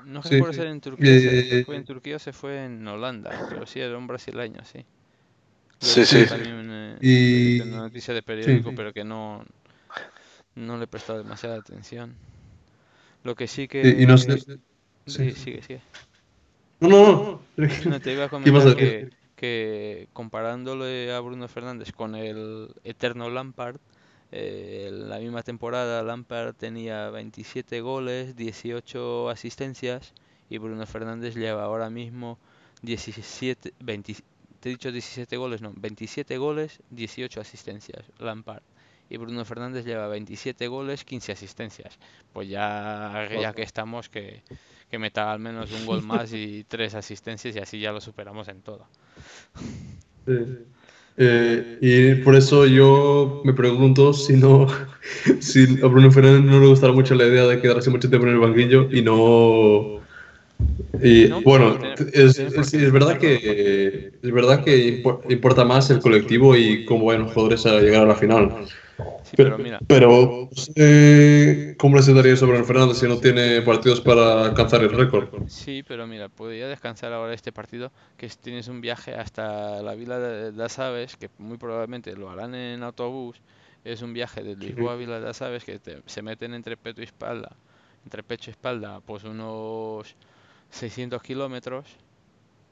no 0.05 0.23
Sí, 0.23 0.31
recuerdo 0.31 0.53
sí. 0.53 0.59
ser 0.61 0.69
en 0.69 0.81
Turquía, 0.81 1.21
se 1.21 1.65
fue 1.65 1.77
en 1.77 1.85
Turquía 1.85 2.17
o 2.17 2.19
se 2.19 2.33
fue 2.33 2.65
en 2.65 2.87
Holanda, 2.87 3.31
pero 3.49 3.67
sí 3.67 3.81
era 3.81 3.99
un 3.99 4.07
brasileño, 4.07 4.65
sí. 4.65 4.85
Sí, 5.81 6.05
sí. 6.07 6.27
también 6.27 6.69
eh, 6.71 6.99
Y- 7.01 7.61
una 7.61 7.79
noticia 7.79 8.15
de 8.15 8.23
periódico, 8.23 8.71
sí. 8.71 8.77
pero 8.77 8.93
que 8.93 9.05
no, 9.05 9.45
no 10.55 10.77
le 10.77 10.85
he 10.85 10.89
prestado 10.89 11.19
demasiada 11.19 11.57
atención. 11.59 12.17
Lo 13.25 13.35
que 13.35 13.47
sí 13.49 13.69
que... 13.69 13.83
Y, 13.83 14.03
y 14.03 14.07
no 14.07 14.17
sé. 14.19 14.39
Sí, 14.39 14.57
sí. 15.07 15.33
sigue, 15.35 15.63
sigue. 15.63 15.83
No, 16.81 16.89
no, 16.89 17.07
no. 17.07 17.41
No, 17.85 18.01
te 18.01 18.13
iba 18.13 18.25
a 18.25 18.29
¿Qué 18.43 18.49
ibas 18.51 18.67
a 18.67 18.75
comentar 18.75 18.77
que, 18.77 19.11
que 19.37 20.09
comparándole 20.13 21.13
a 21.13 21.21
Bruno 21.21 21.49
Fernández 21.49 21.93
con 21.93 22.15
el 22.15 22.75
eterno 22.85 23.31
Lampard, 23.31 23.77
eh, 24.33 24.87
en 24.89 25.09
la 25.09 25.19
misma 25.19 25.43
temporada 25.43 26.03
Lampard 26.03 26.55
tenía 26.55 27.11
27 27.11 27.81
goles, 27.81 28.37
18 28.37 29.31
asistencias 29.31 30.15
y 30.51 30.59
Bruno 30.59 30.87
Fernández 30.87 31.35
lleva 31.37 31.65
ahora 31.65 31.91
mismo 31.91 32.39
17, 32.83 33.73
20 33.81 34.17
te 34.67 34.71
he 34.71 34.73
dicho 34.73 34.91
17 34.91 35.37
goles, 35.37 35.63
no, 35.63 35.73
27 35.77 36.39
goles, 36.39 36.81
18 36.91 37.41
asistencias, 37.41 38.05
Lampard. 38.19 38.65
Y 39.09 39.17
Bruno 39.17 39.45
Fernández 39.45 39.85
lleva 39.85 40.09
27 40.09 40.67
goles, 40.67 41.05
15 41.05 41.31
asistencias. 41.31 41.97
Pues 42.33 42.49
ya, 42.49 43.29
ya 43.41 43.53
que 43.53 43.63
estamos, 43.63 44.09
que, 44.09 44.43
que 44.91 44.99
meta 44.99 45.31
al 45.31 45.39
menos 45.39 45.71
un 45.71 45.87
gol 45.87 46.03
más 46.03 46.33
y 46.33 46.65
tres 46.69 46.97
asistencias 46.97 47.55
y 47.55 47.61
así 47.61 47.79
ya 47.79 47.93
lo 47.93 48.01
superamos 48.01 48.49
en 48.49 48.61
todo. 48.63 48.89
Sí. 50.27 50.35
Eh, 51.17 51.79
y 51.81 52.25
por 52.25 52.35
eso 52.35 52.67
yo 52.67 53.43
me 53.45 53.53
pregunto 53.53 54.13
si 54.13 54.33
no, 54.33 54.67
si 55.39 55.81
a 55.81 55.87
Bruno 55.87 56.11
Fernández 56.11 56.43
no 56.43 56.59
le 56.59 56.67
gustará 56.67 56.93
mucho 56.93 57.15
la 57.15 57.27
idea 57.27 57.47
de 57.47 57.61
quedarse 57.61 57.89
mucho 57.89 58.09
tiempo 58.09 58.27
en 58.27 58.33
el 58.33 58.41
banquillo 58.41 58.89
y 58.91 59.01
no. 59.01 59.96
Y 61.03 61.29
No, 61.29 61.41
bueno, 61.43 61.79
es, 62.13 62.39
es, 62.39 62.93
verdad 62.93 63.19
que 63.19 64.11
es 64.23 64.33
verdad 64.33 64.65
que 64.65 65.03
impo- 65.03 65.21
importa 65.31 65.65
más 65.65 65.91
el 65.91 66.01
colectivo 66.01 66.57
y 66.57 66.85
cómo 66.85 67.07
vayan 67.07 67.25
los 67.25 67.33
jugadores 67.33 67.67
a 67.67 67.81
llegar 67.81 68.03
a 68.03 68.07
la 68.07 68.15
final. 68.15 68.51
Sí, 69.25 69.37
Pero, 69.37 69.55
pero 69.55 69.59
mira, 69.59 69.83
pero 69.87 70.49
eh, 70.77 71.75
¿cómo 71.79 71.97
le 71.97 72.03
sentaría 72.03 72.33
a 72.35 72.37
Bruno 72.47 72.65
Fernández 72.65 72.99
si 72.99 73.07
no 73.07 73.19
tiene 73.19 73.61
partidos 73.63 74.01
para 74.01 74.45
alcanzar 74.47 74.83
el 74.83 74.91
récord? 74.91 75.29
sí, 75.47 75.83
pero 75.87 76.07
mira, 76.07 76.29
podría 76.29 76.69
descansar 76.69 77.13
ahora 77.13 77.35
este 77.35 77.53
partido, 77.53 77.93
que 78.17 78.27
es- 78.27 78.39
tienes 78.39 78.69
un 78.69 78.81
viaje 78.81 79.15
hasta 79.15 79.83
la 79.83 79.95
Vila 79.95 80.19
de 80.19 80.53
las 80.53 80.79
Aves, 80.79 81.17
que 81.17 81.31
muy 81.39 81.57
probablemente 81.59 82.17
lo 82.17 82.31
harán 82.31 82.55
en 82.55 82.83
autobús. 82.83 83.41
Es 83.85 84.03
un 84.03 84.13
viaje 84.13 84.43
de 84.43 84.57
Lisboa 84.57 84.95
a 84.95 84.97
Vila 84.97 85.21
de 85.21 85.27
las 85.27 85.43
Aves 85.43 85.65
que 85.65 85.79
te- 85.79 86.03
se 86.07 86.23
meten 86.23 86.55
entre 86.55 86.77
pecho 86.77 87.01
y 87.03 87.05
espalda, 87.05 87.57
entre 88.05 88.23
pecho 88.23 88.51
y 88.51 88.53
espalda, 88.53 89.01
pues 89.01 89.25
unos 89.25 90.17
600 90.71 91.23
kilómetros, 91.23 91.99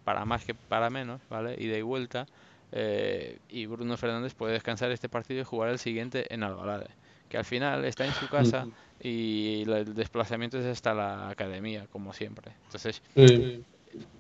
para 0.05 0.24
más 0.24 0.45
que 0.45 0.55
para 0.55 0.90
menos, 0.90 1.22
¿vale? 1.28 1.57
Ida 1.59 1.78
y 1.78 1.82
vuelta. 1.82 2.28
eh, 2.76 3.38
y 3.49 3.66
Bruno 3.66 3.97
Fernández 3.97 4.34
puede 4.34 4.55
descansar 4.55 4.90
este 4.90 5.09
partido 5.09 5.40
y 5.40 5.45
jugar 5.45 5.70
el 5.70 5.78
siguiente 5.78 6.32
en 6.34 6.42
Albalade, 6.42 6.88
que 7.28 7.38
al 7.38 7.45
final 7.45 7.84
está 7.84 8.05
en 8.07 8.14
su 8.14 8.28
casa 8.28 8.68
y 8.99 9.64
la- 9.66 9.78
el 9.78 9.95
desplazamiento 9.95 10.59
es 10.59 10.66
hasta 10.66 10.92
la 10.95 11.28
academia, 11.28 11.86
como 11.88 12.12
siempre. 12.12 12.57
Entonces, 12.64 13.03
Sí. 13.14 13.64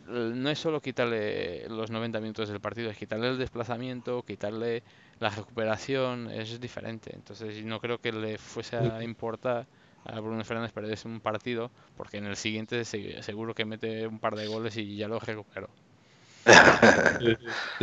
no 0.06 0.50
es 0.50 0.58
solo 0.58 0.80
quitarle 0.80 1.68
los 1.68 1.90
90 1.90 2.20
minutos 2.20 2.48
del 2.48 2.60
partido, 2.60 2.90
es 2.90 2.98
quitarle 2.98 3.28
el 3.30 3.38
desplazamiento, 3.38 4.22
quitarle 4.22 4.84
la 5.18 5.30
recuperación, 5.30 6.30
es 6.30 6.60
diferente. 6.60 7.10
Entonces, 7.14 7.64
no 7.64 7.80
creo 7.80 7.98
que 7.98 8.12
le 8.12 8.38
fuese 8.38 8.76
a 8.76 9.02
importar 9.02 9.66
a 10.04 10.20
Bruno 10.20 10.44
Fernández 10.44 10.72
perderse 10.72 11.08
un 11.08 11.20
partido, 11.20 11.70
porque 11.96 12.18
en 12.18 12.26
el 12.26 12.36
siguiente 12.36 12.84
se- 12.84 13.22
seguro 13.22 13.54
que 13.54 13.64
mete 13.64 14.06
un 14.06 14.18
par 14.18 14.36
de 14.36 14.46
goles 14.46 14.76
y 14.76 14.96
ya 14.96 15.08
lo 15.08 15.18
recuperó. 15.18 15.68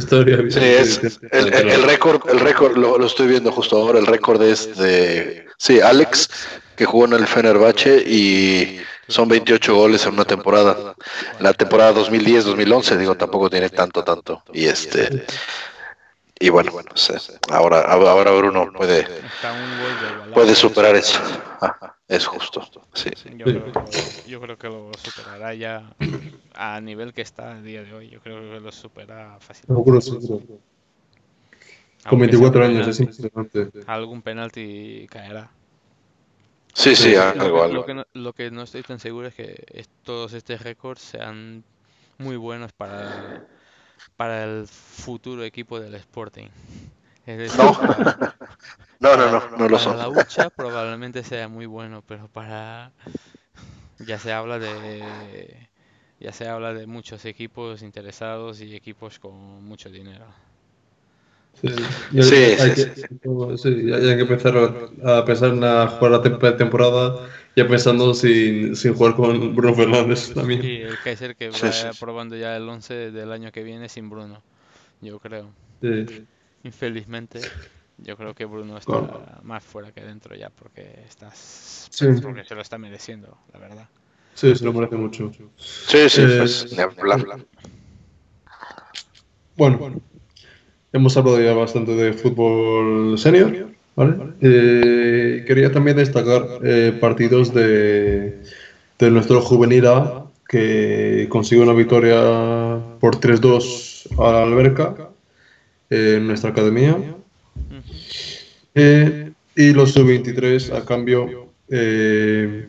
Sí, 0.51 0.59
es, 0.59 1.19
el, 1.31 1.53
el- 1.53 1.69
el 1.69 1.83
récord, 1.83 2.21
el 2.29 2.39
récord 2.39 2.77
lo, 2.77 2.97
lo 2.97 3.05
estoy 3.07 3.27
viendo 3.27 3.51
justo 3.51 3.77
ahora, 3.77 3.99
el 3.99 4.05
récord 4.05 4.41
es 4.43 4.77
de, 4.77 5.45
sí, 5.57 5.79
Alex, 5.81 6.29
que 6.75 6.85
jugó 6.85 7.05
en 7.05 7.13
el 7.13 7.27
Fenerbahce 7.27 8.03
y 8.05 8.79
son 9.07 9.27
28 9.29 9.75
goles 9.75 10.05
en 10.05 10.13
una 10.13 10.25
temporada. 10.25 10.95
La 11.39 11.53
temporada 11.53 11.93
2010-2011, 11.95 12.97
digo, 12.97 13.15
tampoco 13.15 13.49
tiene 13.49 13.69
tanto, 13.69 14.03
tanto. 14.03 14.43
Y 14.53 14.65
este, 14.65 15.25
y 16.41 16.49
bueno, 16.49 16.71
no 16.89 16.97
sé, 16.97 17.17
ahora, 17.51 17.81
ahora 17.81 18.31
Bruno 18.31 18.71
puede, 18.73 19.05
puede 20.33 20.55
superar 20.55 20.95
eso. 20.95 21.19
Es 22.07 22.25
justo, 22.25 22.61
sí. 22.93 23.09
Yo 23.37 23.45
creo, 23.45 23.65
que, 23.65 23.71
lo- 23.71 23.85
yo 24.27 24.41
creo 24.41 24.57
que 24.57 24.67
lo 24.67 24.91
superará 24.97 25.53
ya 25.53 25.93
a 26.53 26.81
nivel 26.81 27.13
que 27.13 27.21
está 27.21 27.53
a 27.53 27.61
día 27.61 27.83
de 27.83 27.93
hoy. 27.93 28.09
Yo 28.09 28.19
creo 28.19 28.39
que 28.41 28.59
lo 28.59 28.71
supera 28.71 29.37
fácilmente. 29.39 29.73
Seguro, 29.73 30.01
seguro. 30.01 30.37
Con 30.37 30.59
Aunque 32.05 32.25
24 32.27 32.61
sea 32.61 32.69
años, 32.69 32.87
es 32.87 32.97
penalti, 32.97 33.29
impresionante. 33.59 33.91
Algún 33.91 34.21
penalti 34.23 35.07
caerá. 35.09 35.51
Sí, 36.73 36.95
sí, 36.95 37.03
Sí. 37.03 37.15
Lo, 37.15 37.21
algo, 37.21 37.57
que- 37.57 37.63
algo. 37.63 37.73
lo 37.75 37.85
que 37.85 37.93
no, 37.93 38.05
lo 38.13 38.33
que 38.33 38.51
no 38.51 38.61
estoy 38.63 38.81
tan 38.81 38.99
seguro 38.99 39.27
es 39.27 39.35
que 39.35 39.63
es- 39.73 39.89
todos 40.03 40.33
estos 40.33 40.61
récords 40.61 41.01
sean 41.01 41.63
muy 42.17 42.37
buenos 42.37 42.71
para, 42.73 43.41
para 44.17 44.43
el 44.45 44.67
futuro 44.67 45.43
equipo 45.43 45.79
del 45.79 45.95
Sporting. 45.95 46.49
Es 47.25 47.37
decir, 47.39 47.71
No. 47.71 47.75
para, 47.75 48.17
No, 48.99 49.15
no, 49.17 49.31
no, 49.31 49.41
para- 49.41 49.67
lo 49.67 49.77
para 49.77 49.95
la 49.95 50.09
son. 50.09 50.09
hucha 50.09 50.49
probablemente 50.49 51.23
sea 51.23 51.47
muy 51.47 51.65
bueno, 51.67 52.03
pero 52.07 52.27
para 52.29 52.93
ya 53.99 54.19
se 54.19 54.31
habla 54.33 54.59
de 54.59 55.69
ya 56.19 56.31
se 56.33 56.47
habla 56.47 56.73
de 56.73 56.85
muchos 56.87 57.25
equipos 57.25 57.81
interesados 57.81 58.61
y 58.61 58.75
equipos 58.75 59.19
con 59.19 59.63
mucho 59.65 59.89
dinero. 59.89 60.27
Sí, 61.53 61.67
Sí, 62.19 62.35
hay 62.59 62.73
sí, 62.73 62.73
que, 62.73 63.07
hay 64.03 64.15
que 64.17 64.21
empezar 64.21 64.55
a, 64.57 65.19
a 65.19 65.25
pensar 65.25 65.49
en 65.49 65.59
jugar 65.59 66.11
la 66.11 66.21
tem- 66.23 66.57
temporada 66.57 67.27
ya 67.55 67.67
pensando 67.67 68.13
sin, 68.13 68.75
sin 68.75 68.93
jugar 68.93 69.15
con 69.15 69.55
Bruno 69.55 69.75
Fernández 69.75 70.33
también. 70.33 70.63
Y 70.63 70.81
el 70.81 70.97
Kaiser 71.03 71.35
que 71.35 71.51
Sí, 71.51 71.57
sí, 71.59 71.65
vaya 71.65 71.93
sí. 71.93 71.99
probando 71.99 72.35
ya 72.37 72.55
el 72.55 72.67
11 72.67 73.11
del 73.11 73.31
año 73.31 73.51
que 73.51 73.63
viene 73.63 73.89
sin 73.89 74.09
Bruno, 74.09 74.41
yo 75.01 75.19
creo. 75.19 75.49
Sí. 75.81 76.25
Infelizmente, 76.63 77.41
yo 77.97 78.15
creo 78.17 78.33
que 78.33 78.45
Bruno 78.45 78.77
está 78.77 78.91
Claro. 78.93 79.25
más 79.43 79.63
fuera 79.63 79.91
que 79.91 80.01
dentro 80.01 80.35
ya 80.35 80.49
porque 80.49 81.03
estás 81.07 81.87
Sí. 81.89 82.05
porque 82.21 82.43
se 82.45 82.55
lo 82.55 82.61
está 82.61 82.77
mereciendo, 82.77 83.37
la 83.53 83.59
verdad. 83.59 83.89
Sí, 84.33 84.55
se 84.55 84.63
lo 84.63 84.71
merece 84.73 84.95
mucho. 84.95 85.31
Sí, 85.57 86.09
sí, 86.09 86.21
Eh, 86.21 86.35
pues, 86.39 86.71
ni 86.71 86.79
hablar. 86.79 87.45
Bueno, 89.57 90.01
hemos 90.93 91.17
hablado 91.17 91.41
ya 91.41 91.53
bastante 91.53 91.91
de 91.91 92.13
fútbol 92.13 93.17
senior, 93.17 93.73
¿vale? 93.95 94.15
Eh, 94.41 95.43
quería 95.47 95.71
también 95.71 95.97
destacar 95.97 96.47
eh, 96.63 96.97
partidos 96.99 97.53
de, 97.53 98.39
de 98.99 99.11
nuestro 99.11 99.41
juvenil 99.41 99.87
A, 99.87 100.25
que 100.47 101.27
consiguió 101.29 101.63
una 101.63 101.73
victoria 101.73 102.79
por 102.99 103.19
3-2 103.19 104.19
a 104.19 104.31
la 104.33 104.43
Alberca 104.43 104.95
eh, 105.89 106.15
en 106.17 106.27
nuestra 106.27 106.49
academia. 106.49 106.97
Eh, 108.75 109.31
y 109.55 109.71
los 109.71 109.93
sub-23, 109.93 110.73
a 110.73 110.85
cambio, 110.85 111.49
eh, 111.69 112.67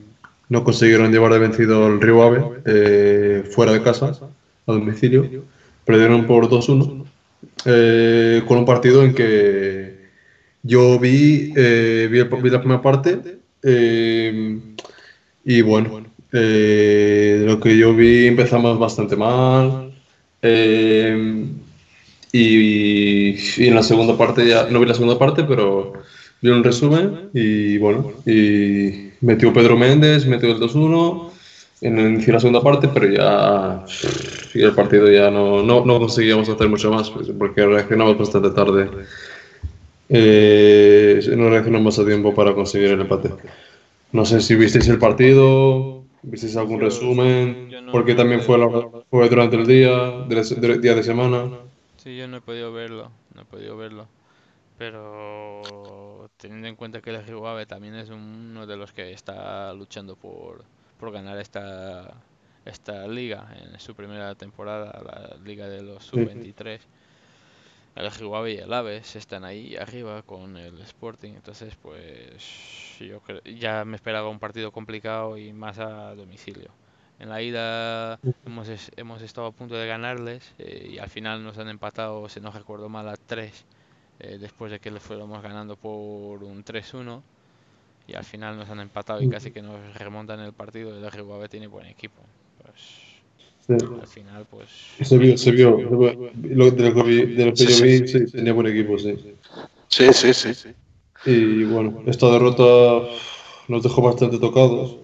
no 0.49 0.65
consiguieron 0.65 1.13
llevar 1.13 1.33
de 1.33 1.39
vencido 1.41 1.87
al 1.87 2.01
Río 2.01 2.23
Ave 2.23 2.45
eh, 2.65 3.45
fuera 3.51 3.73
de 3.73 3.83
casa, 3.83 4.19
a 4.67 4.73
domicilio. 4.73 5.45
Perdieron 5.85 6.27
por 6.27 6.49
2-1, 6.49 7.05
eh, 7.65 8.43
con 8.47 8.59
un 8.59 8.65
partido 8.65 9.03
en 9.03 9.15
que 9.15 9.92
yo 10.63 10.99
vi, 10.99 11.53
eh, 11.57 12.09
vi, 12.11 12.23
vi 12.23 12.51
la 12.51 12.61
primera 12.61 12.83
parte 12.83 13.19
eh, 13.63 14.59
y 15.45 15.63
bueno, 15.63 16.05
eh, 16.33 17.43
lo 17.47 17.61
que 17.61 17.77
yo 17.77 17.95
vi 17.95 18.27
empezamos 18.27 18.79
bastante 18.79 19.17
mal. 19.17 19.93
eh, 20.43 21.47
y, 22.33 23.31
y 23.63 23.69
en 23.69 23.75
la 23.75 23.83
segunda 23.83 24.17
parte 24.17 24.47
ya, 24.47 24.67
no 24.71 24.81
vi 24.81 24.87
la 24.87 24.95
segunda 24.95 25.19
parte, 25.19 25.45
pero 25.45 25.93
vi 26.41 26.51
un 26.51 26.65
resumen 26.65 27.31
y 27.35 27.79
bueno, 27.79 28.13
y 28.27 29.11
metió 29.21 29.53
Pedro 29.53 29.77
Méndez, 29.77 30.27
metió 30.27 30.51
el 30.51 30.59
2-1 30.59 31.31
en 31.83 31.99
el 31.99 32.11
inicio 32.13 32.29
de 32.29 32.33
la 32.35 32.41
segunda 32.41 32.63
parte, 32.63 32.89
pero 32.93 33.09
ya 33.09 33.85
y 34.55 34.63
el 34.63 34.73
partido 34.75 35.11
ya 35.11 35.31
no, 35.31 35.63
no, 35.63 35.85
no 35.85 35.99
conseguíamos 35.99 36.49
hacer 36.49 36.69
mucho 36.69 36.91
más 36.91 37.11
pues, 37.11 37.29
porque 37.39 37.67
reaccionamos 37.67 38.19
bastante 38.19 38.51
tarde. 38.51 38.89
Eh, 40.09 41.21
no 41.37 41.49
reaccionamos 41.51 41.99
a 41.99 42.05
tiempo 42.05 42.35
para 42.35 42.55
conseguir 42.55 42.91
el 42.91 43.01
empate. 43.01 43.31
No 44.13 44.25
sé 44.27 44.41
si 44.41 44.55
visteis 44.57 44.89
el 44.89 44.99
partido, 44.99 46.05
visteis 46.23 46.57
algún 46.57 46.79
Yo- 46.81 46.85
resumen, 46.87 47.71
yo 47.71 47.81
no 47.81 47.93
porque 47.93 48.15
también 48.15 48.43
fue, 48.43 48.59
la- 48.59 48.67
verlo. 48.67 49.05
fue 49.11 49.29
durante 49.29 49.57
el 49.57 49.67
día, 49.67 49.95
de 50.29 50.79
día 50.79 50.95
de 50.95 51.03
semana. 51.03 51.49
Sí, 51.97 52.17
yo 52.17 52.29
no 52.29 52.39
he 52.39 52.41
podido 52.41 52.73
verlo, 52.73 53.11
no 53.35 53.43
he 53.43 53.45
podido 53.45 53.77
verlo. 53.77 54.07
Pero 54.79 56.29
teniendo 56.37 56.69
en 56.69 56.77
cuenta 56.77 57.01
que 57.01 57.11
el 57.11 57.25
Río 57.25 57.47
Ave 57.47 57.67
también 57.67 57.95
es 57.95 58.11
uno 58.11 58.67
de 58.67 58.77
los 58.77 58.93
que 58.93 59.13
está 59.13 59.73
luchando 59.75 60.17
por, 60.17 60.65
por 60.99 61.13
ganar 61.13 61.39
esta, 61.39 62.13
esta 62.65 63.07
liga 63.07 63.49
en 63.63 63.79
su 63.79 63.95
primera 63.95 64.35
temporada, 64.35 65.01
la 65.05 65.37
liga 65.45 65.69
de 65.69 65.83
los 65.83 66.05
sub-23. 66.05 66.81
El 67.95 68.11
Río 68.11 68.35
Ave 68.35 68.53
y 68.55 68.57
el 68.59 68.73
Aves 68.73 69.17
están 69.17 69.45
ahí 69.45 69.77
arriba 69.77 70.23
con 70.23 70.57
el 70.57 70.81
Sporting, 70.81 71.35
entonces 71.35 71.77
pues 71.77 72.99
yo 72.99 73.21
ya 73.45 73.85
me 73.85 73.97
esperaba 73.97 74.29
un 74.29 74.39
partido 74.39 74.73
complicado 74.73 75.37
y 75.37 75.53
más 75.53 75.79
a 75.79 76.15
domicilio. 76.15 76.71
En 77.19 77.29
la 77.29 77.43
ida 77.43 78.19
hemos, 78.47 78.69
hemos 78.97 79.23
estado 79.23 79.47
a 79.47 79.53
punto 79.53 79.75
de 79.75 79.87
ganarles 79.87 80.55
eh, 80.59 80.91
y 80.95 80.99
al 80.99 81.11
final 81.11 81.45
nos 81.45 81.59
han 81.59 81.69
empatado, 81.69 82.29
si 82.29 82.41
no 82.41 82.51
recuerdo 82.51 82.89
mal, 82.89 83.09
a 83.09 83.17
3 83.17 83.65
eh, 84.21 84.39
después 84.39 84.73
de 84.73 84.81
que 84.81 84.91
le 84.91 84.99
fuéramos 84.99 85.43
ganando 85.43 85.77
por 85.77 86.43
un 86.43 86.65
3-1 86.65 87.23
y 88.07 88.15
al 88.15 88.25
final 88.25 88.57
nos 88.57 88.69
han 88.71 88.81
empatado 88.81 89.23
y 89.23 89.29
casi 89.29 89.53
que 89.53 89.63
nos 89.63 89.95
remontan 89.95 90.41
el 90.41 90.53
partido. 90.53 90.97
El 90.97 91.11
Río 91.11 91.33
Ave 91.35 91.49
tiene 91.49 91.67
buen 91.67 91.87
equipo. 91.87 92.23
Pues 92.63 93.02
Sí. 93.67 93.75
al 93.75 94.07
final 94.09 94.47
pues 94.51 94.69
Se 95.03 95.17
vio, 95.19 95.37
se 95.39 95.53
vio. 95.53 95.79
Lo, 95.81 96.71
de 96.71 96.91
lo 96.91 96.95
que, 96.95 97.03
vi- 97.03 97.27
de 97.35 97.47
lo 97.47 97.51
que 97.53 97.57
Sí, 97.59 97.67
yo 97.67 97.75
sí, 97.77 97.83
vi, 97.85 98.09
sí. 98.09 98.19
sí, 98.27 98.33
tenía 98.33 98.53
buen 98.53 98.67
equipo, 98.67 98.99
sí. 98.99 99.15
Sí, 99.89 100.13
sí, 100.13 100.33
sí. 100.35 100.69
Y 101.25 101.63
bueno, 101.65 102.03
esta 102.07 102.29
derrota 102.31 103.09
nos 103.69 103.83
dejó 103.83 104.03
bastante 104.03 104.39
tocados. 104.39 104.97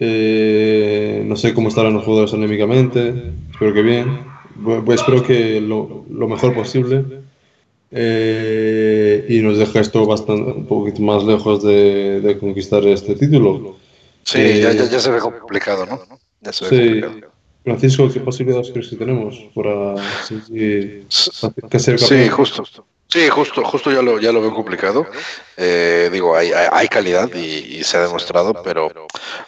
Eh, 0.00 1.22
no 1.26 1.34
sé 1.34 1.52
cómo 1.54 1.68
estarán 1.68 1.94
los 1.94 2.04
jugadores 2.04 2.32
anémicamente, 2.32 3.32
espero 3.50 3.72
que 3.74 3.82
bien. 3.82 4.24
Pues 4.84 5.00
espero 5.00 5.22
que 5.24 5.60
lo, 5.60 6.04
lo 6.10 6.28
mejor 6.28 6.54
posible. 6.54 7.04
Eh, 7.90 9.26
y 9.28 9.40
nos 9.40 9.58
deja 9.58 9.80
esto 9.80 10.04
bastante, 10.06 10.50
un 10.52 10.66
poquito 10.66 11.00
más 11.02 11.24
lejos 11.24 11.62
de, 11.62 12.20
de 12.20 12.38
conquistar 12.38 12.84
este 12.86 13.14
título. 13.14 13.76
Sí, 14.24 14.38
Eh, 14.40 14.60
ya, 14.62 14.72
ya, 14.72 14.84
ya 14.88 15.00
se 15.00 15.10
ve 15.10 15.18
complicado, 15.20 15.86
¿no? 15.86 15.98
Ya 16.42 16.52
se 16.52 16.66
ve 16.66 16.70
Sí. 16.70 17.00
complicado. 17.00 17.37
Francisco, 17.68 18.08
¿qué 18.12 18.20
posibilidades 18.20 18.70
crees 18.70 18.88
que 18.88 18.96
tenemos 18.96 19.36
para 19.54 19.94
seguir- 20.24 21.06
que 21.70 21.78
ser 21.78 21.98
Sí, 21.98 22.28
justo. 22.28 22.64
Sí, 23.10 23.26
justo, 23.30 23.64
justo 23.64 23.90
ya 23.90 24.02
lo, 24.02 24.18
ya 24.20 24.32
lo 24.32 24.40
veo 24.42 24.52
complicado. 24.54 25.06
Eh, 25.56 26.10
digo, 26.12 26.36
hay, 26.36 26.52
hay, 26.52 26.68
hay 26.70 26.88
calidad 26.88 27.30
y, 27.34 27.78
y 27.78 27.84
se 27.84 27.96
ha 27.96 28.00
demostrado, 28.02 28.62
pero, 28.62 28.90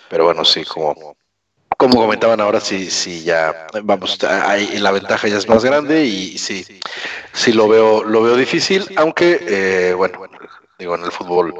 pero 0.09 0.25
bueno, 0.25 0.47
sí, 0.47 0.65
como, 0.65 1.15
como 1.77 1.97
comentaban 1.97 2.41
ahora, 2.41 2.59
sí, 2.61 2.91
sí, 2.91 3.23
ya, 3.23 3.67
vamos, 3.85 4.19
hay, 4.25 4.79
la 4.79 4.93
ventaja 4.93 5.29
ya 5.29 5.37
es 5.37 5.47
más 5.49 5.63
grande 5.63 6.05
y 6.07 6.39
sí, 6.39 6.65
sí 7.35 7.53
lo 7.53 7.69
veo, 7.69 8.03
lo 8.03 8.23
veo 8.23 8.37
difícil, 8.37 8.87
aunque, 8.97 9.39
eh, 9.47 9.95
bueno, 9.95 10.21
Digo, 10.81 10.95
en 10.95 11.05
el 11.05 11.13
fútbol 11.13 11.55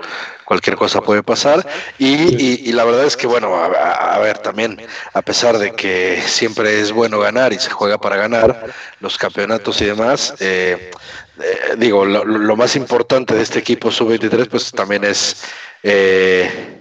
cualquier 0.47 0.77
cosa 0.77 1.03
puede 1.03 1.23
pasar. 1.23 1.65
Y, 1.99 2.69
y, 2.69 2.73
la 2.73 2.85
verdad 2.85 3.05
es 3.05 3.19
que, 3.19 3.27
bueno, 3.27 3.55
a, 3.55 4.19
ver, 4.19 4.39
también, 4.39 4.81
a 5.13 5.21
pesar 5.21 5.59
de 5.59 5.73
que 5.73 6.23
siempre 6.27 6.81
es 6.81 6.91
bueno 6.91 7.21
ganar 7.21 7.53
y 7.53 7.59
se 7.59 7.69
juega 7.71 7.99
para 7.99 8.17
ganar 8.17 8.73
los 9.01 9.19
campeonatos 9.19 9.81
y 9.83 9.85
demás, 9.85 10.35
eh, 10.41 10.91
eh, 11.39 11.75
digo, 11.77 12.07
lo, 12.07 12.57
más 12.57 12.77
importante 12.77 13.35
de 13.35 13.43
este 13.43 13.59
equipo 13.59 13.91
sub-23, 13.91 14.49
pues 14.49 14.73
también 14.73 15.05
es... 15.05 15.45
Eh, 15.83 16.77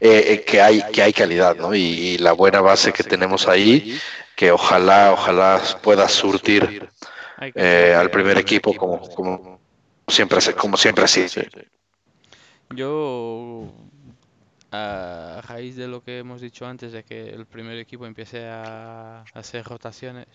que 0.00 0.60
hay 0.60 0.82
que 0.92 1.00
hay 1.00 1.14
calidad, 1.14 1.56
¿no? 1.56 1.74
Y, 1.74 2.18
la 2.18 2.32
buena 2.32 2.60
base 2.60 2.92
que 2.92 3.04
tenemos 3.04 3.48
ahí, 3.48 3.98
que 4.36 4.50
ojalá 4.50 5.12
ojalá 5.12 5.62
pueda 5.80 6.08
surtir 6.10 6.86
al 7.38 8.10
primer 8.10 8.36
equipo 8.36 8.74
como 8.74 9.00
como 9.14 9.60
siempre 10.08 10.40
como 10.54 10.76
siempre 10.76 11.04
así. 11.04 11.24
Yo, 12.70 13.72
a 14.70 15.40
raíz 15.46 15.76
de 15.76 15.88
lo 15.88 16.02
que 16.02 16.18
hemos 16.18 16.40
dicho 16.40 16.66
antes, 16.66 16.92
de 16.92 17.04
que 17.04 17.30
el 17.30 17.46
primer 17.46 17.78
equipo 17.78 18.06
empiece 18.06 18.46
a 18.48 19.22
hacer 19.32 19.64
rotaciones 19.64 20.26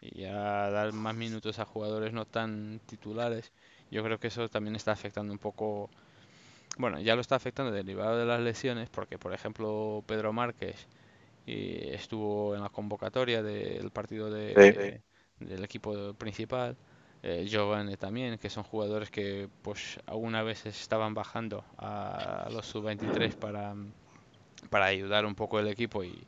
y 0.00 0.24
a 0.24 0.70
dar 0.70 0.92
más 0.92 1.14
minutos 1.14 1.58
a 1.58 1.64
jugadores 1.66 2.12
no 2.12 2.26
tan 2.26 2.80
titulares, 2.86 3.52
yo 3.90 4.02
creo 4.04 4.18
que 4.18 4.28
eso 4.28 4.48
también 4.48 4.76
está 4.76 4.92
afectando 4.92 5.32
un 5.32 5.38
poco, 5.38 5.90
bueno, 6.78 7.00
ya 7.00 7.14
lo 7.14 7.20
está 7.20 7.36
afectando 7.36 7.72
derivado 7.72 8.18
de 8.18 8.26
las 8.26 8.40
lesiones, 8.40 8.88
porque 8.90 9.18
por 9.18 9.34
ejemplo 9.34 10.02
Pedro 10.06 10.32
Márquez 10.32 10.88
eh, 11.46 11.92
estuvo 11.94 12.54
en 12.54 12.62
la 12.62 12.70
convocatoria 12.70 13.42
del 13.42 13.90
partido 13.90 14.30
de, 14.30 15.02
del 15.40 15.64
equipo 15.64 16.14
principal 16.14 16.76
eh, 17.22 17.46
Giovanni 17.46 17.96
también, 17.96 18.38
que 18.38 18.50
son 18.50 18.64
jugadores 18.64 19.10
que 19.10 19.48
pues 19.62 20.00
alguna 20.06 20.42
vez 20.42 20.66
estaban 20.66 21.14
bajando 21.14 21.64
a 21.78 22.48
los 22.50 22.66
sub-23 22.66 23.34
para, 23.36 23.74
para 24.70 24.86
ayudar 24.86 25.24
un 25.24 25.34
poco 25.34 25.60
el 25.60 25.68
equipo 25.68 26.02
y, 26.02 26.26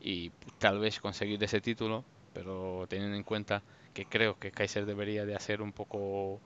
y 0.00 0.30
tal 0.58 0.80
vez 0.80 1.00
conseguir 1.00 1.42
ese 1.42 1.60
título, 1.60 2.04
pero 2.32 2.86
teniendo 2.88 3.16
en 3.16 3.22
cuenta 3.22 3.62
que 3.94 4.04
creo 4.06 4.38
que 4.38 4.50
Kaiser 4.50 4.84
debería 4.84 5.24
de 5.24 5.34
hacer 5.34 5.62
un 5.62 5.72
poco 5.72 6.40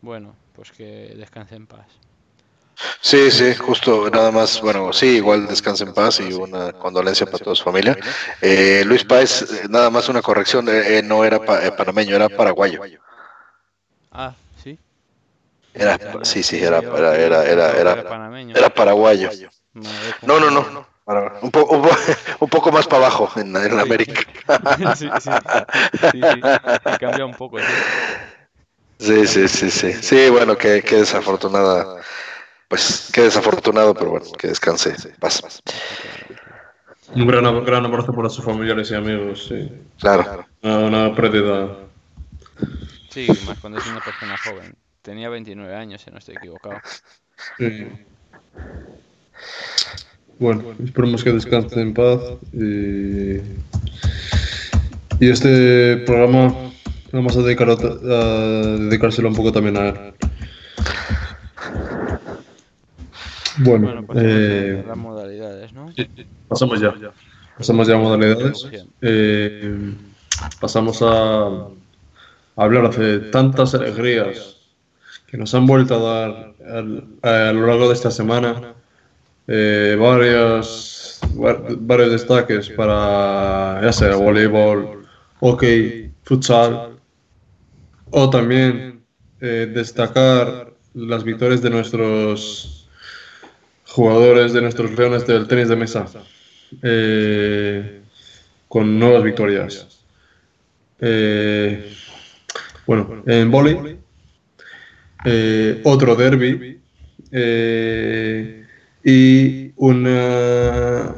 Bueno, 0.00 0.34
pues 0.54 0.72
que 0.72 1.14
descanse 1.16 1.54
en 1.54 1.66
paz. 1.66 1.86
Sí, 3.00 3.30
sí, 3.30 3.54
justo, 3.54 4.10
nada 4.10 4.30
más, 4.30 4.60
bueno, 4.60 4.92
sí, 4.92 5.16
igual 5.16 5.46
descanse 5.46 5.84
en 5.84 5.94
paz 5.94 6.20
y 6.20 6.32
una 6.32 6.72
condolencia 6.72 7.26
para 7.26 7.38
toda 7.38 7.56
su 7.56 7.64
familia. 7.64 7.96
Eh, 8.40 8.82
Luis 8.84 9.04
Páez, 9.04 9.42
eh, 9.42 9.66
nada 9.68 9.90
más 9.90 10.08
una 10.08 10.20
corrección, 10.22 10.66
eh, 10.68 11.02
no 11.02 11.24
era 11.24 11.38
panameño, 11.76 12.16
era 12.16 12.28
paraguayo. 12.28 12.80
Ah, 14.12 14.34
sí. 14.62 14.78
Era, 15.72 15.98
sí, 16.22 16.42
sí, 16.42 16.62
era, 16.62 16.78
era, 16.78 17.16
era, 17.16 17.44
era, 17.44 17.72
era, 18.54 18.70
paraguayo. 18.70 19.30
No, 20.22 20.40
no, 20.40 20.50
no, 20.50 20.86
un, 21.42 21.50
poco, 21.50 21.76
un 22.40 22.48
poco 22.48 22.72
más 22.72 22.86
para 22.86 23.06
abajo 23.06 23.30
en, 23.36 23.56
en 23.56 23.78
América. 23.78 24.20
Sí, 24.96 25.08
sí, 25.20 25.30
sí, 26.12 26.20
sí, 26.22 26.40
cambia 27.00 27.24
un 27.26 27.34
poco. 27.34 27.58
Sí, 28.98 29.26
sí, 29.26 29.48
sí, 29.48 29.70
sí. 29.70 29.92
Sí, 29.92 30.30
bueno, 30.30 30.56
qué, 30.56 30.82
qué 30.82 30.96
desafortunada 30.96 32.00
pues 32.68 33.10
qué 33.12 33.22
desafortunado, 33.22 33.94
pero 33.94 34.10
bueno, 34.10 34.26
que 34.38 34.48
descanse. 34.48 34.94
Paz. 35.20 35.62
Un 37.14 37.26
gran, 37.26 37.64
gran 37.64 37.84
abrazo 37.86 38.12
para 38.12 38.28
sus 38.28 38.44
familiares 38.44 38.90
y 38.90 38.94
amigos, 38.94 39.46
sí. 39.48 39.70
Claro. 40.00 40.46
Una, 40.62 41.14
pérdida. 41.14 41.76
Sí, 43.10 43.28
más 43.46 43.58
cuando 43.60 43.78
es 43.78 43.86
una 43.86 44.00
persona 44.00 44.36
joven. 44.36 44.74
Tenía 45.02 45.28
29 45.28 45.74
años, 45.74 46.02
si 46.02 46.10
no 46.10 46.18
estoy 46.18 46.36
equivocado. 46.36 46.80
Sí. 47.58 47.86
Bueno, 50.38 50.74
esperemos 50.84 51.22
que 51.22 51.32
descanse 51.32 51.80
en 51.80 51.94
paz. 51.94 52.20
Y, 52.52 53.36
y 55.20 55.30
este 55.30 55.98
programa 55.98 56.54
vamos 57.12 57.36
a, 57.36 57.42
dedicar 57.42 57.70
a 57.70 57.76
dedicárselo 57.76 59.28
un 59.28 59.36
poco 59.36 59.52
también 59.52 59.76
a 59.76 59.88
él. 59.88 60.14
Bueno, 63.58 64.06
pasamos 64.06 64.16
eh, 64.16 64.84
las 64.86 64.96
modalidades, 64.96 65.72
¿no? 65.72 65.92
pasamos 66.48 66.80
ya. 66.80 66.94
Pasamos 67.56 67.88
ya 67.88 67.94
a 67.94 67.98
modalidades. 67.98 68.68
Eh, 69.00 69.94
pasamos 70.60 71.02
a, 71.02 71.68
hablar 72.56 72.94
de 72.94 73.18
tantas 73.30 73.74
alegrías 73.74 74.56
que 75.26 75.36
nos 75.36 75.54
han 75.54 75.66
vuelto 75.66 75.94
a 75.96 76.10
dar 76.10 76.54
a, 77.22 77.52
lo 77.52 77.66
largo 77.66 77.88
de 77.88 77.94
esta 77.94 78.10
semana. 78.10 78.74
Eh, 79.48 79.96
varios, 79.98 81.20
varios 81.78 82.10
destaques 82.10 82.68
para, 82.70 83.80
ya 83.82 83.92
sea, 83.92 84.16
voleibol, 84.16 85.06
hockey, 85.40 86.10
futsal, 86.24 86.98
o 88.10 88.30
también 88.30 89.00
destacar 89.40 90.72
las 90.94 91.24
victorias 91.24 91.62
de 91.62 91.70
nuestros 91.70 92.85
jugadores 93.96 94.52
de 94.52 94.60
nuestros 94.60 94.90
leones 94.96 95.26
del 95.26 95.48
tenis 95.48 95.68
de 95.68 95.76
mesa 95.76 96.04
eh, 96.82 98.02
con 98.68 98.98
nuevas 98.98 99.22
victorias. 99.22 100.04
Eh, 101.00 101.92
bueno, 102.86 103.22
en 103.26 103.50
vóley, 103.50 103.98
eh, 105.24 105.80
otro 105.84 106.14
derby 106.14 106.78
y 109.02 109.72
una 109.76 111.14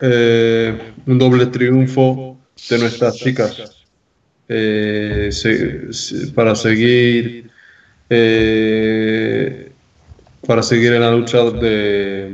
eh, 0.00 0.92
un 1.06 1.18
doble 1.18 1.46
triunfo 1.46 2.40
de 2.68 2.78
nuestras 2.78 3.16
chicas 3.16 3.84
eh, 4.48 5.30
para 6.34 6.56
seguir 6.56 7.50
eh, 8.08 9.69
para 10.50 10.64
seguir 10.64 10.92
en 10.94 11.02
la 11.02 11.12
lucha 11.12 11.44
de 11.44 12.28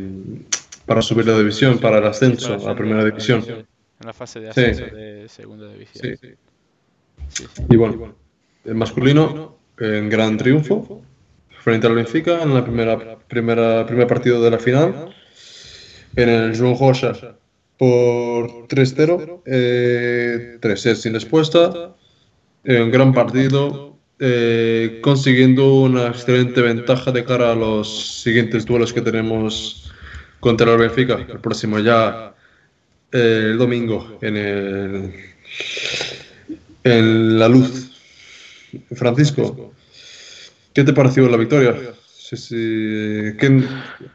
para 0.86 1.02
subir 1.02 1.26
la 1.26 1.36
división, 1.36 1.78
para 1.78 1.98
el 1.98 2.06
ascenso 2.06 2.54
a 2.54 2.68
la 2.68 2.74
primera 2.74 3.04
división. 3.04 3.44
En 3.46 4.06
la 4.06 4.14
fase 4.14 4.40
de 4.40 4.54
Sí. 4.54 4.60
ascenso 4.60 4.96
de 4.96 5.28
segunda 5.28 5.70
división. 5.70 6.16
Sí. 7.28 7.44
Y 7.68 7.76
bueno, 7.76 8.14
el 8.64 8.74
masculino 8.74 9.58
en 9.78 10.08
gran 10.08 10.38
triunfo 10.38 11.02
frente 11.60 11.86
al 11.88 11.94
Benfica 11.94 12.42
en 12.42 12.54
la 12.54 12.64
primera, 12.64 13.18
primera 13.28 13.84
primer 13.84 14.06
partido 14.06 14.40
de 14.40 14.50
la 14.50 14.58
final 14.58 15.14
en 16.16 16.28
el 16.30 16.54
João 16.54 16.74
Rocha 16.80 17.36
por 17.76 18.66
3-0, 18.66 19.42
eh, 19.44 20.56
3 20.58 20.80
sets 20.80 21.02
sin 21.02 21.12
respuesta, 21.12 21.94
un 22.64 22.90
gran 22.90 23.12
partido, 23.12 23.95
eh, 24.18 25.00
consiguiendo 25.02 25.74
una 25.74 26.08
excelente 26.08 26.60
ventaja 26.62 27.12
de 27.12 27.24
cara 27.24 27.52
a 27.52 27.54
los 27.54 28.22
siguientes 28.22 28.64
duelos 28.64 28.92
que 28.92 29.02
tenemos 29.02 29.92
contra 30.40 30.72
el 30.72 30.78
Benfica, 30.78 31.14
el 31.28 31.40
próximo 31.40 31.78
ya 31.78 32.34
eh, 33.12 33.48
el 33.50 33.58
domingo 33.58 34.18
en 34.22 34.36
el 34.36 35.12
en 36.84 37.38
la 37.38 37.48
luz. 37.48 37.90
Francisco, 38.94 39.72
¿qué 40.74 40.84
te 40.84 40.92
pareció 40.92 41.28
la 41.28 41.36
victoria? 41.36 41.74
Sí, 42.16 42.36
sí, 42.36 43.32
¿quién- 43.38 43.68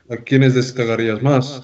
¿A 0.10 0.18
quiénes 0.18 0.54
destacarías 0.56 1.22
más? 1.22 1.62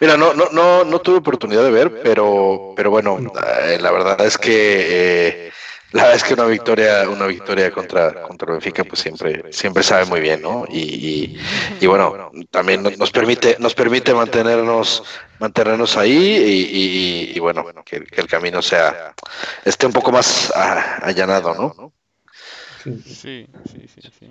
Mira, 0.00 0.16
no, 0.16 0.34
no, 0.34 0.48
no, 0.52 0.84
no 0.84 0.98
tuve 1.00 1.16
oportunidad 1.18 1.62
de 1.64 1.70
ver, 1.70 2.00
pero, 2.02 2.72
pero 2.76 2.90
bueno, 2.90 3.18
eh, 3.66 3.78
la 3.80 3.90
verdad 3.92 4.24
es 4.24 4.38
que 4.38 5.50
la 5.92 6.02
verdad 6.04 6.16
es 6.16 6.24
que 6.24 6.34
una 6.34 6.46
victoria, 6.46 7.08
una 7.10 7.26
victoria 7.26 7.70
contra, 7.70 8.16
contra 8.20 8.52
Benfica, 8.52 8.84
pues 8.84 9.00
siempre, 9.00 9.44
siempre 9.50 9.82
sabe 9.82 10.04
muy 10.04 10.20
bien, 10.20 10.40
¿no? 10.42 10.64
Y, 10.68 10.78
y, 10.80 11.32
y 11.80 11.86
bueno, 11.86 12.16
también 12.50 12.82
nos- 12.96 13.10
permite, 13.12 13.56
nos 13.58 13.74
permite 13.74 14.14
mantenernos, 14.14 15.02
mantenernos 15.38 15.96
ahí 15.96 16.12
y, 16.16 17.32
y- 17.32 17.36
y 17.36 17.38
bueno, 17.40 17.64
que, 17.84 18.04
que 18.04 18.20
el 18.20 18.26
camino 18.28 18.62
sea, 18.62 18.96
esté 19.64 19.86
un 19.86 19.92
poco 19.92 20.12
más 20.12 20.52
allanado, 20.54 21.54
¿no? 21.54 21.92
Sí. 23.04 23.46
Sí, 23.64 23.86
sí, 23.88 24.02
sí. 24.18 24.30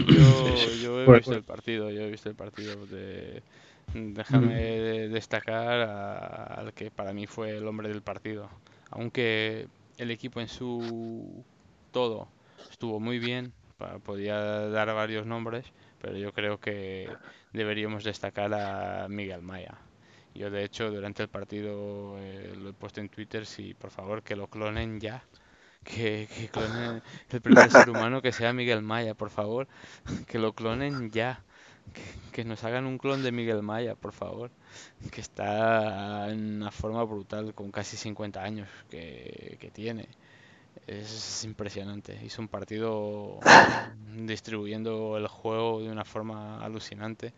Yo, 0.00 0.72
yo 0.74 1.02
he 1.02 1.10
visto 1.10 1.34
el 1.36 1.44
partido, 1.44 1.90
yo 1.90 2.02
he 2.02 2.10
visto 2.10 2.28
el 2.28 2.36
partido 2.36 2.86
de... 2.86 3.42
Déjame 3.94 4.54
de- 4.56 5.08
destacar 5.08 5.80
a- 5.82 6.44
al 6.60 6.72
que 6.74 6.90
para 6.90 7.12
mí 7.12 7.26
fue 7.26 7.56
el 7.56 7.66
hombre 7.66 7.88
del 7.88 8.02
partido. 8.02 8.50
Aunque 8.90 9.68
el 9.98 10.10
equipo 10.10 10.40
en 10.40 10.48
su 10.48 11.44
todo 11.92 12.28
estuvo 12.70 13.00
muy 13.00 13.18
bien, 13.18 13.52
podía 14.04 14.36
dar 14.68 14.92
varios 14.94 15.26
nombres, 15.26 15.72
pero 16.00 16.16
yo 16.16 16.32
creo 16.32 16.60
que 16.60 17.18
deberíamos 17.52 18.04
destacar 18.04 18.52
a 18.54 19.08
Miguel 19.08 19.42
Maya. 19.42 19.78
Yo 20.34 20.50
de 20.50 20.64
hecho 20.64 20.90
durante 20.90 21.22
el 21.22 21.28
partido 21.28 22.16
eh, 22.18 22.54
lo 22.56 22.70
he 22.70 22.74
puesto 22.74 23.00
en 23.00 23.08
Twitter, 23.08 23.46
si 23.46 23.74
por 23.74 23.90
favor 23.90 24.22
que 24.22 24.36
lo 24.36 24.48
clonen 24.48 25.00
ya. 25.00 25.24
Que, 25.84 26.28
que 26.34 26.48
clonen 26.50 27.02
el 27.30 27.40
primer 27.42 27.70
ser 27.70 27.90
humano 27.90 28.20
que 28.22 28.32
sea 28.32 28.52
Miguel 28.52 28.82
Maya, 28.82 29.14
por 29.14 29.30
favor. 29.30 29.68
Que 30.28 30.38
lo 30.38 30.54
clonen 30.54 31.10
ya. 31.10 31.44
Que, 32.32 32.44
nos 32.44 32.62
hagan 32.64 32.86
un 32.86 32.98
clon 32.98 33.22
de 33.22 33.32
Miguel 33.32 33.62
Maya, 33.62 33.94
por 33.94 34.12
favor. 34.12 34.50
Que 35.10 35.20
está 35.20 36.30
en 36.30 36.56
una 36.56 36.70
forma 36.70 37.02
brutal, 37.04 37.54
con 37.54 37.70
casi 37.70 37.96
50 37.96 38.42
años 38.42 38.68
que, 38.90 39.56
que 39.60 39.70
tiene. 39.70 40.08
Es 40.86 41.44
impresionante. 41.44 42.18
Hizo 42.24 42.40
un 42.40 42.48
partido 42.48 43.40
distribuyendo 44.16 45.16
el 45.16 45.26
juego 45.26 45.80
de 45.80 45.90
una 45.90 46.04
forma 46.04 46.64
alucinante. 46.64 47.32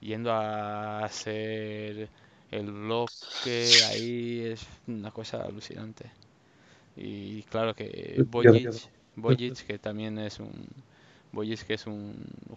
Yendo 0.00 0.32
a 0.32 1.04
hacer 1.04 2.08
el 2.50 2.70
bloque 2.70 3.66
ahí 3.90 4.40
es 4.44 4.66
una 4.86 5.10
cosa 5.10 5.42
alucinante. 5.42 6.10
Y 6.96 7.42
claro 7.44 7.74
que 7.74 8.22
Bojic, 8.28 8.70
Bojic, 9.16 9.66
que 9.66 9.78
también 9.78 10.18
es 10.18 10.38
un 10.38 10.68
Bojic, 11.32 11.66
que 11.66 11.74
es 11.74 11.86
un 11.86 12.14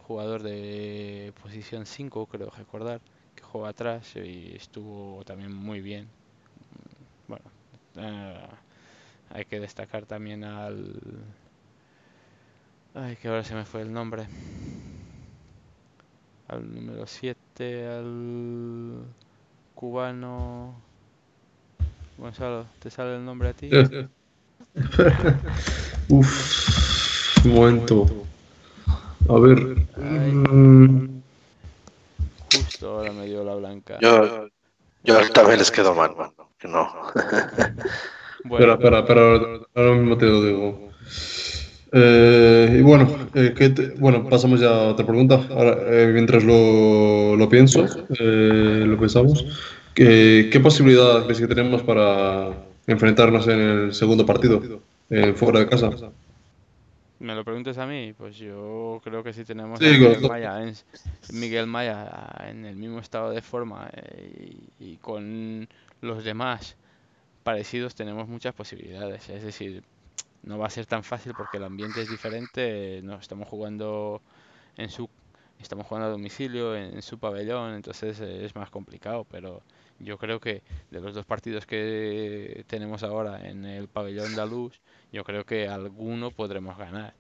jugador 0.08 0.44
de 0.44 1.34
posición 1.42 1.86
5, 1.86 2.26
creo 2.28 2.50
recordar, 2.50 3.02
que 3.36 3.44
juega 3.44 3.70
atrás 3.70 4.16
y 4.16 4.56
estuvo 4.56 5.24
también 5.26 5.54
muy 5.54 5.82
bien. 5.82 6.08
Bueno, 7.28 7.46
eh, 7.98 8.48
hay 9.34 9.46
que 9.46 9.60
destacar 9.60 10.06
también 10.06 10.44
al 10.44 10.94
Ay, 12.98 13.18
que 13.18 13.28
ahora 13.28 13.44
se 13.44 13.54
me 13.54 13.66
fue 13.66 13.82
el 13.82 13.92
nombre. 13.92 14.26
Al 16.48 16.74
número 16.74 17.06
7, 17.06 17.88
al 17.88 19.04
cubano. 19.76 20.74
Gonzalo, 22.18 22.68
¿te 22.80 22.90
sale 22.90 23.18
el 23.18 23.26
nombre 23.26 23.50
a 23.50 23.54
ti? 23.54 23.70
Uf, 26.10 27.46
un 27.46 27.54
momento. 27.54 28.25
A 29.30 29.40
ver. 29.40 29.76
Ay. 29.98 31.10
Justo 32.52 32.90
ahora 32.90 33.12
me 33.12 33.26
dio 33.26 33.44
la 33.44 33.56
blanca. 33.56 33.98
Yo, 34.02 34.48
yo 35.04 35.30
también 35.34 35.60
les 35.60 35.72
quedo 35.72 35.94
mal, 35.96 36.16
mano, 36.16 36.50
que 36.60 36.68
no. 36.68 36.88
Bueno, 38.48 38.74
Espera, 38.74 39.00
espera, 39.00 39.34
espera, 39.36 39.60
ahora 39.74 39.96
mismo 39.96 40.18
te 40.20 40.26
lo 40.28 40.44
digo. 40.44 40.90
Eh, 41.92 42.76
y 42.78 42.82
bueno, 42.84 43.10
eh, 43.34 43.56
¿qué 43.58 43.70
te- 43.70 43.88
bueno, 43.98 44.30
pasamos 44.30 44.60
ya 44.60 44.70
a 44.70 44.88
otra 44.90 45.04
pregunta. 45.04 45.42
Ahora, 45.50 45.78
eh, 45.88 46.12
mientras 46.14 46.44
lo, 46.44 47.36
lo 47.36 47.50
pienso, 47.50 47.86
eh, 48.20 48.84
lo 48.86 49.00
pensamos. 49.00 49.44
¿Qué, 49.96 50.50
qué 50.52 50.60
posibilidad 50.60 51.24
crees 51.24 51.40
que 51.40 51.48
tenemos 51.48 51.82
para 51.82 52.52
enfrentarnos 52.86 53.48
en 53.48 53.60
el 53.60 53.94
segundo 53.96 54.28
partido, 54.28 54.62
eh, 55.10 55.34
fuera 55.36 55.58
de 55.62 55.68
casa? 55.70 55.90
Me 57.20 57.36
lo 57.36 57.44
preguntas 57.44 57.78
a 57.78 57.86
mí, 57.86 58.14
pues 58.18 58.38
yo 58.38 59.02
creo 59.04 59.24
que 59.24 59.34
sí 59.34 59.44
tenemos 59.46 59.80
Sí, 59.80 59.86
a 59.86 59.92
Miguel 59.92 60.22
Maya 60.22 60.64
en, 60.64 60.76
Miguel 61.34 61.68
Maya 61.68 62.10
ah, 62.12 62.50
en 62.50 62.66
el 62.66 62.76
mismo 62.76 63.00
estado 63.00 63.32
de 63.32 63.42
forma 63.42 63.90
eh, 63.94 64.54
y, 64.80 64.92
y 64.92 64.98
con 64.98 65.68
los 66.02 66.24
demás 66.24 66.76
parecidos 67.44 67.96
tenemos 67.96 68.28
muchas 68.28 68.54
posibilidades. 68.54 69.30
Es 69.30 69.44
decir, 69.44 69.84
no 70.44 70.58
va 70.58 70.68
a 70.68 70.70
ser 70.70 70.86
tan 70.86 71.04
fácil 71.04 71.34
porque 71.36 71.58
el 71.58 71.64
ambiente 71.64 72.02
es 72.02 72.10
diferente. 72.10 73.02
No 73.04 73.16
estamos 73.16 73.48
jugando 73.48 74.22
en 74.78 74.90
su 74.90 75.10
estamos 75.60 75.88
jugando 75.88 76.08
a 76.08 76.12
domicilio 76.12 76.76
en, 76.76 76.96
en 76.96 77.02
su 77.02 77.18
pabellón, 77.18 77.76
entonces 77.76 78.20
eh, 78.20 78.46
es 78.46 78.56
más 78.56 78.70
complicado. 78.70 79.26
Pero 79.30 79.62
yo 80.00 80.18
creo 80.18 80.40
que 80.40 80.62
de 80.92 81.00
los 81.00 81.14
dos 81.14 81.26
partidos 81.26 81.66
que 81.66 82.64
tenemos 82.68 83.04
ahora 83.04 83.48
en 83.48 83.66
el 83.66 83.88
pabellón 83.88 84.28
andaluz, 84.28 84.80
yo 85.12 85.24
creo 85.24 85.46
que 85.46 85.68
alguno 85.68 86.32
podremos 86.32 86.78
ganar. 86.78 87.14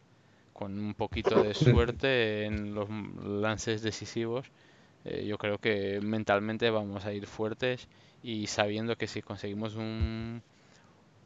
Con 0.53 0.79
un 0.79 0.93
poquito 0.93 1.43
de 1.43 1.53
suerte 1.53 2.45
en 2.45 2.73
los 2.73 2.89
lances 2.89 3.81
decisivos, 3.81 4.45
eh, 5.03 5.25
yo 5.25 5.37
creo 5.37 5.57
que 5.57 5.99
mentalmente 6.01 6.69
vamos 6.69 7.05
a 7.05 7.13
ir 7.13 7.27
fuertes 7.27 7.87
y 8.23 8.47
sabiendo 8.47 8.95
que 8.95 9.07
si 9.07 9.21
conseguimos 9.21 9.75
un 9.75 10.41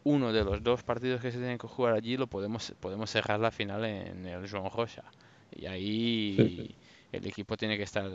uno 0.04 0.34
de 0.34 0.44
los 0.44 0.64
dos 0.64 0.82
partidos 0.84 1.22
que 1.22 1.32
se 1.32 1.38
tienen 1.38 1.58
que 1.58 1.68
jugar 1.68 1.94
allí 1.94 2.18
lo 2.18 2.28
podemos 2.28 2.74
podemos 2.80 3.10
cerrar 3.10 3.40
la 3.40 3.52
final 3.52 3.86
en 3.86 4.26
el 4.26 4.50
Joan 4.50 4.72
Rocha 4.72 5.04
y 5.56 5.66
ahí 5.66 6.76
el 7.12 7.28
equipo 7.28 7.58
tiene 7.58 7.78
que 7.78 7.84
estar 7.84 8.10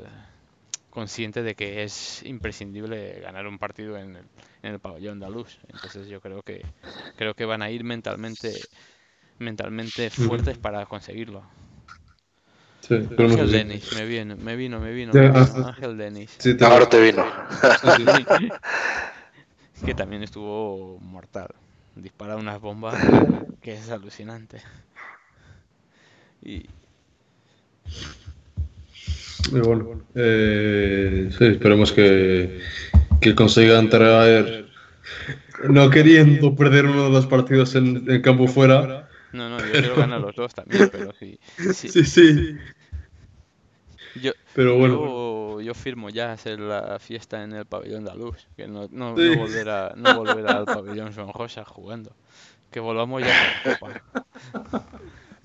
consciente 0.95 1.43
de 1.43 1.57
que 1.57 1.85
es 1.85 2.23
imprescindible 2.25 3.21
ganar 3.21 3.47
un 3.49 3.59
partido 3.59 3.99
en 3.99 4.17
el, 4.17 4.25
en 4.63 4.73
el 4.75 4.81
pabellón 4.81 5.15
andaluz 5.15 5.59
entonces 5.69 6.09
yo 6.09 6.21
creo 6.23 6.43
que 6.43 6.65
creo 7.17 7.35
que 7.35 7.47
van 7.47 7.63
a 7.63 7.71
ir 7.71 7.85
mentalmente 7.85 8.69
mentalmente 9.39 10.11
fuertes 10.11 10.59
para 10.59 10.87
conseguirlo 10.87 11.45
Sí, 12.81 12.95
Ángel. 13.19 13.51
Denis 13.51 13.91
me 13.93 14.05
vino 14.07 14.37
me 14.37 14.57
vino 14.57 14.79
me 14.81 14.93
vino, 14.93 15.15
me 15.17 15.31
vino, 15.31 15.57
ah, 15.57 15.69
Ángel 15.69 15.97
Denis 15.97 16.31
Sí, 16.39 16.55
te- 16.57 16.65
Ahora 16.65 16.87
te 16.87 17.01
vino. 17.01 17.25
que 19.85 19.95
también 19.95 20.23
estuvo 20.23 20.99
mortal. 21.01 21.49
Dispara 21.95 22.37
unas 22.37 22.61
bombas 22.61 22.97
que 23.61 23.75
es 23.75 23.91
alucinante. 23.91 24.61
Y 26.45 26.69
Y 29.53 29.61
bueno, 29.61 30.03
eh, 30.15 31.29
sí, 31.37 31.45
esperemos 31.47 31.93
que, 31.93 32.61
que 33.21 33.35
consigan 33.35 33.89
traer, 33.89 34.67
no 35.69 35.91
queriendo 35.91 36.55
perder 36.57 36.87
uno 36.87 37.05
de 37.05 37.11
los 37.11 37.27
partidos 37.27 37.75
en, 37.75 38.11
en 38.11 38.23
campo 38.23 38.47
fuera. 38.49 39.09
no, 39.33 39.49
no, 39.51 39.59
yo 39.59 39.73
quiero 39.73 39.97
ganar 39.97 40.21
los 40.21 40.35
dos 40.35 40.55
también, 40.55 40.89
pero 40.91 41.13
sí. 41.19 41.39
sí. 41.75 41.89
Sí, 41.89 42.05
sí, 42.05 42.57
Yo, 44.15 44.33
pero 44.55 44.77
bueno. 44.79 45.61
yo 45.61 45.75
firmo 45.75 46.09
ya 46.11 46.33
hacer 46.33 46.61
la 46.61 46.99
fiesta 46.99 47.43
en 47.43 47.53
el 47.53 47.67
pabellón 47.67 48.05
de 48.05 48.15
luz, 48.15 48.47
que 48.57 48.67
no, 48.69 48.89
no, 48.91 49.17
Sí. 49.17 49.31
no 49.31 49.37
volver 49.37 49.69
a, 49.69 49.93
no 49.97 50.15
volver 50.17 50.47
al 50.47 50.65
pabellón 50.65 51.13
Son 51.13 51.33
Rosa 51.33 51.65
jugando. 51.65 52.15
Que 52.71 52.81
volvamos 52.81 53.23
ya 53.23 53.33
con 53.63 53.73
la 53.73 53.79
copa. 53.79 54.03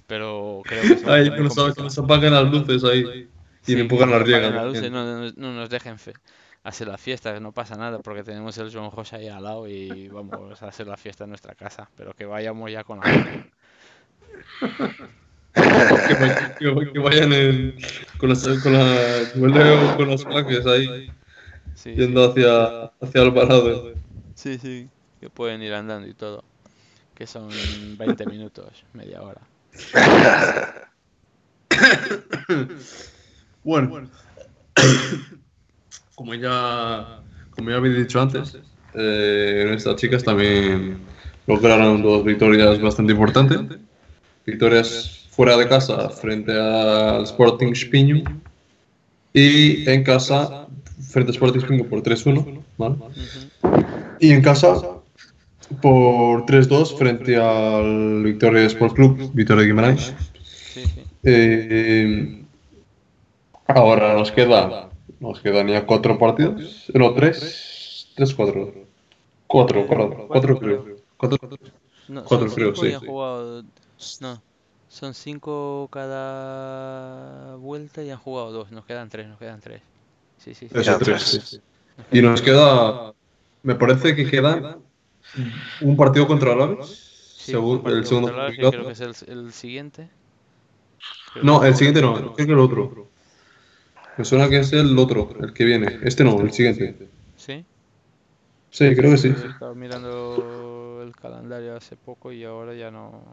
Pero 0.07 0.61
creo 0.65 0.81
que 0.81 0.97
se 0.97 1.05
va 1.05 1.13
a 1.13 1.15
Ahí 1.15 1.29
poner 1.29 1.73
que 1.75 1.83
nos 1.83 1.97
apagan 1.99 2.33
las 2.33 2.49
luces 2.51 2.83
ahí. 2.83 3.29
Y 3.69 3.73
Sí, 3.73 3.75
me 3.75 3.81
empujan 3.81 4.09
riegas. 4.25 4.51
las 4.51 4.65
luces, 4.65 4.91
no, 4.91 5.03
no- 5.05 5.31
no 5.35 5.53
nos 5.53 5.69
dejen 5.69 5.99
fe- 5.99 6.13
hacer 6.63 6.87
la 6.87 6.97
fiesta, 6.97 7.35
que 7.35 7.39
no 7.39 7.51
pasa 7.51 7.75
nada, 7.75 7.99
porque 7.99 8.23
tenemos 8.23 8.57
el 8.57 8.73
Joan 8.73 8.89
José 8.89 9.17
ahí 9.17 9.27
al 9.27 9.43
lado 9.43 9.67
y 9.67 10.07
vamos 10.07 10.59
a 10.63 10.67
hacer 10.69 10.87
la 10.87 10.97
fiesta 10.97 11.25
en 11.25 11.29
nuestra 11.29 11.53
casa, 11.53 11.87
pero 11.95 12.13
que 12.13 12.25
vayamos 12.25 12.71
ya 12.71 12.83
con 12.83 12.99
la 12.99 13.05
Que, 15.53 16.15
vay- 16.15 16.57
que 16.57 16.67
vay- 16.67 16.93
que 16.93 16.99
vayan 16.99 17.31
en- 17.31 17.75
con, 18.17 18.29
las, 18.29 18.41
con, 18.63 18.73
la, 18.73 19.31
con, 19.33 20.69
ahí, 20.71 21.11
Sí, 21.75 21.93
yendo 21.95 22.25
hacia, 22.27 22.85
hacia 22.85 23.21
Alvarado. 23.21 23.93
sí, 24.33 24.57
sí, 24.57 24.89
que 25.19 25.29
pueden 25.29 25.61
ir 25.61 25.75
andando 25.75 26.07
y 26.07 26.13
todo, 26.15 26.43
que 27.13 27.27
son 27.27 27.47
20 27.99 28.25
minutos, 28.25 28.83
media 28.93 29.21
hora. 29.21 29.41
Bueno, 33.63 34.09
como 36.15 36.33
ya, 36.35 37.21
como 37.51 37.69
ya 37.69 37.77
había 37.77 37.93
dicho 37.93 38.21
antes, 38.21 38.57
eh, 38.93 39.65
nuestras 39.67 39.95
chicas 39.97 40.23
también 40.23 40.97
lograron 41.47 42.01
dos 42.01 42.23
victorias 42.23 42.81
bastante 42.81 43.13
importantes. 43.13 43.59
Victorias 44.45 45.27
fuera 45.29 45.57
de 45.57 45.67
casa 45.67 46.09
frente 46.09 46.51
al 46.51 47.23
Sporting 47.23 47.73
Spiño 47.73 48.23
y 49.33 49.89
en 49.89 50.03
casa 50.03 50.67
frente 51.09 51.31
al 51.31 51.35
Sporting 51.35 51.59
Spiño 51.59 51.85
por 51.85 52.01
3-1. 52.01 52.61
¿vale? 52.77 52.95
Y 54.19 54.31
en 54.31 54.41
casa 54.41 54.75
por 55.81 56.45
3-2 56.45 56.97
frente 56.97 57.35
al 57.35 58.23
Victoria 58.23 58.63
Sport 58.63 58.95
Club, 58.95 59.31
Victoria 59.33 59.65
Guimarães. 59.65 60.13
Sí, 60.73 60.83
sí. 60.83 61.03
Eh, 61.23 62.38
ahora 63.75 64.13
nos 64.13 64.31
queda, 64.31 64.89
nos 65.19 65.39
quedan 65.41 65.67
ya 65.67 65.85
cuatro 65.85 66.17
partidos, 66.17 66.91
no, 66.93 67.13
tres, 67.13 68.07
tres, 68.15 68.33
cuatro, 68.33 68.73
cuatro, 69.47 69.85
cuatro, 69.87 70.27
cuatro 70.27 70.59
creo. 70.59 70.85
Cuatro, 71.17 71.37
No, 72.07 72.23
Cuatro 72.23 72.49
creo, 72.49 72.75
sí. 72.75 72.95
jugado, 73.05 73.63
no, 74.21 74.41
son 74.89 75.13
cinco 75.13 75.87
cada 75.91 77.55
vuelta 77.57 78.03
y 78.03 78.09
han 78.09 78.17
jugado 78.17 78.51
dos, 78.51 78.71
nos 78.71 78.85
quedan 78.85 79.09
tres, 79.09 79.27
nos 79.27 79.37
quedan 79.37 79.59
tres. 79.59 79.81
Sí, 80.39 80.53
sí, 80.55 80.67
sí. 80.69 80.75
eso, 80.79 80.97
tres, 80.99 81.21
sí. 81.23 81.61
Y 82.11 82.21
nos 82.21 82.41
queda, 82.41 83.13
me 83.63 83.75
parece 83.75 84.15
que 84.15 84.29
queda 84.29 84.79
un 85.81 85.95
partido 85.95 86.27
contra 86.27 86.53
el 86.53 86.61
Aves, 86.61 86.87
Sí, 87.37 87.53
según 87.53 87.81
el 87.87 88.05
segundo 88.05 88.33
clasificado. 88.33 88.71
creo 88.71 88.85
que 88.85 88.91
es 88.93 89.01
el, 89.01 89.15
el 89.29 89.53
siguiente. 89.53 90.09
Creo 91.33 91.45
No, 91.45 91.63
el 91.63 91.75
siguiente 91.75 92.01
no, 92.01 92.13
creo 92.15 92.35
que 92.35 92.43
el 92.43 92.59
otro. 92.59 93.07
Me 94.19 94.25
suena 94.25 94.49
que 94.49 94.59
es 94.59 94.73
el 94.73 94.99
otro, 94.99 95.29
el 95.41 95.53
que 95.53 95.63
viene. 95.63 95.97
Este 96.03 96.25
no, 96.25 96.41
el 96.41 96.51
siguiente. 96.51 96.93
¿Sí? 97.37 97.63
Sí, 98.69 98.93
creo 98.93 99.11
que 99.11 99.17
sí. 99.17 99.29
Estaba 99.29 99.73
mirando 99.73 100.99
el 101.01 101.15
calendario 101.15 101.77
hace 101.77 101.95
poco 101.95 102.33
y 102.33 102.43
ahora 102.43 102.73
ya 102.75 102.91
no. 102.91 103.23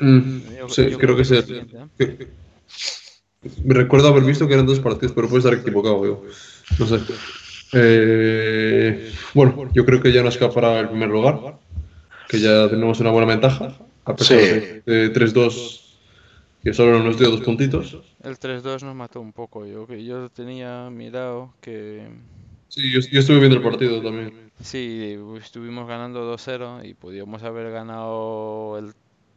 Mm, 0.00 0.40
Yo- 0.58 0.68
sí, 0.68 0.90
yo 0.90 0.98
creo 0.98 1.14
que 1.14 1.22
es 1.22 1.30
el 1.30 1.44
siguiente, 1.44 1.78
¿eh? 2.00 2.28
Me 3.62 3.74
recuerdo 3.74 4.08
haber 4.08 4.24
visto 4.24 4.48
que 4.48 4.54
eran 4.54 4.66
dos 4.66 4.80
partidos, 4.80 5.12
pero 5.14 5.28
puede 5.28 5.38
estar 5.48 5.54
equivocado 5.54 6.04
yo. 6.04 6.24
No 6.80 6.86
sé. 6.88 6.98
Eh, 7.74 9.12
bueno, 9.34 9.70
yo 9.72 9.84
creo 9.86 10.02
que 10.02 10.10
ya 10.12 10.24
nos 10.24 10.34
escapará 10.34 10.80
el 10.80 10.88
primer 10.88 11.10
lugar, 11.10 11.60
que 12.28 12.40
ya 12.40 12.68
tenemos 12.68 12.98
una 12.98 13.12
buena 13.12 13.28
ventaja, 13.28 13.76
a 14.04 14.16
pesar 14.16 14.36
Sí. 14.40 14.44
de, 14.44 14.82
de 14.84 15.10
3-2, 15.10 15.83
que 16.64 16.72
solo 16.74 17.02
nos 17.02 17.18
dio 17.18 17.30
dos 17.30 17.42
puntitos. 17.42 17.98
El 18.22 18.38
3-2 18.38 18.82
nos 18.82 18.94
mató 18.94 19.20
un 19.20 19.32
poco. 19.32 19.66
Yo, 19.66 19.86
que 19.86 20.04
yo 20.04 20.30
tenía 20.30 20.88
mirado 20.90 21.54
que. 21.60 22.08
Sí, 22.68 22.90
yo, 22.92 23.00
yo 23.00 23.20
estuve 23.20 23.38
viendo 23.38 23.56
el 23.56 23.62
partido 23.62 24.02
también. 24.02 24.50
Sí, 24.62 25.16
estuvimos 25.40 25.86
ganando 25.86 26.24
2-0 26.24 26.82
y 26.84 26.94
podíamos 26.94 27.42
haber 27.42 27.70
ganado 27.70 28.78
el 28.78 28.92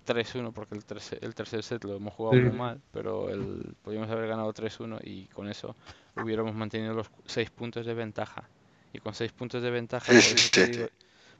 3-1 0.06 0.54
porque 0.54 0.76
el, 0.76 0.86
tercer- 0.86 1.20
el 1.22 1.36
tercer 1.36 1.64
set 1.64 1.84
lo 1.84 1.96
hemos 1.96 2.14
jugado 2.14 2.38
Sí. 2.38 2.42
muy 2.42 2.52
mal, 2.52 2.82
pero 2.92 3.30
el, 3.30 3.76
podíamos 3.84 4.10
haber 4.10 4.28
ganado 4.28 4.54
3-1 4.54 5.00
y 5.04 5.26
con 5.28 5.50
eso 5.50 5.76
hubiéramos 6.16 6.56
mantenido 6.56 6.94
los 6.94 7.08
6 7.26 7.50
puntos 7.52 7.86
de 7.86 7.94
ventaja. 7.94 8.50
Y 8.94 9.00
con 9.00 9.14
6 9.14 9.32
puntos 9.34 9.62
de 9.62 9.70
ventaja, 9.72 10.14
por 10.14 10.34
eso, 10.34 10.50
te 10.54 10.66
sí, 10.66 10.72
digo, 10.72 10.88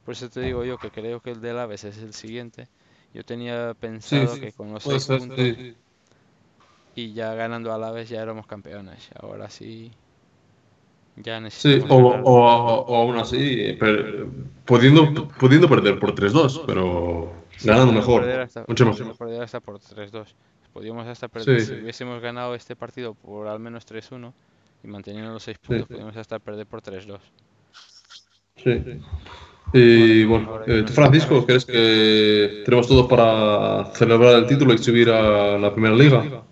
por 0.06 0.14
eso 0.14 0.30
te 0.30 0.42
digo 0.42 0.66
yo 0.66 0.78
que 0.78 0.92
creo 0.92 1.22
que 1.22 1.32
el 1.32 1.42
del 1.42 1.58
Aves 1.60 1.84
es 1.86 1.98
el 2.00 2.14
siguiente. 2.14 2.68
Yo 3.18 3.24
tenía 3.26 3.74
pensado 3.74 4.28
sí, 4.36 4.40
que 4.42 4.52
con 4.52 4.72
los 4.72 4.84
6 4.84 5.04
ser, 5.04 5.18
puntos 5.18 5.40
sí. 5.40 5.76
y 6.94 7.14
ya 7.14 7.34
ganando 7.34 7.74
al 7.74 7.84
Aves 7.84 8.08
ya 8.10 8.22
éramos 8.22 8.46
campeones. 8.46 9.10
Ahora 9.20 9.50
sí, 9.50 9.92
ya 11.16 11.38
Sí, 11.38 11.44
necesitamos 11.46 11.90
o, 11.90 12.10
ganar. 12.12 12.24
o, 12.26 12.32
o 12.32 12.96
aún 12.96 13.18
así, 13.18 13.74
per- 13.80 14.28
pudiendo, 14.66 15.28
pudiendo 15.30 15.68
perder 15.68 15.98
por 16.00 16.14
3-2, 16.14 16.64
pero 16.68 17.34
Sí, 17.58 17.68
ganando 17.68 17.92
mejor, 17.92 18.30
hasta- 18.30 18.66
mucho 18.68 18.86
mejor. 18.86 19.18
perder 19.18 19.42
hasta 19.42 19.60
por 19.62 19.80
3-2. 19.80 20.36
Podíamos 20.74 21.08
hasta 21.08 21.28
perder, 21.28 21.60
Sí. 21.62 21.66
si 21.74 21.82
hubiésemos 21.82 22.22
ganado 22.22 22.54
este 22.54 22.76
partido 22.76 23.16
por 23.16 23.48
al 23.48 23.60
menos 23.60 23.84
3-1 23.88 24.32
y 24.84 24.88
manteniendo 24.88 25.34
los 25.34 25.42
6 25.42 25.58
puntos, 25.58 25.88
Sí. 25.88 25.94
podíamos 25.96 26.16
hasta 26.18 26.38
perder 26.38 26.68
por 26.68 26.84
3-2. 26.84 27.20
Sí. 28.58 29.02
Y 29.74 30.24
bueno, 30.26 30.50
Ahora 30.50 30.64
eh, 30.68 30.84
¿tú, 30.86 30.94
Francisco, 30.94 31.46
¿crees 31.46 31.66
que 31.66 32.64
tenemos 32.66 32.88
todo 32.88 33.08
para 33.08 33.94
celebrar 33.94 34.36
el 34.36 34.48
título 34.48 34.74
y 34.74 34.78
subir 34.78 35.10
a 35.10 35.58
la 35.58 35.72
primera 35.74 35.96
liga? 35.96 36.44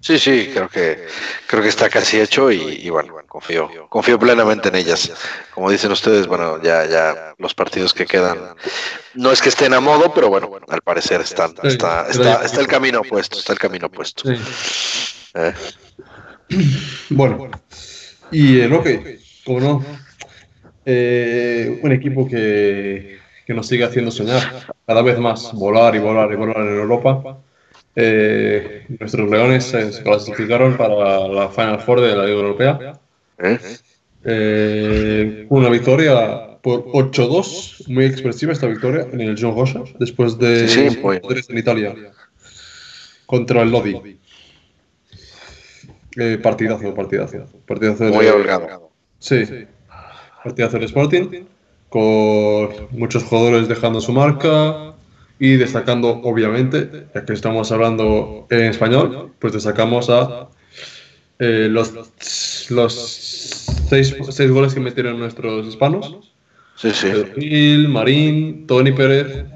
Sí, 0.00 0.18
sí, 0.18 0.50
creo 0.52 0.68
que 0.68 1.06
creo 1.46 1.62
que 1.62 1.68
está 1.68 1.88
casi 1.88 2.20
hecho 2.20 2.52
y, 2.52 2.80
y 2.82 2.90
bueno, 2.90 3.14
confío, 3.26 3.70
confío 3.88 4.18
plenamente 4.18 4.68
en 4.68 4.74
ellas. 4.74 5.10
Como 5.54 5.70
dicen 5.70 5.90
ustedes, 5.92 6.26
bueno, 6.26 6.62
ya, 6.62 6.84
ya 6.84 7.34
los 7.38 7.54
partidos 7.54 7.94
que 7.94 8.04
quedan 8.04 8.54
no 9.14 9.32
es 9.32 9.40
que 9.40 9.48
estén 9.48 9.72
a 9.72 9.80
modo, 9.80 10.12
pero 10.12 10.28
bueno, 10.28 10.50
al 10.68 10.82
parecer 10.82 11.22
están, 11.22 11.54
está, 11.62 12.06
está, 12.08 12.44
está 12.44 12.60
el 12.60 12.66
camino 12.66 13.00
puesto, 13.02 13.38
está 13.38 13.54
el 13.54 13.58
camino 13.58 13.90
puesto. 13.90 14.28
Sí. 14.28 14.42
¿eh? 15.36 15.54
Bueno, 17.08 17.50
y 18.30 18.60
el 18.60 18.72
hockey, 18.72 19.18
como 19.44 19.60
no, 19.60 19.84
eh, 20.86 21.78
un 21.82 21.92
equipo 21.92 22.26
que, 22.28 23.18
que 23.46 23.54
nos 23.54 23.66
sigue 23.66 23.84
haciendo 23.84 24.10
soñar 24.10 24.42
cada 24.86 25.02
vez 25.02 25.18
más, 25.18 25.52
volar 25.54 25.94
y 25.94 25.98
volar 25.98 26.30
y 26.32 26.36
volar 26.36 26.56
en 26.58 26.76
Europa. 26.76 27.38
Eh, 27.96 28.86
nuestros 28.98 29.30
leones 29.30 29.64
se 29.64 30.02
clasificaron 30.02 30.76
para 30.76 31.28
la 31.28 31.48
Final 31.48 31.80
Four 31.80 32.00
de 32.00 32.16
la 32.16 32.24
Liga 32.26 32.36
Europea. 32.38 33.00
¿Eh? 34.26 35.46
Una 35.48 35.68
victoria 35.68 36.58
por 36.62 36.86
8-2, 36.86 37.88
muy 37.88 38.06
expresiva 38.06 38.52
esta 38.52 38.66
victoria 38.66 39.06
en 39.12 39.20
el 39.20 39.36
John 39.38 39.54
Rocha, 39.54 39.82
después 39.98 40.38
de 40.38 40.66
Sí, 40.66 40.88
sí, 40.90 40.98
tres 41.28 41.50
en 41.50 41.58
Italia 41.58 41.94
contra 43.26 43.62
el 43.62 43.70
Lodi. 43.70 44.18
Eh, 46.16 46.38
partidazo, 46.42 46.94
partidazo. 46.94 47.46
partidazo 47.66 48.04
Muy 48.04 48.24
de- 48.24 48.30
holgado. 48.30 48.90
Sí, 49.18 49.44
partidazo 50.44 50.76
del 50.76 50.84
Sporting, 50.84 51.46
con 51.88 52.68
muchos 52.90 53.24
jugadores 53.24 53.66
dejando 53.66 54.00
su 54.00 54.12
marca 54.12 54.94
y 55.38 55.56
destacando, 55.56 56.20
obviamente, 56.22 57.06
ya 57.14 57.24
que 57.24 57.32
estamos 57.32 57.72
hablando 57.72 58.46
en 58.50 58.64
español, 58.64 59.32
pues 59.38 59.54
destacamos 59.54 60.10
a 60.10 60.48
eh, 61.38 61.68
los, 61.70 61.92
los 62.70 62.92
seis, 63.88 64.14
seis 64.30 64.50
goles 64.50 64.74
que 64.74 64.80
metieron 64.80 65.18
nuestros 65.18 65.66
hispanos. 65.66 66.32
Sí, 66.76 66.90
sí. 66.90 67.08
Gil, 67.38 67.88
Marín, 67.88 68.66
Tony 68.66 68.92
Pérez, 68.92 69.46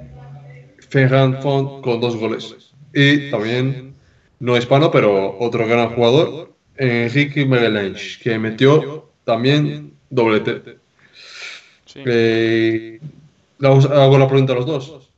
Ferran 0.88 1.42
Font 1.42 1.82
con 1.82 2.00
dos 2.00 2.16
goles. 2.16 2.72
Y 2.94 3.30
también, 3.30 3.94
no 4.40 4.56
hispano, 4.56 4.90
pero 4.90 5.36
otro 5.38 5.66
gran 5.66 5.90
jugador, 5.90 6.52
Enrique 6.76 7.44
Magalhães, 7.44 8.18
que 8.22 8.38
metió 8.38 9.10
también 9.24 9.97
doblete. 10.10 10.78
Sí. 11.86 12.00
Eh, 12.04 13.00
hago 13.60 14.18
la 14.18 14.28
pregunta 14.28 14.52
a 14.52 14.56
los 14.56 14.66
dos. 14.66 15.08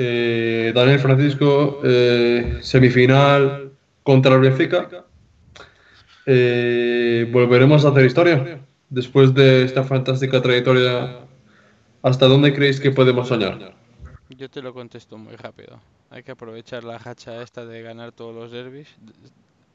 Eh, 0.00 0.70
Daniel 0.74 1.00
Francisco, 1.00 1.80
eh, 1.82 2.58
semifinal 2.60 3.72
contra 4.04 4.36
el 4.36 4.40
Benfica. 4.42 4.88
Eh, 6.24 7.28
¿Volveremos 7.32 7.84
a 7.84 7.88
hacer 7.88 8.04
historia? 8.04 8.60
Después 8.90 9.34
de 9.34 9.64
esta 9.64 9.82
fantástica 9.82 10.40
trayectoria, 10.40 11.18
¿hasta 12.02 12.26
dónde 12.26 12.54
creéis 12.54 12.78
que 12.78 12.92
podemos 12.92 13.26
soñar? 13.26 13.74
Yo 14.28 14.48
te 14.48 14.62
lo 14.62 14.72
contesto 14.72 15.18
muy 15.18 15.34
rápido. 15.34 15.80
Hay 16.10 16.22
que 16.22 16.30
aprovechar 16.30 16.84
la 16.84 16.96
hacha 16.96 17.42
esta 17.42 17.66
de 17.66 17.82
ganar 17.82 18.12
todos 18.12 18.34
los 18.34 18.52
derbis. 18.52 18.88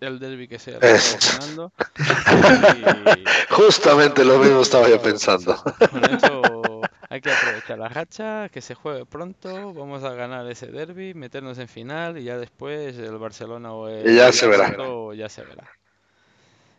El 0.07 0.19
derby 0.19 0.47
que 0.47 0.59
sea, 0.59 0.79
lo 0.79 0.87
Es- 0.87 1.15
acabamos 1.15 1.39
ganando. 1.39 1.73
Justamente 3.49 4.25
lo 4.25 4.37
mismo 4.39 4.61
estaba 4.61 4.89
yo 4.89 5.01
pensando. 5.01 5.55
Y 5.79 5.87
con 5.87 6.03
eso 6.05 6.81
hay 7.09 7.21
que 7.21 7.31
aprovechar 7.31 7.77
la 7.79 7.89
racha, 7.89 8.49
que 8.49 8.61
se 8.61 8.75
juegue 8.75 9.05
pronto, 9.05 9.73
vamos 9.73 10.03
a 10.03 10.13
ganar 10.13 10.49
ese 10.49 10.67
derby, 10.67 11.13
meternos 11.13 11.57
en 11.59 11.67
final 11.67 12.17
y 12.17 12.23
ya 12.23 12.37
después 12.37 12.97
el 12.97 13.17
Barcelona 13.17 13.73
o 13.73 13.87
el 13.87 14.09
Y 14.09 14.15
ya 14.15 14.31
se 14.31 14.47
verá. 14.47 14.67
Porto 14.67 15.13
ya 15.13 15.29
se 15.29 15.43
verá. 15.43 15.69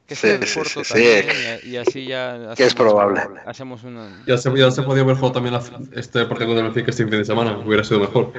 Que 0.07 0.15
Sí, 0.15 0.29
sí, 0.45 0.61
sí, 0.65 0.83
también 0.93 1.27
y, 1.65 1.69
y 1.71 1.77
así 1.79 2.05
ya 2.05 2.53
que 2.55 2.63
es 2.65 2.73
hacemos- 2.73 2.75
probable. 2.75 3.21
Hacemos 3.47 3.85
una... 3.85 4.23
Ya 4.27 4.37
se, 4.37 4.55
ya 4.55 4.71
se 4.71 4.83
podía 4.83 5.03
haber 5.03 5.17
jugado 5.17 5.33
también 5.33 5.55
la- 5.55 5.61
este 5.99 6.27
partido 6.27 6.49
contra 6.49 6.59
el 6.59 6.65
Benfica 6.65 6.91
este 6.91 7.05
fin 7.05 7.11
de 7.13 7.25
semana. 7.25 7.57
Hubiera 7.57 7.83
sido 7.85 8.01
mejor. 8.01 8.31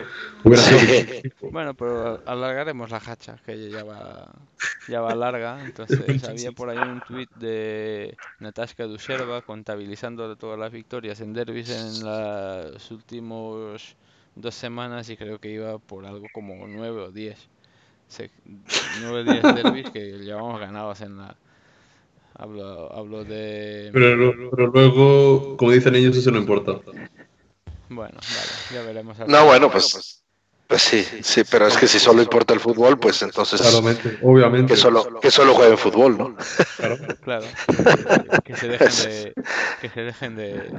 Hubiera 0.43 0.61
sido. 0.61 1.21
Bueno, 1.51 1.73
pero 1.73 2.21
alargaremos 2.27 2.91
la 2.91 2.97
hacha, 2.97 3.37
que 3.43 3.71
ya 3.71 3.83
va, 3.83 4.31
ya 4.87 5.01
va 5.01 5.15
larga. 5.15 5.59
Entonces, 5.65 6.23
había 6.29 6.51
por 6.51 6.69
ahí 6.69 6.77
un 6.77 7.01
tuit 7.01 7.31
de 7.35 8.15
Natasha 8.39 8.83
Duserva 8.83 9.41
contabilizando 9.41 10.35
todas 10.35 10.59
las 10.59 10.71
victorias 10.71 11.19
en 11.21 11.33
derbis 11.33 11.71
en 11.71 12.05
las 12.05 12.91
últimos 12.91 13.95
dos 14.35 14.53
semanas 14.53 15.09
y 15.09 15.17
creo 15.17 15.39
que 15.39 15.49
iba 15.49 15.79
por 15.79 16.05
algo 16.05 16.27
como 16.31 16.67
nueve 16.67 17.01
o 17.01 17.11
diez. 17.11 17.39
Nueve 19.01 19.21
o 19.21 19.23
diez 19.23 19.41
derbis 19.55 19.89
que 19.89 20.19
llevamos 20.19 20.59
ganados 20.59 21.01
en 21.01 21.17
la... 21.17 21.35
Hablo, 22.37 22.93
hablo 22.93 23.23
de... 23.23 23.91
Pero, 23.93 24.33
pero 24.51 24.67
luego, 24.67 25.55
como 25.57 25.71
dicen 25.71 25.95
ellos, 25.95 26.17
eso 26.17 26.31
no 26.31 26.37
importa. 26.37 26.73
Bueno, 27.89 28.17
vale, 28.19 28.73
ya 28.73 28.81
veremos. 28.81 29.17
No, 29.19 29.25
final. 29.25 29.45
bueno, 29.45 29.71
pues, 29.71 30.23
pues 30.67 30.81
sí, 30.81 31.03
sí, 31.21 31.43
pero 31.49 31.67
es 31.67 31.77
que 31.77 31.87
si 31.87 31.99
solo 31.99 32.21
importa 32.21 32.53
el 32.53 32.59
fútbol, 32.59 32.99
pues 32.99 33.21
entonces 33.21 33.61
Claramente, 33.61 34.17
obviamente. 34.21 34.73
que 34.73 34.79
solo, 34.79 35.19
que 35.21 35.31
solo 35.31 35.53
jueguen 35.53 35.77
fútbol, 35.77 36.17
¿no? 36.17 36.35
Claro. 36.77 36.97
Claro, 37.23 37.45
que, 37.67 38.41
que 38.43 38.55
se 38.55 38.67
dejen 38.67 38.95
de 38.97 39.33
que 39.81 39.89
se 39.89 40.01
dejen 40.01 40.35
de 40.35 40.71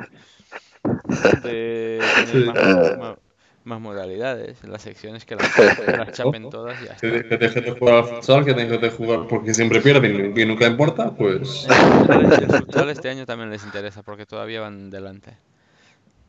de 1.42 2.12
tener 2.16 2.34
Sí. 2.34 2.44
más, 2.44 2.98
más- 2.98 3.18
más 3.66 3.80
modalidades, 3.80 4.62
las 4.64 4.80
secciones 4.82 5.24
que 5.24 5.36
las, 5.36 5.52
que 5.76 5.96
las 5.96 6.12
chapen 6.12 6.48
todas 6.48 6.80
y 6.80 6.86
ya 6.86 6.96
Que, 6.96 7.06
está. 7.08 7.18
de- 7.18 7.28
que 7.28 7.36
dejen 7.36 7.64
de 7.64 7.70
jugar 7.72 7.94
al 7.96 8.04
futsal, 8.04 8.44
que 8.44 8.54
dejen 8.54 8.80
de 8.80 8.90
jugar 8.90 9.26
porque 9.28 9.52
siempre 9.52 9.80
pierden 9.80 10.36
y 10.38 10.44
nunca 10.46 10.66
importa, 10.66 11.14
pues. 11.14 11.66
El 12.08 12.48
futsal- 12.48 12.90
este 12.90 13.10
año 13.10 13.26
también 13.26 13.50
les 13.50 13.64
interesa 13.64 14.02
porque 14.02 14.24
todavía 14.24 14.60
van 14.60 14.88
delante. 14.90 15.36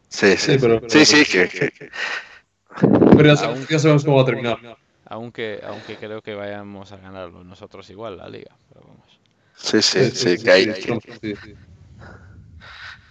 Sí, 0.10 0.36
sí, 0.38 0.54
Sí, 0.54 0.58
pero- 0.60 0.82
sí, 0.90 1.06
sí, 1.06 1.26
que, 1.26 1.48
que- 1.48 1.90
Pero 3.16 3.24
ya, 3.24 3.36
sabemos- 3.36 3.68
ya 3.68 3.80
sabemos 3.80 4.04
cómo 4.04 4.18
va 4.18 4.24
a 4.24 4.26
terminar. 4.26 4.58
Aunque 5.10 5.62
aunque 5.66 5.96
creo 5.98 6.22
que 6.22 6.36
vayamos 6.36 6.92
a 6.92 6.98
ganarlo 6.98 7.44
nosotros 7.44 7.90
igual 7.90 8.18
la 8.18 8.28
liga, 8.28 8.56
pero 8.68 8.86
vamos. 8.88 9.20
sí, 9.56 9.82
sí, 9.82 10.12
sí, 10.12 10.44
que 10.44 10.52
hay, 10.52 10.74
sí, 10.74 11.00
sí. 11.22 11.34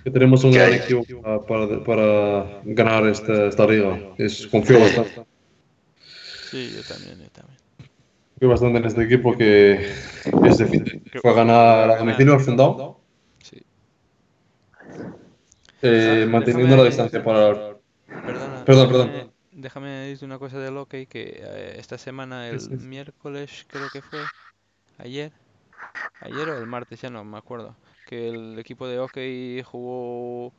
Que 0.07 0.13
tenemos 0.13 0.45
un 0.45 0.53
gran 0.53 0.73
equipo 0.73 1.05
para, 1.21 1.67
para, 1.67 1.83
para 1.83 2.61
ganar 2.65 3.09
esta, 3.09 3.49
esta 3.49 3.67
liga. 3.67 3.99
Es, 4.17 4.47
confío 4.47 4.79
bastante. 4.79 5.27
Sí, 6.49 6.71
yo 6.77 6.81
también, 6.85 7.19
yo 7.19 7.29
también. 7.31 7.59
Confío 8.35 8.49
bastante 8.51 8.79
en 8.79 8.85
este 8.85 9.03
equipo 9.03 9.37
que 9.37 9.73
es 10.45 10.59
de 10.59 11.01
fue 11.21 11.31
a 11.33 11.35
ganar 11.35 11.91
a 11.91 11.97
domicilio 11.97 12.35
al 12.35 12.41
fundado, 12.41 13.01
Sí. 13.43 13.61
eh, 15.83 16.23
Ah, 16.23 16.31
manteniendo 16.31 16.77
déjame- 16.77 16.77
la 16.77 16.85
distancia 16.85 17.25
para. 17.25 17.77
Perdona, 18.25 18.65
Perdón, 18.65 18.89
déjame, 18.93 19.09
perdón. 19.13 19.33
déjame 19.51 19.89
decirte 19.89 20.25
una 20.27 20.39
cosa 20.39 20.61
del 20.61 20.75
hockey 20.75 21.07
que 21.07 21.41
eh, 21.43 21.75
esta 21.81 21.99
semana, 21.99 22.49
el 22.49 22.61
Sí, 22.61 22.69
sí, 22.71 22.77
sí. 22.79 22.87
miércoles 22.87 23.67
creo 23.69 23.91
que 23.91 24.03
fue, 24.03 24.29
ayer, 24.99 25.33
ayer 26.21 26.49
o 26.49 26.61
el 26.61 26.67
martes, 26.67 27.01
ya 27.01 27.11
no 27.11 27.25
me 27.25 27.39
acuerdo, 27.39 27.75
que 28.07 28.31
el 28.31 28.59
equipo 28.61 28.89
de 28.89 28.99
hockey 28.99 29.63
jugó 29.65 30.53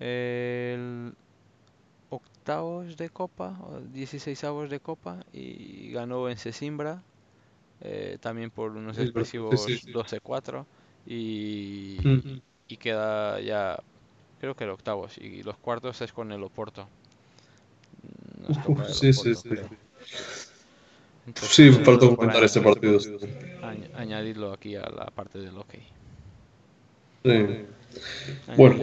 el 0.00 1.14
octavos 2.10 2.96
de 2.96 3.10
copa, 3.10 3.58
o 3.68 3.80
16 3.80 4.44
avos 4.44 4.70
de 4.70 4.80
copa 4.80 5.20
y 5.32 5.90
ganó 5.92 6.28
en 6.30 6.38
Sesimbra, 6.38 7.02
eh, 7.82 8.18
también 8.20 8.50
por 8.50 8.72
unos 8.72 8.98
Sí, 8.98 9.00
expresivos 9.00 9.56
sí, 9.56 9.78
sí. 9.78 9.92
12-4 9.92 10.66
y, 11.06 12.08
y 12.68 12.76
queda 12.78 13.40
ya, 13.40 13.78
creo 14.40 14.54
que 14.56 14.64
el 14.64 14.70
octavos 14.70 15.18
y 15.18 15.42
los 15.44 15.58
cuartos 15.58 16.00
es 16.02 16.12
con 16.12 16.32
el 16.32 16.44
Oporto. 16.44 16.88
Nos 18.40 18.60
toca 18.60 18.86
el 18.90 18.98
Sí, 19.00 19.12
sí, 19.12 19.34
Oporto, 19.34 19.42
sí. 19.42 19.48
creo. 19.48 19.70
Entonces, 21.26 21.66
Sí, 21.66 21.70
por 21.84 21.98
comentar 22.16 22.44
este 22.44 22.60
partido. 22.60 22.98
añ- 23.60 23.88
añadirlo 23.94 24.52
aquí 24.52 24.76
a 24.76 24.88
la 24.88 25.06
parte 25.06 25.38
del 25.38 25.52
hockey. 25.56 25.82
Sí. 27.26 27.64
Bueno. 28.56 28.76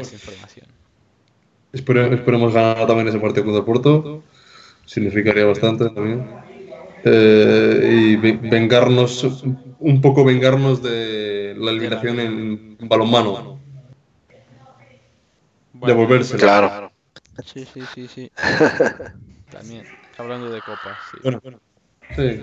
Espere- 1.72 2.14
esperemos 2.14 2.54
ganar 2.54 2.86
también 2.86 3.08
ese 3.08 3.20
partido 3.20 3.46
contra 3.46 3.60
el 3.60 3.66
Porto. 3.66 4.24
Significaría 4.86 5.46
bastante 5.46 5.89
también. 5.89 6.28
Eh, 7.06 7.89
y 7.91 8.16
ve- 8.18 8.39
vengarnos, 8.41 9.24
un 9.80 10.02
poco 10.02 10.24
vengarnos 10.24 10.84
de 10.84 11.56
la 11.58 11.72
eliminación 11.72 12.20
en 12.20 12.78
balonmano. 12.82 13.60
Bueno, 15.74 15.96
Devolvérselo. 15.96 16.39
claro. 16.39 16.91
Sí, 17.46 17.66
sí, 17.66 17.82
sí, 17.94 18.08
sí. 18.08 18.32
También, 19.50 19.84
hablando 20.18 20.50
de 20.52 20.62
copas, 20.62 20.98
sí. 21.12 21.18
Bueno, 21.24 21.41
sí. 22.16 22.41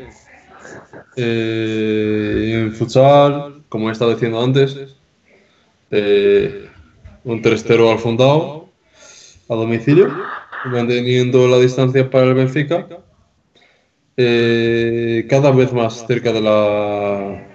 Eh, 1.17 2.61
en 2.65 2.73
futsal, 2.75 3.65
como 3.69 3.89
he 3.89 3.93
estado 3.93 4.13
diciendo 4.13 4.43
antes, 4.43 4.77
eh, 5.91 6.69
un 7.25 7.43
3-0 7.43 7.93
al 7.93 7.99
fundado, 7.99 8.69
a 9.49 9.55
domicilio, 9.55 10.11
manteniendo 10.67 11.49
la 11.49 11.59
distancia 11.59 12.09
para 12.09 12.27
el 12.27 12.35
Benfica. 12.35 12.87
Eh, 14.17 15.27
cada 15.29 15.51
vez 15.51 15.73
más 15.73 16.07
cerca 16.07 16.33
de 16.33 16.41
la 16.41 17.47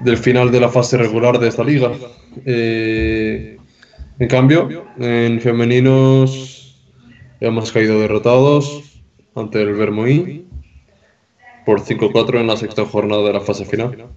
del 0.00 0.16
final 0.16 0.50
de 0.50 0.60
la 0.60 0.68
fase 0.68 0.96
regular 0.96 1.38
de 1.38 1.48
esta 1.48 1.64
liga. 1.64 1.90
Eh, 2.44 3.56
en 4.18 4.28
cambio, 4.28 4.86
en 4.98 5.40
femeninos 5.40 6.76
hemos 7.40 7.72
caído 7.72 8.00
derrotados 8.00 9.02
ante 9.34 9.62
el 9.62 9.74
Vermoí 9.74 10.46
por 11.64 11.80
5-4 11.80 12.40
en 12.40 12.46
la 12.46 12.56
sexta 12.56 12.84
jornada 12.84 13.22
de 13.24 13.32
la 13.32 13.40
fase 13.40 13.64
final. 13.64 14.08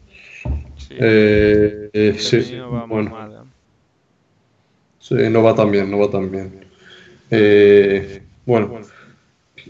Sí, 0.98 0.98
Eh, 1.00 1.90
eh, 1.94 2.16
sí, 2.20 2.56
va 2.58 2.86
muy 2.86 3.04
bueno, 3.04 3.10
mal, 3.10 3.32
¿eh? 3.34 3.50
sí, 5.00 5.16
no 5.30 5.44
va 5.44 5.56
tan 5.56 5.72
bien, 5.72 5.90
no 5.90 6.00
va 6.00 6.10
tan 6.10 6.30
bien. 6.32 6.66
Eh, 7.32 8.22
bueno, 8.46 8.78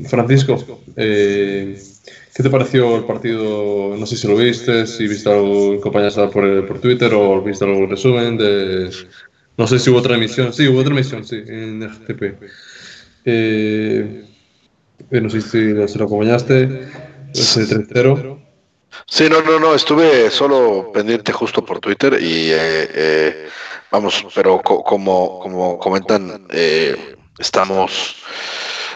Francisco, 0.10 0.58
eh, 0.96 1.78
¿qué 2.34 2.44
te 2.44 2.50
pareció 2.50 2.98
el 2.98 3.06
partido? 3.06 3.96
No 3.98 4.06
sé 4.06 4.18
si 4.18 4.28
lo 4.28 4.36
viste, 4.38 4.88
si 4.88 5.08
viste 5.08 5.30
algo 5.30 5.74
en 5.74 5.82
compañía 5.82 6.10
por, 6.32 6.66
por 6.66 6.80
Twitter 6.80 7.14
o 7.14 7.42
viste 7.44 7.66
algún 7.66 7.90
resumen 7.90 8.38
de... 8.38 8.90
No 9.58 9.68
sé 9.68 9.80
si 9.80 9.90
hubo 9.90 10.00
otra 10.00 10.16
emisión, 10.16 10.54
sí, 10.54 10.68
hubo 10.68 10.80
otra 10.80 10.94
emisión, 10.94 11.26
sí, 11.26 11.44
en 11.48 11.84
FTP. 11.84 12.40
Eh, 13.26 14.26
eh, 15.12 15.22
no 15.22 15.30
sé 15.30 15.42
si 15.42 15.74
lo 15.74 16.06
acompañaste, 16.06 16.88
ese 17.34 17.68
3-0. 17.68 18.41
Sí, 19.14 19.28
no, 19.30 19.41
no, 19.41 19.59
no, 19.59 19.76
estuve 19.76 20.32
solo 20.32 20.89
pendiente 20.93 21.34
justo 21.34 21.66
por 21.66 21.80
Twitter 21.82 22.14
y 22.22 22.49
eh, 22.51 22.89
eh, 22.93 23.49
vamos, 23.91 24.26
pero 24.34 24.62
co- 24.62 24.82
como, 24.84 25.38
como 25.39 25.78
comentan, 25.78 26.47
eh, 26.49 27.18
estamos, 27.38 28.16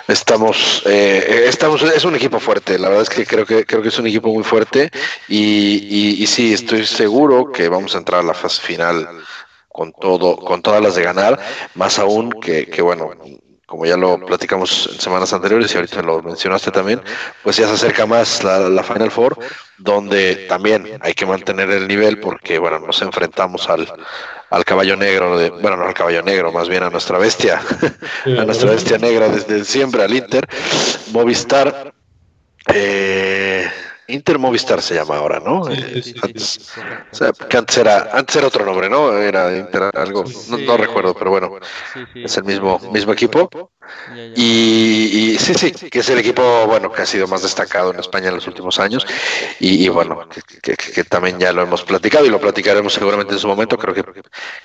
estamos, 0.08 0.84
eh, 0.86 1.44
estamos, 1.48 1.82
es 1.84 2.06
un 2.06 2.16
equipo 2.16 2.40
fuerte, 2.40 2.80
la 2.80 2.88
verdad 2.88 3.04
es 3.04 3.10
que 3.10 3.26
creo 3.26 3.46
que 3.46 3.66
creo 3.66 3.82
que 3.82 3.90
es 3.90 4.00
un 4.00 4.08
equipo 4.08 4.30
muy 4.30 4.44
fuerte 4.46 4.90
y, 5.28 5.84
y, 6.18 6.24
y 6.24 6.28
sí, 6.28 6.54
estoy 6.54 6.86
seguro 6.86 7.52
que 7.52 7.68
vamos 7.68 7.94
a 7.94 7.98
entrar 7.98 8.22
a 8.22 8.24
la 8.24 8.34
fase 8.34 8.62
final 8.62 9.06
con 9.68 9.92
todo, 9.92 10.38
con 10.38 10.62
todas 10.62 10.82
las 10.82 10.96
de 10.96 11.04
ganar, 11.04 11.38
más 11.74 12.00
aún 12.00 12.32
que, 12.32 12.68
que 12.68 12.82
bueno, 12.82 13.12
como 13.66 13.86
ya 13.86 13.98
lo 13.98 14.20
platicamos 14.20 14.90
en 14.94 15.00
semanas 15.00 15.34
anteriores 15.34 15.74
y 15.74 15.78
ahorita 15.78 16.02
lo 16.02 16.22
mencionaste 16.22 16.72
también, 16.72 17.02
pues 17.44 17.58
ya 17.58 17.68
se 17.68 17.74
acerca 17.74 18.06
más 18.06 18.44
la, 18.44 18.70
la 18.70 18.84
Final 18.84 19.10
Four, 19.10 19.40
donde 19.78 20.36
también 20.48 21.00
hay 21.02 21.14
que 21.14 21.26
mantener 21.26 21.70
el 21.72 21.88
nivel 21.88 22.20
porque, 22.20 22.60
bueno, 22.60 22.80
nos 22.80 23.02
enfrentamos 23.02 23.68
al, 23.70 23.92
al 24.52 24.66
caballo 24.66 24.96
negro, 24.96 25.38
de, 25.38 25.50
bueno, 25.50 25.78
no 25.78 25.86
al 25.86 25.94
caballo 25.94 26.22
negro, 26.22 26.52
más 26.52 26.70
bien 26.70 26.84
a 26.84 26.90
nuestra 26.90 27.18
bestia, 27.18 27.60
a 28.26 28.46
nuestra 28.46 28.72
bestia 28.72 28.98
negra 28.98 29.30
desde 29.30 29.66
siempre, 29.66 30.04
al 30.04 30.14
Inter, 30.14 30.48
Movistar, 31.12 31.94
eh, 32.74 33.68
Inter 34.08 34.38
Movistar 34.40 34.82
se 34.82 34.96
llama 34.96 35.18
ahora, 35.18 35.40
¿no? 35.40 35.64
Sí, 35.66 35.76
sí, 35.94 36.04
sí, 36.04 36.20
antes, 36.22 36.44
sí, 36.44 36.60
correcto. 36.74 37.06
o 37.12 37.16
sea, 37.16 37.32
que 37.34 37.58
antes 37.58 37.78
era, 37.78 38.10
antes 38.12 38.36
era 38.36 38.48
otro 38.48 38.66
nombre, 38.66 38.90
¿no? 38.90 39.18
Era 39.18 39.56
Inter 39.56 39.90
algo, 39.94 40.24
no, 40.48 40.60
no 40.60 40.78
recuerdo, 40.78 41.16
pero 41.16 41.32
bueno, 41.32 41.52
es 42.24 42.38
el 42.38 42.44
mismo, 42.44 42.80
mismo 42.92 43.14
equipo. 43.14 43.50
Y, 44.34 45.34
y 45.34 45.38
sí, 45.40 45.54
sí, 45.54 45.72
que 45.72 46.00
es 46.00 46.10
el 46.10 46.20
equipo, 46.20 46.66
bueno, 46.68 46.92
que 46.92 47.02
ha 47.04 47.06
sido 47.06 47.28
más 47.28 47.42
destacado 47.44 47.92
en 47.94 48.00
España 48.00 48.30
en 48.30 48.36
los 48.36 48.48
últimos 48.48 48.80
años. 48.80 49.06
Y, 49.60 49.86
y 49.86 49.90
bueno, 49.90 50.28
que, 50.30 50.42
que- 50.62 50.76
que- 50.76 50.92
que 50.92 51.04
también 51.06 51.40
ya 51.40 51.54
lo 51.54 51.62
hemos 51.64 51.84
platicado 51.84 52.26
y 52.26 52.30
lo 52.30 52.40
platicaremos 52.40 52.94
seguramente 52.94 53.34
en 53.34 53.40
su 53.40 53.48
momento. 53.48 53.78
Creo 53.78 53.94
que 53.94 54.04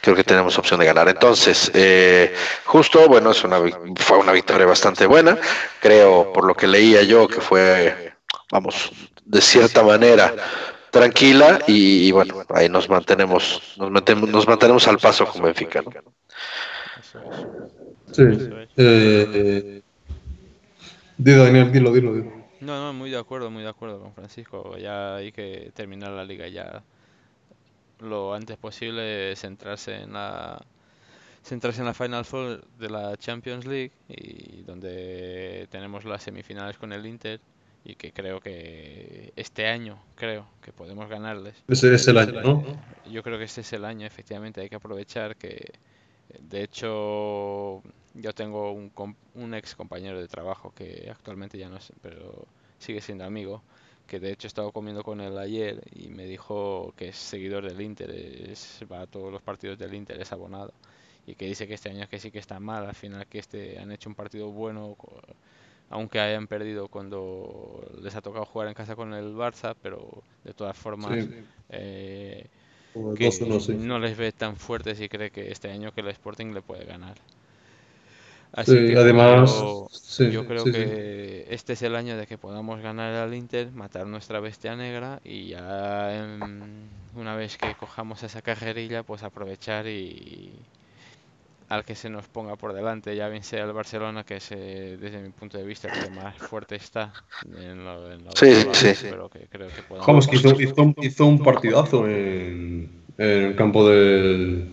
creo 0.00 0.16
que 0.16 0.24
tenemos 0.24 0.58
opción 0.58 0.80
de 0.80 0.86
ganar. 0.86 1.08
Entonces, 1.08 1.70
eh, 1.74 2.34
justo, 2.64 3.06
bueno, 3.08 3.30
es 3.30 3.44
una, 3.44 3.60
fue 3.96 4.18
una 4.18 4.32
victoria 4.32 4.66
bastante 4.66 5.06
buena. 5.06 5.38
Creo, 5.80 6.32
por 6.32 6.44
lo 6.44 6.54
que 6.54 6.66
leía 6.66 7.02
yo, 7.02 7.28
que 7.28 7.40
fue, 7.40 8.14
vamos, 8.50 8.90
de 9.30 9.40
cierta 9.40 9.82
manera 9.82 10.34
tranquila 10.90 11.60
y, 11.68 12.08
y 12.08 12.12
bueno, 12.12 12.42
ahí 12.48 12.68
nos 12.68 12.88
mantenemos, 12.88 13.74
nos 13.78 13.90
mantenemos, 13.90 14.28
nos 14.30 14.48
mantenemos 14.48 14.88
al 14.88 14.98
paso 14.98 15.24
con 15.26 15.42
Benfica. 15.42 15.82
¿no? 15.82 15.92
Eso 16.98 17.20
es. 17.20 17.46
Sí. 18.12 18.22
Eh, 18.76 19.82
Daniel, 21.16 21.70
dilo, 21.70 21.92
dilo, 21.92 22.14
dilo. 22.14 22.32
No, 22.60 22.78
no, 22.84 22.92
muy 22.92 23.10
de 23.10 23.18
acuerdo, 23.18 23.50
muy 23.50 23.62
de 23.62 23.68
acuerdo 23.68 24.00
con 24.00 24.12
Francisco. 24.12 24.76
Ya 24.76 25.16
hay 25.16 25.32
que 25.32 25.70
terminar 25.74 26.10
la 26.10 26.24
liga 26.24 26.48
ya 26.48 26.82
lo 28.00 28.34
antes 28.34 28.56
posible, 28.56 29.36
centrarse 29.36 29.94
en 30.02 30.12
la 30.12 30.60
centrarse 31.42 31.80
en 31.80 31.86
la 31.86 31.94
Final 31.94 32.24
Four 32.24 32.66
de 32.78 32.90
la 32.90 33.16
Champions 33.16 33.64
League 33.64 33.92
y 34.08 34.62
donde 34.62 35.68
tenemos 35.70 36.04
las 36.04 36.22
semifinales 36.22 36.76
con 36.76 36.92
el 36.92 37.06
Inter 37.06 37.40
y 37.84 37.94
que 37.96 38.12
creo 38.12 38.40
que 38.40 39.32
este 39.36 39.66
año 39.66 39.98
creo 40.14 40.46
que 40.60 40.72
podemos 40.72 41.08
ganarles. 41.08 41.56
Ese 41.96 42.16
es 42.20 42.28
el 42.28 42.38
año, 42.38 42.62
¿no? 42.64 43.10
Yo 43.10 43.22
creo 43.22 43.38
que 43.38 43.44
este 43.44 43.62
es 43.62 43.72
el 43.72 43.84
año, 43.84 44.06
efectivamente, 44.06 44.60
hay 44.60 44.68
que 44.68 44.76
aprovechar 44.76 45.36
que, 45.36 45.72
de 46.40 46.62
hecho, 46.62 47.82
yo 48.14 48.32
tengo 48.34 48.72
un, 48.72 48.92
un 49.34 49.54
ex 49.54 49.74
compañero 49.74 50.20
de 50.20 50.28
trabajo 50.28 50.72
que 50.74 51.08
actualmente 51.10 51.58
ya 51.58 51.68
no 51.68 51.76
es, 51.76 51.92
pero 52.02 52.46
sigue 52.78 53.00
siendo 53.00 53.24
amigo, 53.24 53.62
que 54.06 54.20
de 54.20 54.32
hecho 54.32 54.46
he 54.46 54.48
estado 54.48 54.72
comiendo 54.72 55.02
con 55.02 55.20
él 55.20 55.38
ayer 55.38 55.80
y 55.92 56.08
me 56.08 56.24
dijo 56.26 56.92
que 56.96 57.08
es 57.08 57.16
seguidor 57.16 57.64
del 57.68 57.80
Inter, 57.80 58.10
es- 58.10 58.80
va 58.90 59.02
a 59.02 59.06
todos 59.06 59.32
los 59.32 59.42
partidos 59.42 59.78
del 59.78 59.94
Inter, 59.94 60.20
es 60.20 60.32
abonado, 60.32 60.72
y 61.26 61.34
que 61.34 61.46
dice 61.46 61.66
que 61.68 61.74
este 61.74 61.90
año 61.90 62.08
que 62.08 62.18
sí 62.18 62.30
que 62.30 62.38
está 62.38 62.60
mal, 62.60 62.86
al 62.86 62.94
final 62.94 63.26
que 63.26 63.38
este 63.38 63.78
han 63.78 63.92
hecho 63.92 64.08
un 64.08 64.14
partido 64.14 64.50
bueno, 64.50 64.96
aunque 65.90 66.20
hayan 66.20 66.48
perdido 66.48 66.88
cuando 66.88 67.82
les 68.02 68.14
ha 68.16 68.22
tocado 68.22 68.46
jugar 68.46 68.68
en 68.68 68.74
casa 68.74 68.96
con 68.96 69.14
el 69.14 69.34
Barça, 69.34 69.76
pero 69.82 70.24
de 70.44 70.54
todas 70.54 70.78
formas... 70.78 71.28
Sí. 71.28 71.50
eh, 71.70 72.48
Como 72.92 73.16
que 73.16 73.30
2-1, 73.30 73.60
sí. 73.60 73.76
no 73.88 73.98
les 73.98 74.16
ve 74.18 74.32
tan 74.32 74.56
fuertes 74.56 75.00
y 75.00 75.08
cree 75.08 75.30
que 75.32 75.50
este 75.52 75.70
año 75.70 75.92
que 75.92 76.02
el 76.02 76.08
Sporting 76.08 76.52
le 76.54 76.62
puede 76.62 76.84
ganar. 76.86 77.16
Así 78.52 78.82
Sí, 78.82 78.82
que 78.82 78.96
además, 78.96 79.76
yo, 79.76 79.90
sí, 79.90 80.24
yo 80.24 80.44
creo 80.44 80.66
sí, 80.66 80.70
que 80.70 81.46
este 81.50 81.74
es 81.74 81.82
el 81.82 81.94
año 81.94 82.16
de 82.16 82.26
que 82.26 82.36
podamos 82.38 82.80
ganar 82.80 83.14
al 83.14 83.34
Inter, 83.34 83.70
matar 83.72 84.06
nuestra 84.06 84.40
bestia 84.40 84.74
negra 84.76 85.20
y 85.24 85.48
ya 85.48 86.16
em, 86.16 86.90
una 87.14 87.36
vez 87.36 87.56
que 87.58 87.76
cojamos 87.76 88.22
esa 88.24 88.42
carrerilla, 88.42 89.04
pues 89.04 89.22
aprovechar 89.22 89.86
y 89.86 90.66
al 91.70 91.84
que 91.86 91.94
se 91.96 92.10
nos 92.10 92.28
ponga 92.28 92.56
por 92.56 92.72
delante, 92.74 93.16
ya 93.16 93.28
bien 93.28 93.44
sea 93.44 93.64
el 93.64 93.72
Barcelona, 93.72 94.24
que 94.24 94.36
es 94.36 94.52
eh, 94.52 94.98
desde 95.00 95.22
mi 95.22 95.30
punto 95.30 95.58
de 95.58 95.64
vista 95.64 95.88
el 95.88 95.94
que 95.94 96.10
más 96.10 96.36
fuerte 96.38 96.76
está 96.76 97.16
en 97.42 97.84
lo, 97.84 98.12
en 98.12 98.24
lo 98.24 98.30
Sí, 98.34 98.54
sí, 98.74 98.94
sí. 98.94 99.08
pero 99.08 99.30
que 99.30 99.48
creo 99.48 99.72
que 99.72 99.82
podamos 99.82 100.08
Vamos, 100.08 100.28
que 100.28 100.36
hizo, 100.36 100.50
hizo, 100.60 100.82
un- 100.82 100.94
hizo 101.00 101.26
un 101.26 101.42
partidazo 101.42 102.08
en, 102.08 102.90
en 103.18 103.28
el 103.48 103.56
campo 103.56 103.88
del, 103.88 104.68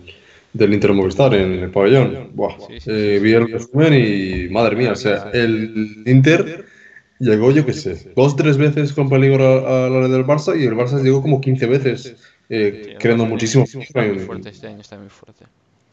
del 0.52 0.74
Inter 0.74 0.92
Movistar, 0.94 1.34
en 1.34 1.52
el 1.64 1.70
pabellón. 1.70 2.30
Buah. 2.34 2.56
Sí, 2.56 2.80
sí, 2.80 2.90
Eh, 2.90 3.18
sí, 3.18 3.22
vi 3.22 3.32
el 3.32 3.50
resumen 3.52 3.92
y 3.94 4.48
madre 4.52 4.76
mía, 4.76 4.92
o 4.92 4.96
sea, 4.96 5.28
el 5.32 6.02
Inter 6.06 6.64
llegó, 7.18 7.50
yo 7.50 7.66
qué 7.66 7.72
sé, 7.74 8.12
dos 8.14 8.36
tres 8.36 8.56
veces 8.56 8.92
con 8.92 9.08
peligro 9.10 9.44
a, 9.44 9.86
a 9.86 9.90
la 9.90 9.98
hora 9.98 10.08
del 10.08 10.24
Barça 10.24 10.58
y 10.58 10.64
el 10.64 10.74
Barça 10.74 11.02
llegó 11.02 11.20
como 11.20 11.40
15 11.40 11.66
veces, 11.66 12.16
eh, 12.48 12.96
creando 12.98 13.26
muchísimo. 13.26 13.64
Está 13.78 14.04
muy 14.04 14.18
fuerte 14.18 14.48
este 14.50 14.68
año, 14.68 14.80
está 14.80 14.98
muy 14.98 15.10
fuerte. 15.10 15.46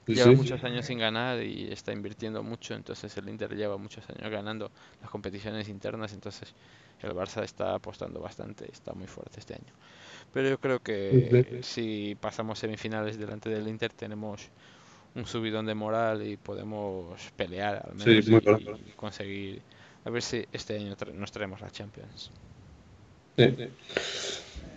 Sí, 0.08 0.16
Lleva 0.16 0.32
sí. 0.36 0.36
muchos 0.36 0.64
años 0.64 0.86
sin 0.86 1.00
ganar 1.00 1.42
y 1.44 1.72
está 1.72 1.92
invirtiendo 1.94 2.44
mucho, 2.44 2.74
entonces 2.76 3.16
el 3.18 3.30
Inter 3.30 3.56
lleva 3.56 3.78
muchos 3.78 4.04
años 4.10 4.32
ganando 4.32 4.72
las 5.02 5.10
competiciones 5.10 5.68
internas, 5.70 6.14
entonces 6.14 6.54
el 7.02 7.12
Barça 7.12 7.44
está 7.44 7.76
apostando 7.76 8.20
bastante, 8.22 8.72
está 8.72 8.94
muy 8.94 9.08
fuerte 9.08 9.40
este 9.40 9.56
año. 9.56 9.74
Pero 10.34 10.50
yo 10.50 10.60
creo 10.60 10.80
que 10.82 11.60
si 11.64 12.16
pasamos 12.20 12.60
semifinales 12.60 13.18
delante 13.18 13.50
del 13.50 13.68
Inter 13.68 13.94
tenemos 13.94 14.50
un 15.16 15.26
subidón 15.26 15.66
de 15.66 15.76
moral 15.76 16.26
y 16.28 16.38
podemos 16.38 17.20
pelear 17.36 17.84
al 17.88 17.96
Sí, 17.98 18.22
menos 18.22 18.28
y- 18.30 18.40
claro. 18.42 18.60
y 18.88 18.92
conseguir 18.96 19.64
a 20.06 20.10
ver 20.12 20.22
si 20.22 20.46
este 20.52 20.78
año 20.78 20.96
tra- 20.96 21.14
nos 21.14 21.32
traemos 21.32 21.62
la 21.62 21.72
Champions. 21.72 22.32
Sí. 23.38 23.46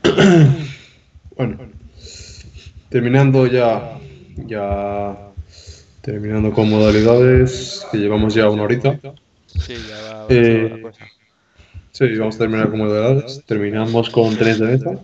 Bueno, 1.36 1.56
terminando 2.88 3.46
ya, 3.46 3.98
ya 4.46 5.16
terminando 6.00 6.52
con 6.52 6.70
modalidades, 6.70 7.86
que 7.90 7.98
llevamos 7.98 8.34
ya 8.34 8.48
una 8.48 8.64
horita. 8.64 8.98
Sí, 9.46 9.74
ya 9.88 10.00
va 10.02 10.26
Eh, 10.28 10.58
avanzando 10.60 10.76
la 10.76 10.82
cosa. 10.82 11.04
Sí, 11.92 12.16
vamos 12.16 12.34
a 12.36 12.38
terminar 12.38 12.70
con 12.70 12.78
modalidades. 12.78 13.42
Terminamos 13.46 14.10
con 14.10 14.36
tenis 14.36 14.58
de 14.58 14.66
mesa. 14.66 14.98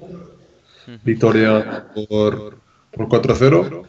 Victoria 1.03 1.87
por, 1.95 2.59
por 2.93 3.09
4-0. 3.09 3.87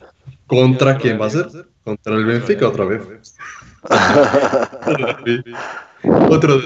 ¿Contra 0.48 0.98
quién 0.98 1.20
va 1.20 1.28
a 1.28 1.30
ser? 1.30 1.48
Contra 1.84 2.16
el 2.16 2.26
Benfica 2.26 2.68
otra 2.68 2.86
vez. 2.86 3.36
Otro. 6.30 6.60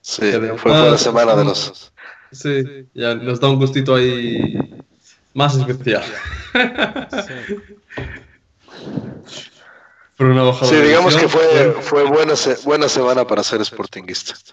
Sí, 0.00 0.32
fue, 0.32 0.58
fue 0.58 0.72
la 0.72 0.98
semana 0.98 1.36
de 1.36 1.44
los. 1.44 1.92
Sí, 2.32 2.64
ya 2.94 3.14
nos 3.14 3.40
da 3.40 3.50
un 3.50 3.58
gustito 3.58 3.94
ahí 3.94 4.58
más 5.34 5.56
especial. 5.56 6.02
Sí. 7.26 7.56
Por 10.16 10.26
una 10.26 10.42
bajada 10.42 10.66
Sí, 10.70 10.76
de 10.76 10.86
digamos 10.88 11.16
que 11.16 11.28
fue, 11.28 11.74
fue 11.80 12.04
buena, 12.04 12.36
se- 12.36 12.56
buena 12.64 12.88
semana 12.88 13.26
para 13.26 13.42
ser 13.42 13.64
sportinguista. 13.64 14.34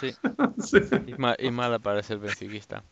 Sí. 0.00 0.80
Y, 1.06 1.14
ma- 1.14 1.36
y 1.38 1.50
mala 1.50 1.78
para 1.78 2.02
ser 2.02 2.18
benfiquista. 2.18 2.82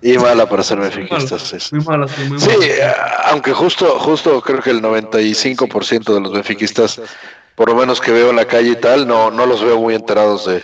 Y 0.00 0.16
mala 0.16 0.48
para 0.48 0.62
ser 0.62 0.78
benfiquista. 0.78 1.38
Sí, 1.38 1.58
sí. 1.58 1.74
muy 1.74 1.84
malas, 1.84 2.12
sí, 2.12 2.22
muy 2.24 2.38
Sí, 2.38 2.50
eh, 2.62 2.80
aunque 3.24 3.52
justo, 3.52 3.98
justo 3.98 4.40
creo 4.40 4.62
que 4.62 4.70
el 4.70 4.80
95% 4.80 6.14
de 6.14 6.20
los 6.20 6.32
benfiquistas, 6.32 7.00
por 7.56 7.68
lo 7.70 7.74
menos 7.74 8.00
que 8.00 8.12
veo 8.12 8.30
en 8.30 8.36
la 8.36 8.44
calle 8.46 8.70
y 8.70 8.76
tal, 8.76 9.06
no, 9.08 9.30
no 9.30 9.46
los 9.46 9.62
veo 9.64 9.80
muy 9.80 9.94
enterados 9.94 10.46
de, 10.46 10.60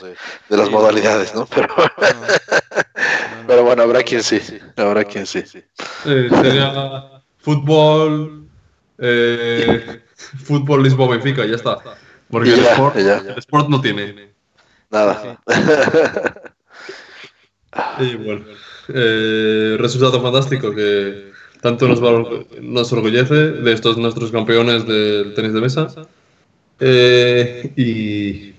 de 0.49 0.57
las 0.57 0.66
Sí. 0.68 0.72
modalidades, 0.72 1.34
¿no? 1.34 1.47
Pero, 1.47 1.68
no. 1.76 3.47
pero 3.47 3.64
bueno, 3.64 3.82
habrá 3.82 4.03
quien 4.03 4.22
sí, 4.22 4.40
habrá 4.76 5.03
quien 5.05 5.26
sí. 5.26 5.43
Eh, 6.07 6.28
sería 6.30 7.11
fútbol, 7.38 8.47
eh, 8.99 10.01
fútbol 10.45 10.82
Lisboa 10.84 11.09
Benfica, 11.16 11.45
ya 11.47 11.57
está. 11.57 11.78
Porque 12.30 12.51
Y 12.51 12.53
el, 12.53 12.61
sport, 12.61 12.97
el 12.97 13.38
sport 13.38 13.68
no 13.68 13.80
tiene. 13.80 14.30
Nada. 14.90 15.40
Y 18.01 18.16
bueno, 18.16 18.45
eh, 18.88 19.76
resultado 19.78 20.20
fantástico 20.20 20.74
que 20.74 21.32
tanto 21.62 21.88
nos, 21.88 22.03
va- 22.03 22.45
nos 22.61 22.93
orgullece 22.93 23.34
de 23.34 23.72
estos 23.72 23.97
nuestros 23.97 24.30
campeones 24.30 24.86
del 24.86 25.32
tenis 25.34 25.55
de 25.55 25.61
mesa. 25.61 25.86
Eh, 26.85 27.70
y 27.76 28.55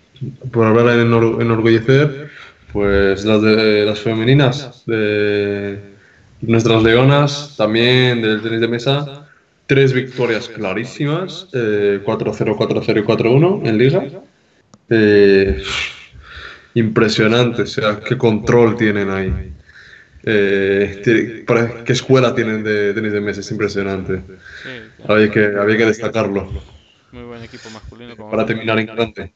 por 0.51 0.65
hablar 0.65 0.97
en 0.97 1.11
enor- 1.11 1.41
enorgullecer, 1.41 2.29
pues 2.71 3.25
las, 3.25 3.41
de, 3.41 3.85
las 3.85 3.99
femeninas 3.99 4.83
de 4.85 5.77
nuestras 6.41 6.81
leonas, 6.83 7.55
también 7.57 8.21
del 8.21 8.41
tenis 8.41 8.61
de 8.61 8.67
mesa, 8.69 9.27
tres 9.67 9.91
victorias 9.91 10.47
clarísimas, 10.47 11.47
eh, 11.53 11.99
4-0, 12.03 12.55
4-0 12.57 12.99
y 12.99 13.03
4-1 13.03 13.61
en 13.67 13.77
liga. 13.77 14.03
Eh, 14.89 15.61
impresionante, 16.75 17.63
o 17.63 17.67
sea, 17.67 17.99
qué 17.99 18.17
control 18.17 18.77
tienen 18.77 19.09
ahí. 19.09 19.51
Eh, 20.25 21.43
qué 21.85 21.91
escuela 21.91 22.33
tienen 22.33 22.63
de 22.63 22.93
tenis 22.93 23.11
de 23.11 23.19
mesa, 23.19 23.41
es 23.41 23.51
impresionante. 23.51 24.21
Había 25.09 25.29
que, 25.29 25.45
había 25.59 25.77
que 25.77 25.85
destacarlo 25.87 26.49
muy 27.13 27.23
buen 27.23 27.43
equipo 27.43 27.69
masculino. 27.69 28.17
como 28.17 28.31
para 28.31 28.45
terminar 28.45 28.79
en 28.79 28.87
grande. 28.87 29.31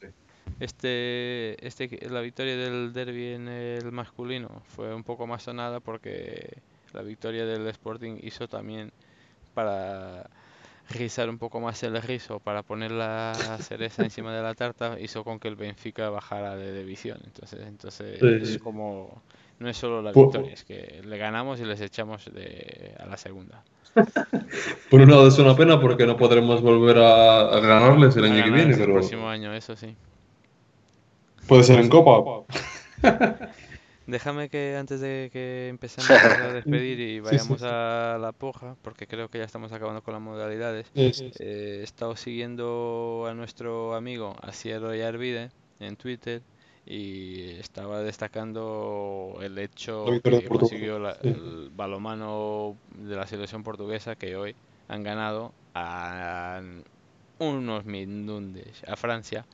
Este, 0.60 1.56
este, 1.66 2.08
la 2.10 2.20
victoria 2.20 2.56
del 2.56 2.92
derby 2.92 3.34
en 3.34 3.48
el 3.48 3.92
masculino 3.92 4.62
fue 4.74 4.92
un 4.94 5.04
poco 5.04 5.26
más 5.26 5.44
sonada 5.44 5.78
porque 5.80 6.58
la 6.92 7.02
victoria 7.02 7.46
del 7.46 7.66
Sporting 7.68 8.18
hizo 8.22 8.48
también 8.48 8.90
para 9.54 10.28
rizar 10.90 11.28
un 11.28 11.38
poco 11.38 11.60
más 11.60 11.82
el 11.82 12.00
rizo, 12.02 12.40
para 12.40 12.62
poner 12.62 12.90
la 12.90 13.58
cereza 13.60 14.02
encima 14.04 14.34
de 14.34 14.42
la 14.42 14.54
tarta, 14.54 14.98
hizo 15.00 15.22
con 15.22 15.38
que 15.38 15.48
el 15.48 15.56
Benfica 15.56 16.10
bajara 16.10 16.56
de 16.56 16.76
división. 16.76 17.18
Entonces, 17.24 17.60
entonces 17.66 18.18
Sí. 18.20 18.54
es 18.54 18.58
como 18.58 19.22
No 19.60 19.68
es 19.68 19.76
solo 19.76 20.02
la 20.02 20.12
victoria, 20.12 20.52
es 20.52 20.64
que 20.64 21.02
le 21.04 21.18
ganamos 21.18 21.60
y 21.60 21.64
les 21.64 21.80
echamos 21.80 22.24
de, 22.32 22.94
a 22.98 23.06
la 23.06 23.16
segunda. 23.16 23.64
Por 24.90 25.00
un 25.00 25.10
lado 25.10 25.26
es 25.28 25.38
una 25.38 25.56
pena 25.56 25.80
porque 25.80 26.06
no 26.06 26.16
podremos 26.16 26.62
volver 26.62 26.98
a, 26.98 27.40
a 27.42 27.60
ganarles 27.60 28.16
el 28.16 28.24
A 28.24 28.26
año 28.26 28.42
que 28.44 28.50
viene, 28.50 28.74
el 28.74 28.76
pero 28.76 28.92
próximo 28.92 29.28
año, 29.28 29.52
eso 29.54 29.76
sí. 29.76 29.96
puede 31.46 31.64
ser 31.64 31.80
en 31.80 31.88
Copa. 31.88 32.44
Déjame 34.06 34.48
que 34.48 34.76
antes 34.76 35.00
de 35.00 35.28
que 35.32 35.68
empecemos 35.68 36.24
a 36.24 36.48
despedir 36.52 36.98
y 37.00 37.20
Sí, 37.24 37.38
sí, 37.38 37.46
vayamos 37.46 37.60
sí. 37.60 37.66
a 37.68 38.18
la 38.20 38.32
poja, 38.32 38.76
porque 38.82 39.06
creo 39.06 39.28
que 39.28 39.38
ya 39.38 39.44
estamos 39.44 39.72
acabando 39.72 40.02
con 40.02 40.14
las 40.14 40.22
modalidades, 40.22 40.86
Sí, 40.94 41.30
eh, 41.38 41.78
he 41.80 41.82
estado 41.82 42.16
siguiendo 42.16 43.26
a 43.28 43.34
nuestro 43.34 43.94
amigo 43.94 44.34
Asier 44.40 44.82
y 44.96 45.02
Arvide 45.02 45.50
en 45.80 45.96
Twitter 45.96 46.42
y 46.90 47.50
estaba 47.60 48.00
destacando 48.02 49.38
el 49.42 49.58
hecho 49.58 50.06
que 50.06 50.20
Portugal. 50.20 50.48
consiguió 50.60 50.98
la- 50.98 51.14
Sí. 51.16 51.28
el 51.28 51.70
balomano 51.74 52.76
de 52.94 53.14
la 53.16 53.26
selección 53.26 53.62
portuguesa 53.62 54.16
que 54.16 54.36
hoy 54.36 54.54
han 54.88 55.02
ganado 55.02 55.52
a 55.74 56.60
unos 57.38 57.84
mindundes 57.84 58.82
a 58.86 58.96
Francia. 58.96 59.44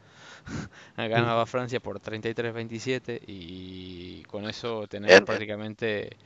Han 0.97 1.11
ganado 1.11 1.41
a 1.41 1.47
Francia 1.47 1.81
por 1.81 2.01
33-27 2.01 3.21
y 3.27 4.23
con 4.25 4.49
eso 4.49 4.87
tenemos 4.87 5.11
Bien. 5.13 5.25
prácticamente 5.25 6.17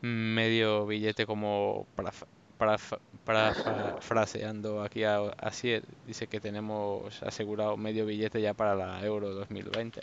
medio 0.00 0.86
billete 0.86 1.26
como 1.26 1.86
para, 1.96 2.12
para, 2.56 2.76
para, 3.24 3.96
fraseando 4.00 4.82
aquí 4.82 5.04
a 5.04 5.18
Asier, 5.38 5.82
dice 6.06 6.26
que 6.26 6.40
tenemos 6.40 7.22
asegurado 7.22 7.76
medio 7.76 8.06
billete 8.06 8.40
ya 8.40 8.54
para 8.54 8.74
la 8.74 9.04
Euro 9.04 9.30
2020. 9.30 10.00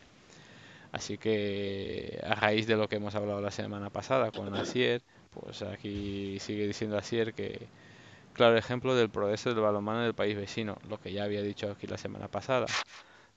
Así 0.92 1.18
que 1.18 2.20
a 2.28 2.36
raíz 2.36 2.68
de 2.68 2.76
lo 2.76 2.90
que 2.90 2.98
hemos 2.98 3.16
hablado 3.16 3.42
la 3.42 3.52
semana 3.52 3.90
pasada 3.90 4.32
con 4.32 4.54
Asier, 4.56 5.02
pues 5.34 5.62
aquí 5.62 6.38
sigue 6.40 6.68
diciendo 6.68 6.98
Asier 6.98 7.34
que 7.34 7.68
claro 8.34 8.58
ejemplo 8.58 8.96
del 8.96 9.10
progreso 9.10 9.54
del 9.54 9.64
balonmano 9.64 10.02
del 10.02 10.14
país 10.14 10.36
vecino, 10.36 10.78
lo 10.90 11.00
que 11.00 11.14
ya 11.14 11.24
había 11.24 11.42
dicho 11.42 11.72
aquí 11.72 11.88
la 11.88 11.98
semana 11.98 12.28
pasada, 12.28 12.66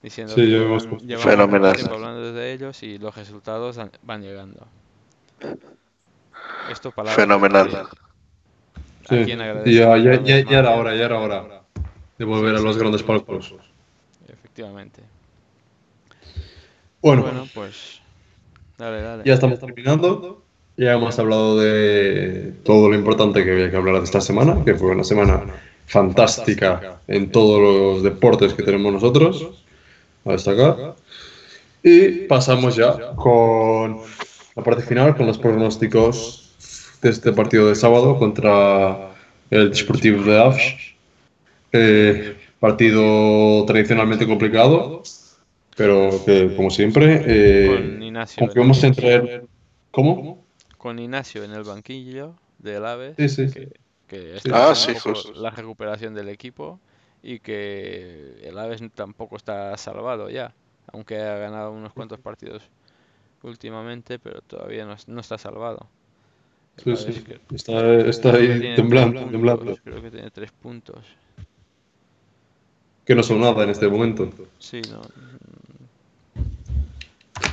diciendo 0.02 0.34
Sí, 0.34 0.40
que 0.42 0.46
llevamos 0.48 0.86
mucho 0.86 1.06
tiempo 1.06 1.94
hablando 1.94 2.32
de 2.32 2.52
ellos 2.52 2.82
y 2.82 2.98
los 2.98 3.14
resultados 3.16 3.78
van 4.02 4.22
llegando. 4.22 4.66
Esto 6.70 6.90
palabras 6.90 7.16
de 7.16 7.22
Fenomenal. 7.22 7.88
Sí. 9.08 9.26
Ya, 9.66 9.96
ya, 9.96 10.22
ya, 10.22 10.40
ya 10.40 10.58
era 10.58 10.70
hora, 10.70 10.94
ya 10.96 11.04
era 11.04 11.18
hora 11.18 11.44
de 12.18 12.24
volver 12.24 12.56
a 12.56 12.60
los 12.60 12.76
grandes 12.78 13.02
palcos. 13.02 13.54
Efectivamente. 14.28 15.02
Bueno, 17.04 17.20
Bueno, 17.20 17.46
pues 17.52 18.00
dale, 18.78 19.02
dale. 19.02 19.24
ya 19.26 19.34
estamos 19.34 19.60
terminando. 19.60 20.40
Ya 20.78 20.94
hemos 20.94 21.18
hablado 21.18 21.60
de 21.60 22.54
todo 22.64 22.88
lo 22.88 22.94
importante 22.94 23.44
que 23.44 23.50
había 23.52 23.70
que 23.70 23.76
hablar 23.76 23.98
de 23.98 24.04
esta 24.04 24.22
semana, 24.22 24.64
que 24.64 24.74
fue 24.74 24.92
una 24.92 25.04
semana 25.04 25.44
fantástica 25.84 26.98
en 27.06 27.30
todos 27.30 27.60
los 27.60 28.02
deportes 28.02 28.54
que 28.54 28.62
tenemos 28.62 28.90
nosotros 28.90 29.50
a 30.24 30.32
destacar. 30.32 30.96
Y 31.82 32.26
pasamos 32.26 32.74
ya 32.74 33.14
con 33.16 33.98
la 34.56 34.62
parte 34.64 34.82
final, 34.82 35.14
con 35.14 35.26
los 35.26 35.36
pronósticos 35.36 36.54
de 37.02 37.10
este 37.10 37.32
partido 37.32 37.68
de 37.68 37.74
sábado 37.74 38.18
contra 38.18 39.10
el 39.50 39.68
Desportivo 39.68 40.22
de 40.22 40.40
Aves. 40.40 40.74
Eh, 41.70 42.34
partido 42.58 43.62
tradicionalmente 43.66 44.26
complicado, 44.26 45.02
pero 45.76 46.10
que, 46.24 46.54
como 46.56 46.70
siempre, 46.70 47.22
eh, 47.26 47.66
Con 47.68 48.02
Ignacio 48.02 48.40
en 48.42 48.46
confiamos 48.48 48.84
en 48.84 48.94
traer... 48.94 49.44
¿Cómo? 49.90 50.44
con 50.78 50.98
Ignacio 50.98 51.44
en 51.44 51.52
el 51.52 51.62
banquillo 51.64 52.34
del 52.58 52.84
AVE, 52.84 53.14
Sí, 53.16 53.28
sí. 53.28 53.50
que, 53.50 53.68
que 54.06 54.36
está 54.36 54.70
Ah, 54.70 54.74
sí, 54.74 54.92
la 55.36 55.50
recuperación 55.50 56.12
del 56.14 56.28
equipo 56.28 56.78
y 57.22 57.38
que 57.38 58.40
el 58.42 58.58
Aves 58.58 58.82
tampoco 58.94 59.36
está 59.36 59.74
salvado 59.78 60.28
ya, 60.28 60.52
aunque 60.92 61.18
ha 61.22 61.38
ganado 61.38 61.72
unos 61.72 61.94
cuantos 61.94 62.20
partidos 62.20 62.62
últimamente, 63.42 64.18
pero 64.18 64.42
todavía 64.42 64.84
no, 64.84 64.94
no 65.06 65.20
está 65.20 65.38
salvado. 65.38 65.86
Sí, 66.84 66.94
sí. 66.96 67.22
que- 67.22 67.40
Está, 67.54 67.94
está 68.00 68.34
ahí 68.34 68.74
temblando, 68.76 69.20
tres 69.20 69.30
temblando. 69.30 69.64
puntos, 69.64 69.80
creo 69.84 70.02
que 70.02 70.10
tiene 70.10 70.30
tres 70.30 70.50
puntos. 70.52 70.98
Que 73.06 73.14
no 73.14 73.22
son 73.22 73.40
nada 73.40 73.64
en 73.64 73.70
este 73.70 73.88
momento. 73.88 74.28
Sí, 74.58 74.82
no. 74.90 75.00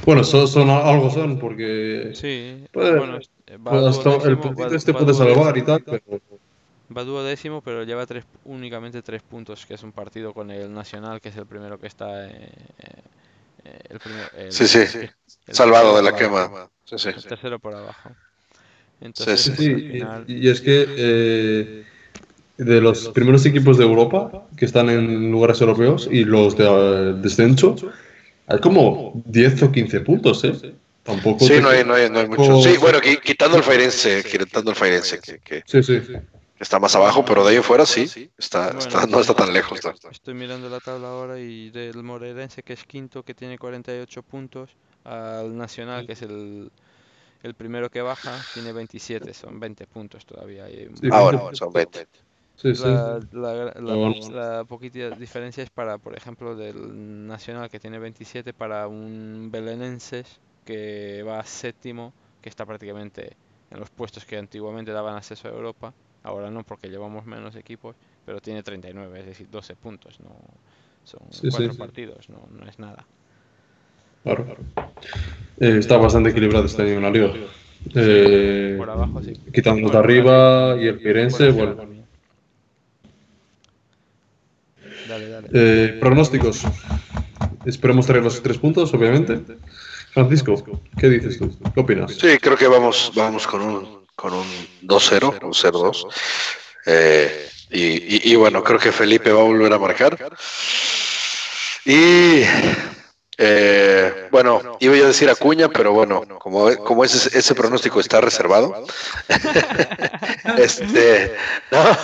Bueno, 0.05 0.23
son, 0.23 0.47
son 0.47 0.69
algo 0.69 1.09
son, 1.09 1.37
porque 1.37 2.11
Sí, 2.15 2.65
Puede- 2.71 2.97
bueno, 2.97 3.17
es- 3.17 3.29
va 3.49 3.71
pues, 3.71 3.97
hasta 3.97 4.15
el 4.27 4.37
puntito 4.39 4.61
va- 4.63 4.75
este 4.75 4.91
va 4.93 4.99
puede 4.99 5.13
salvar 5.13 5.57
y 5.57 5.61
tal, 5.61 5.83
pero 5.83 6.01
Va 6.95 7.03
duodécimo, 7.05 7.61
pero 7.61 7.83
lleva 7.83 8.05
tres, 8.05 8.25
únicamente 8.43 9.01
tres 9.01 9.21
puntos, 9.23 9.65
que 9.65 9.75
es 9.75 9.83
un 9.83 9.93
partido 9.93 10.33
con 10.33 10.51
el 10.51 10.73
Nacional, 10.73 11.21
que 11.21 11.29
es 11.29 11.37
el 11.37 11.47
primero 11.47 11.79
que 11.79 11.87
está. 11.87 12.27
eh, 12.27 12.51
eh, 13.63 13.79
el 13.89 13.99
primer- 13.99 14.29
el- 14.33 14.53
Sí, 14.53 14.67
sí. 14.67 14.87
el 15.47 15.55
Salvado 15.55 15.95
de 15.95 16.03
la 16.03 16.15
quema. 16.15 16.51
Sí, 16.85 16.97
sí. 16.97 17.09
El 17.15 17.23
tercero 17.25 17.59
por 17.59 17.73
abajo. 17.75 18.17
Entonces, 19.01 19.41
sí, 19.45 19.51
Sí, 19.55 19.73
al 19.73 19.81
sí, 19.83 19.85
final, 19.91 20.25
y, 20.27 20.47
y 20.47 20.49
es 20.49 20.61
que 20.61 20.85
eh, 20.97 21.83
de 22.57 22.81
los 22.81 23.09
primeros 23.09 23.45
equipos 23.45 23.77
de 23.77 23.85
Europa 23.85 24.47
que 24.57 24.65
están 24.65 24.89
en 24.89 25.31
lugares 25.31 25.61
europeos 25.61 26.07
y 26.11 26.23
los 26.25 26.57
de 26.57 26.65
eh, 26.67 27.13
descenso, 27.21 27.75
hay 28.51 28.59
como 28.59 29.21
10 29.25 29.63
o 29.63 29.71
15 29.71 29.99
puntos, 30.01 30.43
¿eh? 30.43 30.73
Tampoco. 31.03 31.45
Sí, 31.45 31.53
no 31.61 31.69
hay, 31.69 31.83
no 31.83 31.95
hay, 31.95 32.09
no 32.09 32.19
hay 32.19 32.27
mucho. 32.27 32.61
Sí, 32.61 32.77
bueno, 32.77 32.99
qui- 32.99 33.19
quitando 33.21 33.57
el 33.57 33.63
Fairense, 33.63 34.23
quitando 34.23 34.71
el 34.71 34.77
Fairense, 34.77 35.19
que, 35.19 35.39
que 35.39 35.63
Sí, 35.65 35.81
sí. 35.81 35.99
está 36.59 36.79
más 36.79 36.95
abajo, 36.95 37.25
pero 37.25 37.43
de 37.43 37.51
ahí 37.51 37.55
en 37.57 37.63
fuera 37.63 37.85
sí, 37.87 38.29
está, 38.37 38.67
Bueno, 38.67 38.79
está, 38.79 39.07
no 39.07 39.19
está 39.19 39.33
tan 39.33 39.51
lejos. 39.51 39.79
está. 39.83 40.09
estoy 40.11 40.33
mirando 40.35 40.69
la 40.69 40.79
tabla 40.79 41.07
ahora 41.07 41.39
y 41.39 41.71
del 41.71 42.03
Moreirense, 42.03 42.61
que 42.61 42.73
es 42.73 42.83
quinto, 42.83 43.23
que 43.23 43.33
tiene 43.33 43.57
48 43.57 44.21
puntos, 44.21 44.69
al 45.03 45.57
Nacional, 45.57 46.05
que 46.05 46.13
es 46.13 46.21
el, 46.21 46.71
el 47.41 47.53
primero 47.55 47.89
que 47.89 48.01
baja, 48.03 48.31
tiene 48.53 48.71
27, 48.71 49.33
son 49.33 49.59
20 49.59 49.87
puntos 49.87 50.23
todavía. 50.25 50.65
hay 50.65 50.85
un- 50.87 50.97
Sí, 50.97 51.07
Ah, 51.11 51.21
bueno, 51.23 51.49
son 51.53 51.73
20. 51.73 52.05
Sí, 52.61 52.75
sí. 52.75 52.83
La, 52.83 53.19
la, 53.31 53.53
la, 53.65 53.73
Pero 53.73 53.97
bueno. 53.97 54.29
la 54.29 54.63
poquita 54.65 55.09
diferencia 55.11 55.63
es 55.63 55.69
para, 55.71 55.97
por 55.97 56.15
ejemplo, 56.15 56.55
del 56.55 57.27
Nacional 57.27 57.69
que 57.69 57.79
tiene 57.79 57.97
27 57.97 58.53
para 58.53 58.87
un 58.87 59.49
Belenenses 59.51 60.39
que 60.63 61.23
va 61.23 61.43
séptimo, 61.43 62.13
que 62.41 62.49
está 62.49 62.65
prácticamente 62.65 63.35
en 63.71 63.79
los 63.79 63.89
puestos 63.89 64.25
que 64.25 64.37
antiguamente 64.37 64.91
daban 64.91 65.15
acceso 65.15 65.47
a 65.47 65.51
Europa. 65.51 65.93
Ahora 66.23 66.51
no, 66.51 66.63
porque 66.63 66.87
llevamos 66.87 67.25
menos 67.25 67.55
equipos, 67.55 67.95
pero 68.25 68.39
tiene 68.41 68.61
39, 68.61 69.19
es 69.21 69.25
decir, 69.25 69.47
12 69.49 69.75
puntos. 69.75 70.19
No, 70.19 70.29
son 71.03 71.21
cuatro 71.49 71.73
partidos, 71.75 72.29
no, 72.29 72.47
no 72.51 72.69
es 72.69 72.77
nada. 72.77 73.07
Claro. 74.23 74.45
Eh, 75.59 75.77
está 75.79 75.97
bastante 75.97 76.29
equilibrado 76.29 76.65
este 76.65 76.83
año 76.83 76.93
en 76.93 77.01
la 77.01 77.09
liga. 77.09 77.33
Eh, 77.95 78.75
Por 78.77 78.89
abajo 78.89 79.23
sí. 79.23 79.33
quitando 79.51 79.89
de 79.89 79.97
arriba 79.97 80.77
y 80.79 80.87
el 80.87 80.99
arriba 80.99 81.51
bueno. 81.53 81.75
también. 81.75 82.05
Dale, 85.11 85.27
dale. 85.29 85.47
Eh, 85.53 85.97
pronósticos. 85.99 86.65
Esperemos 87.65 88.05
traer 88.05 88.23
los 88.23 88.41
tres 88.41 88.57
puntos, 88.57 88.93
obviamente. 88.93 89.41
Francisco, 90.13 90.81
¿qué 90.97 91.09
dices 91.09 91.37
tú? 91.37 91.49
¿Qué 91.73 91.79
opinas? 91.81 92.13
Sí, 92.13 92.37
creo 92.39 92.55
que 92.55 92.67
vamos, 92.67 93.11
vamos 93.13 93.45
con 93.45 93.61
un, 93.61 94.05
con 94.15 94.33
un 94.33 94.45
2-0, 94.83 95.37
un 95.43 95.53
0-2. 95.53 96.07
Eh, 96.85 97.47
y, 97.71 97.81
y- 97.81 98.31
y 98.31 98.35
bueno, 98.35 98.63
creo 98.63 98.79
que 98.79 98.91
Felipe 98.91 99.31
va 99.31 99.41
a 99.41 99.45
volver 99.45 99.73
a 99.73 99.79
marcar. 99.79 100.17
Y 101.85 102.43
eh, 103.37 104.27
bueno, 104.31 104.77
iba 104.79 104.95
yo 104.95 105.05
a 105.05 105.07
decir 105.07 105.29
Acuña, 105.29 105.69
pero 105.69 105.93
bueno, 105.93 106.25
como, 106.39 106.75
como 106.83 107.03
ese, 107.05 107.37
ese 107.37 107.55
pronóstico 107.55 107.99
está 107.99 108.21
reservado, 108.21 108.85
este, 110.57 111.35
no. 111.71 111.97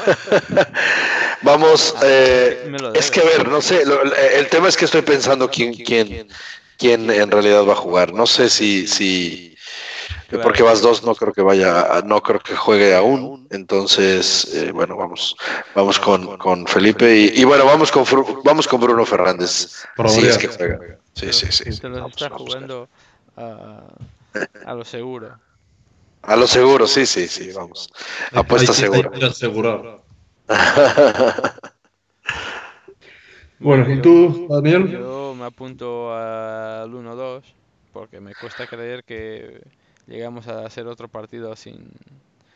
vamos, 1.42 1.94
eh, 2.04 2.68
Me 2.70 2.80
lo 2.80 2.94
es 2.94 3.12
que 3.12 3.22
a 3.22 3.26
ver, 3.26 3.48
no 3.48 3.62
sé, 3.62 3.86
lo- 3.86 4.02
el 4.04 4.48
tema 4.48 4.70
es 4.70 4.78
que 4.78 4.86
estoy 4.86 5.02
pensando 5.02 5.50
quién, 5.50 5.74
quién, 5.74 6.28
quién 6.78 7.10
en 7.10 7.32
realidad 7.32 7.66
va 7.66 7.74
a 7.74 7.78
jugar. 7.78 8.14
No 8.14 8.26
sé 8.26 8.50
si, 8.50 8.88
si 8.88 9.57
Claro. 10.28 10.44
porque 10.44 10.62
vas 10.62 10.82
dos, 10.82 11.04
no 11.04 11.16
creo 11.16 11.32
que 11.32 11.42
vaya, 11.42 12.02
no 12.06 12.22
creo 12.22 12.40
que 12.42 12.54
juegue 12.56 12.94
aún. 12.96 13.48
Entonces, 13.50 14.54
eh, 14.54 14.72
bueno, 14.74 14.98
vamos, 14.98 15.36
vamos 15.74 16.00
con, 16.00 16.38
con 16.38 16.68
Felipe 16.68 17.16
y, 17.16 17.42
y 17.42 17.44
bueno, 17.46 17.66
vamos 17.66 17.92
con 17.92 18.06
Fru- 18.06 18.42
vamos 18.44 18.68
con 18.68 18.82
Bruno 18.82 19.06
Fernández. 19.06 19.86
Si 20.08 20.28
es 20.28 20.38
que 20.38 20.50
juega. 20.50 20.80
Sí, 21.14 21.32
sí, 21.32 21.48
sí. 21.52 21.64
Vamos, 21.84 22.12
está 22.12 22.30
jugando 22.30 22.90
a, 23.38 23.84
a 24.66 24.74
lo 24.74 24.84
seguro. 24.84 25.40
A 26.24 26.36
lo 26.36 26.46
seguro, 26.46 26.88
sí, 26.88 27.06
sí, 27.06 27.28
sí, 27.28 27.52
vamos. 27.54 27.90
Apuesta 28.34 28.74
segura. 28.74 29.10
Bueno, 33.60 33.92
¿y 33.92 34.02
tú, 34.02 34.48
Daniel? 34.50 34.88
Yo 34.92 35.34
me 35.38 35.46
apunto 35.46 36.14
al 36.14 36.94
1-2 36.94 37.44
porque 37.92 38.20
me 38.20 38.36
cuesta 38.36 38.68
creer 38.68 39.04
que 39.04 39.62
llegamos 40.08 40.48
a 40.48 40.66
hacer 40.66 40.88
otro 40.88 41.08
partido 41.08 41.56
sin, 41.56 41.92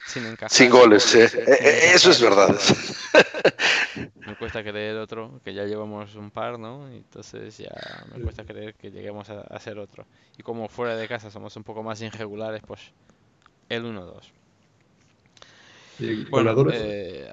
sin 0.05 0.25
encajar. 0.25 0.51
Sin 0.51 0.69
goles, 0.69 1.13
eh. 1.15 1.27
sin 1.27 1.41
Eh, 1.41 1.91
Eso 1.93 2.11
es 2.11 2.21
verdad. 2.21 2.55
Me 4.25 4.35
cuesta 4.35 4.63
creer 4.63 4.97
otro, 4.97 5.41
que 5.43 5.53
ya 5.53 5.65
llevamos 5.65 6.15
un 6.15 6.31
par, 6.31 6.57
¿no? 6.57 6.87
Entonces 6.89 7.57
ya 7.57 8.03
me 8.13 8.23
cuesta 8.23 8.45
creer 8.45 8.75
que 8.75 8.91
lleguemos 8.91 9.29
a, 9.29 9.41
hacer 9.41 9.77
otro. 9.79 10.05
Y 10.37 10.43
como 10.43 10.67
fuera 10.69 10.95
de 10.95 11.07
casa 11.07 11.29
somos 11.29 11.55
un 11.57 11.63
poco 11.63 11.83
más 11.83 12.01
irregulares, 12.01 12.61
pues 12.65 12.79
el 13.69 13.83
1-2. 13.85 14.31
Y 15.99 16.25
Bueno, 16.25 16.55
eh, 16.71 17.29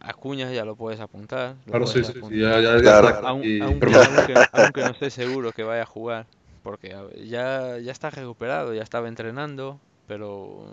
Acuña 0.00 0.50
ya 0.52 0.64
lo 0.64 0.76
puedes 0.76 1.00
apuntar. 1.00 1.56
lo 1.66 1.72
claro, 1.72 1.86
sí, 1.86 2.00
puedes 2.00 2.28
sí, 2.28 2.38
ya, 2.38 2.60
ya, 2.60 2.80
Claro. 2.80 3.26
aunque, 3.26 3.60
aunque- 3.62 4.34
aunque 4.52 4.80
no 4.82 4.90
esté 4.90 5.10
seguro 5.10 5.52
que 5.52 5.64
vaya 5.64 5.82
a 5.82 5.86
jugar, 5.86 6.26
porque 6.66 6.88
ya, 7.26 7.78
ya 7.78 7.92
está 7.92 8.10
recuperado, 8.10 8.74
ya 8.74 8.82
estaba 8.82 9.06
entrenando, 9.08 9.80
pero 10.06 10.66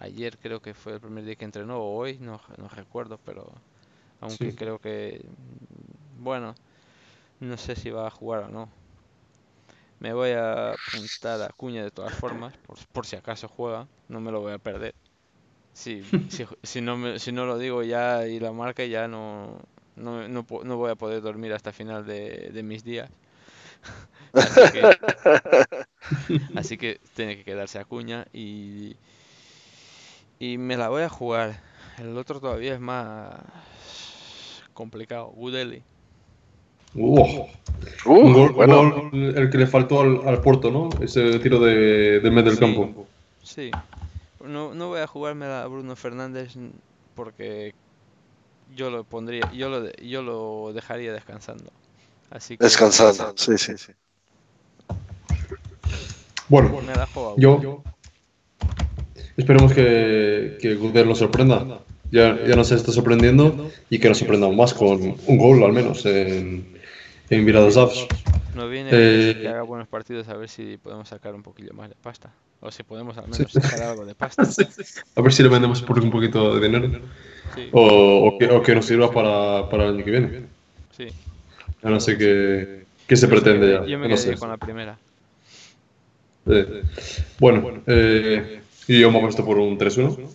ayer 0.00 0.36
creo 0.38 0.60
que 0.60 0.74
fue 0.74 0.94
el 0.94 1.00
primer 1.00 1.24
día 1.24 1.36
que 1.36 1.44
entrenó, 1.44 1.78
o 1.78 1.96
hoy, 1.96 2.18
no, 2.20 2.40
no 2.58 2.68
recuerdo, 2.68 3.18
pero 3.24 3.52
aunque 4.20 4.52
Sí. 4.52 4.54
creo 4.54 4.78
que, 4.80 5.24
mm, 5.28 6.24
bueno, 6.24 6.54
no 7.40 7.56
sé 7.58 7.76
si 7.76 7.90
va 7.90 8.06
a 8.08 8.10
jugar 8.10 8.44
o 8.44 8.48
no. 8.50 8.70
Me 9.98 10.12
voy 10.12 10.30
a 10.30 10.72
apuntar 10.74 11.40
a 11.42 11.46
Acuña 11.46 11.82
de 11.82 11.90
todas 11.90 12.14
formas, 12.14 12.56
por, 12.58 12.78
por 12.92 13.06
si 13.06 13.16
acaso 13.16 13.48
juega, 13.48 13.88
no 14.08 14.20
me 14.20 14.30
lo 14.32 14.40
voy 14.40 14.52
a 14.52 14.58
perder. 14.58 14.94
Si, 15.74 16.04
si, 16.28 16.46
si 16.62 16.80
no 16.82 16.96
me- 16.98 17.18
si 17.20 17.32
no 17.32 17.46
lo 17.46 17.58
digo 17.58 17.82
ya 17.84 18.26
y 18.28 18.40
la 18.40 18.52
marca 18.52 18.84
ya 18.86 19.08
no, 19.08 19.60
no, 19.96 20.28
no, 20.28 20.46
no 20.64 20.76
voy 20.78 20.90
a 20.92 20.96
poder 20.96 21.22
dormir 21.22 21.52
hasta 21.54 21.72
final 21.72 22.06
de, 22.06 22.50
de 22.52 22.64
mis 22.64 22.84
días. 22.84 23.10
Así 24.32 24.60
que, 24.72 24.98
así 26.56 26.76
que 26.78 27.00
tiene 27.14 27.36
que 27.36 27.44
quedarse 27.44 27.78
Acuña 27.78 28.26
y, 28.32 28.96
y 30.38 30.58
me 30.58 30.76
la 30.76 30.88
voy 30.88 31.02
a 31.02 31.08
jugar. 31.08 31.60
El 31.98 32.16
otro 32.16 32.38
todavía 32.40 32.74
es 32.74 32.80
más 32.80 33.32
complicado. 34.74 35.26
Gudeli. 35.28 35.82
Uh, 36.94 37.46
Uh, 38.06 38.12
un 38.12 38.32
gol, 38.32 38.52
bueno, 38.52 38.90
gol 39.10 39.36
el 39.36 39.50
que 39.50 39.58
le 39.58 39.66
faltó 39.66 40.00
al, 40.00 40.26
al 40.26 40.40
Porto, 40.40 40.70
¿no? 40.70 40.88
Ese 41.00 41.38
tiro 41.38 41.60
de, 41.60 42.18
del 42.20 42.32
medio 42.32 42.50
del 42.50 42.54
Sí. 42.54 42.60
campo. 42.60 43.06
Sí. 43.42 43.70
No, 44.44 44.74
no 44.74 44.88
voy 44.88 45.00
a 45.00 45.06
jugármela 45.06 45.62
a 45.62 45.66
Bruno 45.66 45.94
Fernández 45.96 46.54
porque 47.14 47.74
yo 48.74 48.90
lo 48.90 49.04
pondría, 49.04 49.50
yo 49.52 49.68
lo, 49.68 49.82
de- 49.82 49.94
yo 50.06 50.22
lo 50.22 50.72
dejaría 50.72 51.12
descansando. 51.12 51.70
Así 52.30 52.56
que 52.56 52.64
descansando. 52.64 53.32
Sí, 53.36 53.56
sí, 53.58 53.76
sí. 53.76 53.92
Bueno, 56.48 56.80
yo. 57.36 57.82
Esperemos 59.36 59.72
que, 59.72 60.58
que 60.60 60.74
Guder 60.74 61.06
nos 61.06 61.18
sorprenda. 61.18 61.80
Ya, 62.10 62.38
ya 62.46 62.56
nos 62.56 62.72
está 62.72 62.90
sorprendiendo 62.90 63.70
y 63.90 63.98
que 63.98 64.08
nos 64.08 64.18
sorprenda 64.18 64.46
aún 64.46 64.56
más 64.56 64.72
con 64.72 65.16
un 65.26 65.38
gol 65.38 65.62
al 65.62 65.72
menos 65.72 66.06
en, 66.06 66.78
en 67.28 67.44
Mirados 67.44 67.76
Apps. 67.76 68.06
No 68.54 68.68
viene 68.68 68.88
Eh, 68.92 69.38
que 69.40 69.48
haga 69.48 69.62
buenos 69.62 69.86
partidos 69.88 70.26
a 70.28 70.34
ver 70.34 70.48
si 70.48 70.78
podemos 70.78 71.08
sacar 71.08 71.34
un 71.34 71.42
poquillo 71.42 71.72
más 71.74 71.90
de 71.90 71.94
pasta. 71.96 72.32
O 72.60 72.72
si 72.72 72.82
podemos 72.82 73.16
al 73.18 73.28
menos 73.28 73.52
sacar 73.52 73.82
algo 73.82 74.04
de 74.04 74.14
pasta. 74.16 74.42
A 75.16 75.20
ver 75.20 75.32
si 75.32 75.44
le 75.44 75.48
vendemos 75.48 75.80
por 75.82 76.00
un 76.00 76.10
poquito 76.10 76.58
de 76.58 76.66
dinero. 76.66 76.90
Sí, 77.54 77.68
O, 77.72 78.26
o 78.26 78.38
que, 78.38 78.46
o 78.46 78.62
que 78.62 78.74
nos 78.74 78.86
sirva 78.86 79.12
para, 79.12 79.68
para 79.70 79.84
el 79.84 79.94
año 79.94 80.04
que 80.04 80.10
viene. 80.10 80.42
sí. 80.96 81.06
Ya 81.82 81.90
no 81.90 82.00
sé 82.00 82.18
qué, 82.18 82.84
qué 83.06 83.16
se 83.16 83.28
pretende 83.28 83.72
ya. 83.72 83.86
Yo 83.86 83.98
me 83.98 84.08
no 84.08 84.16
quedé 84.16 84.34
sé. 84.34 84.36
con 84.36 84.48
la 84.48 84.56
primera. 84.56 84.98
Eh, 86.46 86.82
bueno, 87.38 87.82
eh, 87.86 88.62
yo 88.88 89.10
me 89.10 89.18
he 89.18 89.20
puesto 89.22 89.44
por 89.44 89.58
un 89.58 89.78
3-1. 89.78 90.30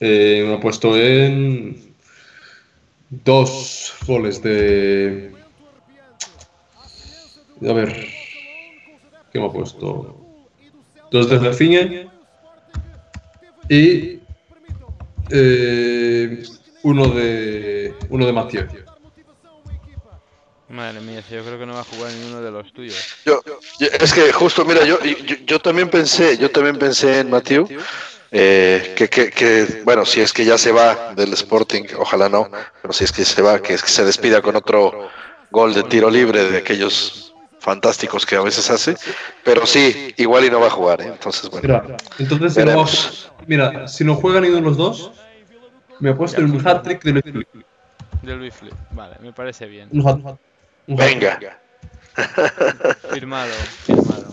Eh, 0.00 0.44
me 0.46 0.54
he 0.54 0.58
puesto 0.58 0.96
en 0.96 1.94
dos 3.10 3.94
goles 4.06 4.42
de. 4.42 5.34
A 7.66 7.72
ver, 7.72 7.94
¿qué 9.32 9.38
me 9.38 9.46
ha 9.46 9.50
puesto? 9.52 10.26
Dos 11.10 11.30
de 11.30 11.38
Rafinha 11.38 12.10
y 13.68 14.20
eh, 15.30 16.42
uno 16.82 17.08
de 17.08 17.96
uno 18.10 18.26
de 18.26 18.32
Mathieu. 18.32 18.66
Madre 20.68 21.00
mía, 21.00 21.20
yo 21.30 21.44
creo 21.44 21.58
que 21.58 21.66
no 21.66 21.74
va 21.74 21.80
a 21.80 21.84
jugar 21.84 22.12
ninguno 22.12 22.42
de 22.42 22.50
los 22.50 22.72
tuyos. 22.72 22.96
Yo, 23.24 23.40
yo- 23.78 23.88
es 24.00 24.12
que 24.12 24.32
justo, 24.32 24.64
mira, 24.64 24.84
yo, 24.84 24.98
yo, 25.02 25.36
yo 25.46 25.58
también 25.60 25.88
pensé, 25.88 26.36
yo 26.38 26.50
también 26.50 26.76
pensé 26.78 27.20
en 27.20 27.30
Matthew, 27.30 27.68
eh, 28.32 28.92
que, 28.96 29.08
que, 29.08 29.30
que, 29.30 29.82
bueno, 29.84 30.04
si 30.04 30.20
es 30.20 30.32
que 30.32 30.44
ya 30.44 30.58
se 30.58 30.72
va 30.72 31.14
del 31.14 31.32
Sporting, 31.34 31.84
ojalá 31.98 32.28
no, 32.28 32.48
pero 32.82 32.92
si 32.92 33.04
es 33.04 33.12
que 33.12 33.24
se 33.24 33.42
va, 33.42 33.60
que 33.60 33.74
es 33.74 33.82
que 33.82 33.88
se 33.90 34.04
despida 34.04 34.42
con 34.42 34.56
otro 34.56 35.08
gol 35.50 35.72
de 35.74 35.84
tiro 35.84 36.10
libre 36.10 36.50
de 36.50 36.58
aquellos 36.58 37.32
fantásticos 37.60 38.26
que 38.26 38.36
a 38.36 38.42
veces 38.42 38.68
hace, 38.70 38.96
pero 39.44 39.66
sí, 39.66 40.14
igual 40.16 40.44
y 40.44 40.50
no 40.50 40.60
va 40.60 40.66
a 40.66 40.70
jugar, 40.70 41.00
¿eh? 41.00 41.06
entonces 41.06 41.48
bueno, 41.50 41.66
Mira, 41.66 41.96
entonces 42.18 42.54
si 42.54 42.64
no, 42.64 42.84
mira, 43.46 43.88
si 43.88 44.04
no 44.04 44.14
juegan 44.16 44.42
ninguno 44.42 44.62
de 44.62 44.68
los 44.68 44.76
dos, 44.76 45.12
me 46.00 46.10
he 46.10 46.14
puesto 46.14 46.40
en 46.40 46.50
un 46.50 46.66
hat-trick 46.66 47.02
de 47.04 47.12
Luis 47.12 47.46
De 48.22 48.34
Luis 48.36 48.54
Flip. 48.54 48.74
Vale, 48.90 49.16
me 49.20 49.32
parece 49.32 49.66
bien. 49.66 49.88
Un 49.92 50.06
hat- 50.06 50.16
un 50.16 50.28
hat- 50.28 50.40
Venga, 50.86 51.38
Firmado, 53.12 53.52
firmado. 53.84 54.32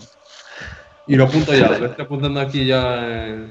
Y 1.06 1.16
lo 1.16 1.24
apunto 1.24 1.52
ya, 1.54 1.68
lo 1.68 1.86
estoy 1.86 2.04
apuntando 2.04 2.40
aquí 2.40 2.64
ya. 2.66 2.96
eh, 2.98 3.46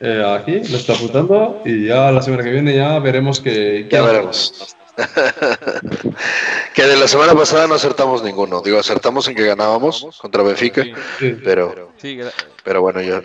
eh, 0.00 0.36
aquí, 0.38 0.52
lo 0.70 0.76
estoy 0.78 0.96
apuntando. 0.96 1.60
Y 1.64 1.86
ya 1.86 2.10
la 2.10 2.22
semana 2.22 2.42
que 2.42 2.50
viene 2.50 2.74
ya 2.74 2.98
veremos 2.98 3.40
que. 3.40 3.86
ya 3.90 4.02
veremos. 4.02 4.76
que 6.74 6.82
de 6.84 6.96
la 6.96 7.08
semana 7.08 7.34
pasada 7.34 7.66
no 7.66 7.74
acertamos 7.74 8.22
ninguno, 8.22 8.60
digo, 8.60 8.78
acertamos 8.78 9.26
en 9.28 9.34
que 9.34 9.46
ganábamos 9.46 10.06
contra 10.20 10.42
Benfica, 10.42 10.82
Sí, 10.82 10.92
Sí. 11.18 11.36
pero... 11.42 11.92
sí, 11.96 12.18
Pero 12.64 12.82
bueno, 12.82 13.00
yo, 13.00 13.20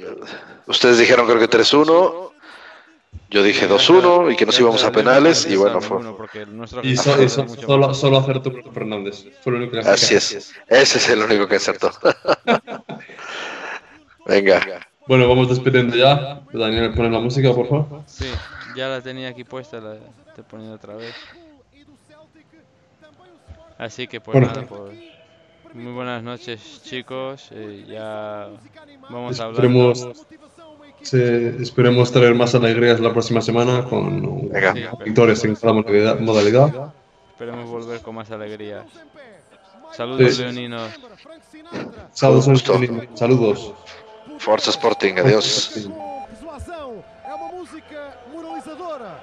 ustedes 0.68 0.98
dijeron 0.98 1.26
creo 1.26 1.40
que 1.40 1.50
3-1, 1.50 2.32
yo 3.30 3.44
dije 3.44 3.68
2-1 3.68 4.32
y 4.32 4.36
que 4.36 4.46
nos 4.46 4.60
íbamos 4.60 4.84
a 4.84 4.92
penales 4.92 5.46
y 5.50 5.56
bueno, 5.56 5.82
fue, 5.82 6.00
Y, 6.84 6.98
so- 6.98 7.22
y 7.24 7.30
so- 7.30 7.48
solo, 7.48 7.94
solo 7.94 8.18
acertó 8.18 8.50
Bruno 8.52 8.72
Fernández. 8.72 9.26
Fue 9.44 9.52
lo 9.54 9.60
único 9.60 9.74
que 9.74 9.80
así 9.80 10.16
es. 10.16 10.54
Ese 10.68 10.98
es 10.98 11.10
el 11.10 11.22
único 11.22 11.48
que 11.48 11.56
acertó. 11.58 11.92
Venga, 14.26 14.62
Bueno, 15.08 15.28
vamos 15.30 15.48
despidiendo 15.50 15.96
ya. 15.96 16.42
Daniel, 16.52 16.94
ponen 16.94 17.14
la 17.14 17.20
música, 17.20 17.54
por 17.54 17.68
favor. 17.70 18.04
Sí, 18.08 18.26
ya 18.76 18.90
la 18.90 19.02
tenía 19.02 19.30
aquí 19.30 19.44
puesta, 19.46 19.80
la 19.80 19.94
estoy 19.96 20.44
poniendo 20.50 20.76
otra 20.76 20.96
vez. 20.96 21.16
Así 23.78 24.08
que 24.08 24.20
pues 24.20 24.34
Bueno. 24.34 24.48
nada, 24.48 24.66
pues 24.68 25.00
muy 25.74 25.94
buenas 25.94 26.24
noches 26.24 26.82
chicos, 26.84 27.50
eh, 27.52 27.86
ya 27.88 28.48
vamos 29.10 29.40
a 29.40 29.46
hablar. 29.46 29.62
Esperemos, 31.14 31.56
sí, 31.58 31.64
esperemos 31.64 32.12
traer 32.12 32.36
más 32.36 32.54
alegrías 32.56 33.00
la 33.00 33.12
próxima 33.12 33.42
semana 33.42 33.84
con 33.86 34.50
Venga. 34.50 34.74
victorias 35.04 35.44
en 35.46 35.56
cada 35.56 35.74
modalidad. 35.74 36.20
modalidad. 36.20 36.94
Esperemos 37.32 37.70
volver 37.70 38.02
con 38.02 38.16
más 38.16 38.30
alegrías. 38.32 38.86
Saludos 39.96 40.36
Sí. 40.36 40.42
leoninos. 40.42 40.92
Saludos, 42.12 42.64
saludos. 43.16 43.74
Forza 44.40 44.70
Sporting, 44.72 45.16
adiós. 45.20 45.88
Persuasão 46.30 47.04
é 47.26 47.34
uma 47.34 47.48
música 47.54 48.18
moralizadora. 48.34 49.20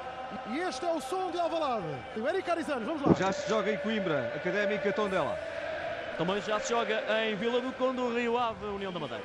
E 0.52 0.58
este 0.58 0.84
é 0.84 0.92
o 0.92 1.00
som 1.00 1.30
de 1.30 1.38
Alvalade. 1.38 1.84
O 2.16 2.26
Eric 2.28 2.50
Arizano, 2.50 2.84
vamos 2.86 3.02
lá. 3.02 3.14
Já 3.18 3.30
se 3.32 3.48
joga 3.48 3.70
em 3.72 3.76
Coimbra, 3.78 4.32
Académica 4.34 4.92
Tondela. 4.92 5.38
Também 6.18 6.40
já 6.42 6.58
se 6.58 6.70
joga 6.70 7.02
em 7.26 7.36
Vila 7.36 7.60
do 7.60 7.72
Conde, 7.72 8.00
Rio 8.18 8.36
Ave, 8.38 8.64
União 8.66 8.92
da 8.92 8.98
Madeira. 9.00 9.22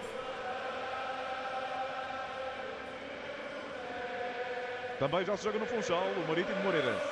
Também 4.99 5.23
já 5.23 5.37
se 5.37 5.45
joga 5.45 5.59
no 5.59 5.65
Funchal, 5.65 6.03
o 6.11 6.27
Marítimo 6.27 6.61
Moreirense. 6.61 7.07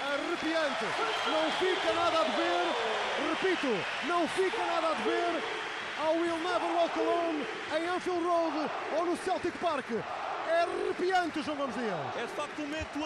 Arrepiante. 0.00 0.84
Não 1.26 1.50
fica 1.58 1.92
nada 1.92 2.20
a 2.20 2.22
dever. 2.22 2.66
Repito, 3.30 4.06
não 4.06 4.28
fica 4.28 4.64
nada 4.64 4.90
a 4.90 4.94
dever 4.94 5.42
ao 5.98 6.14
Will 6.14 6.36
Never 6.36 6.70
Walk 6.76 7.00
Alone 7.00 7.46
em 7.76 7.88
Anfield 7.88 8.24
Road 8.24 8.70
ou 8.96 9.06
no 9.06 9.16
Celtic 9.16 9.58
Park. 9.58 9.90
É 10.48 10.62
arrepiante, 10.62 11.42
João 11.42 11.56
Gomes 11.56 11.74
Dias. 11.74 12.16
É 12.16 12.26
de 12.26 12.32
facto 12.34 12.60
um 12.60 12.66
momento 12.66 13.04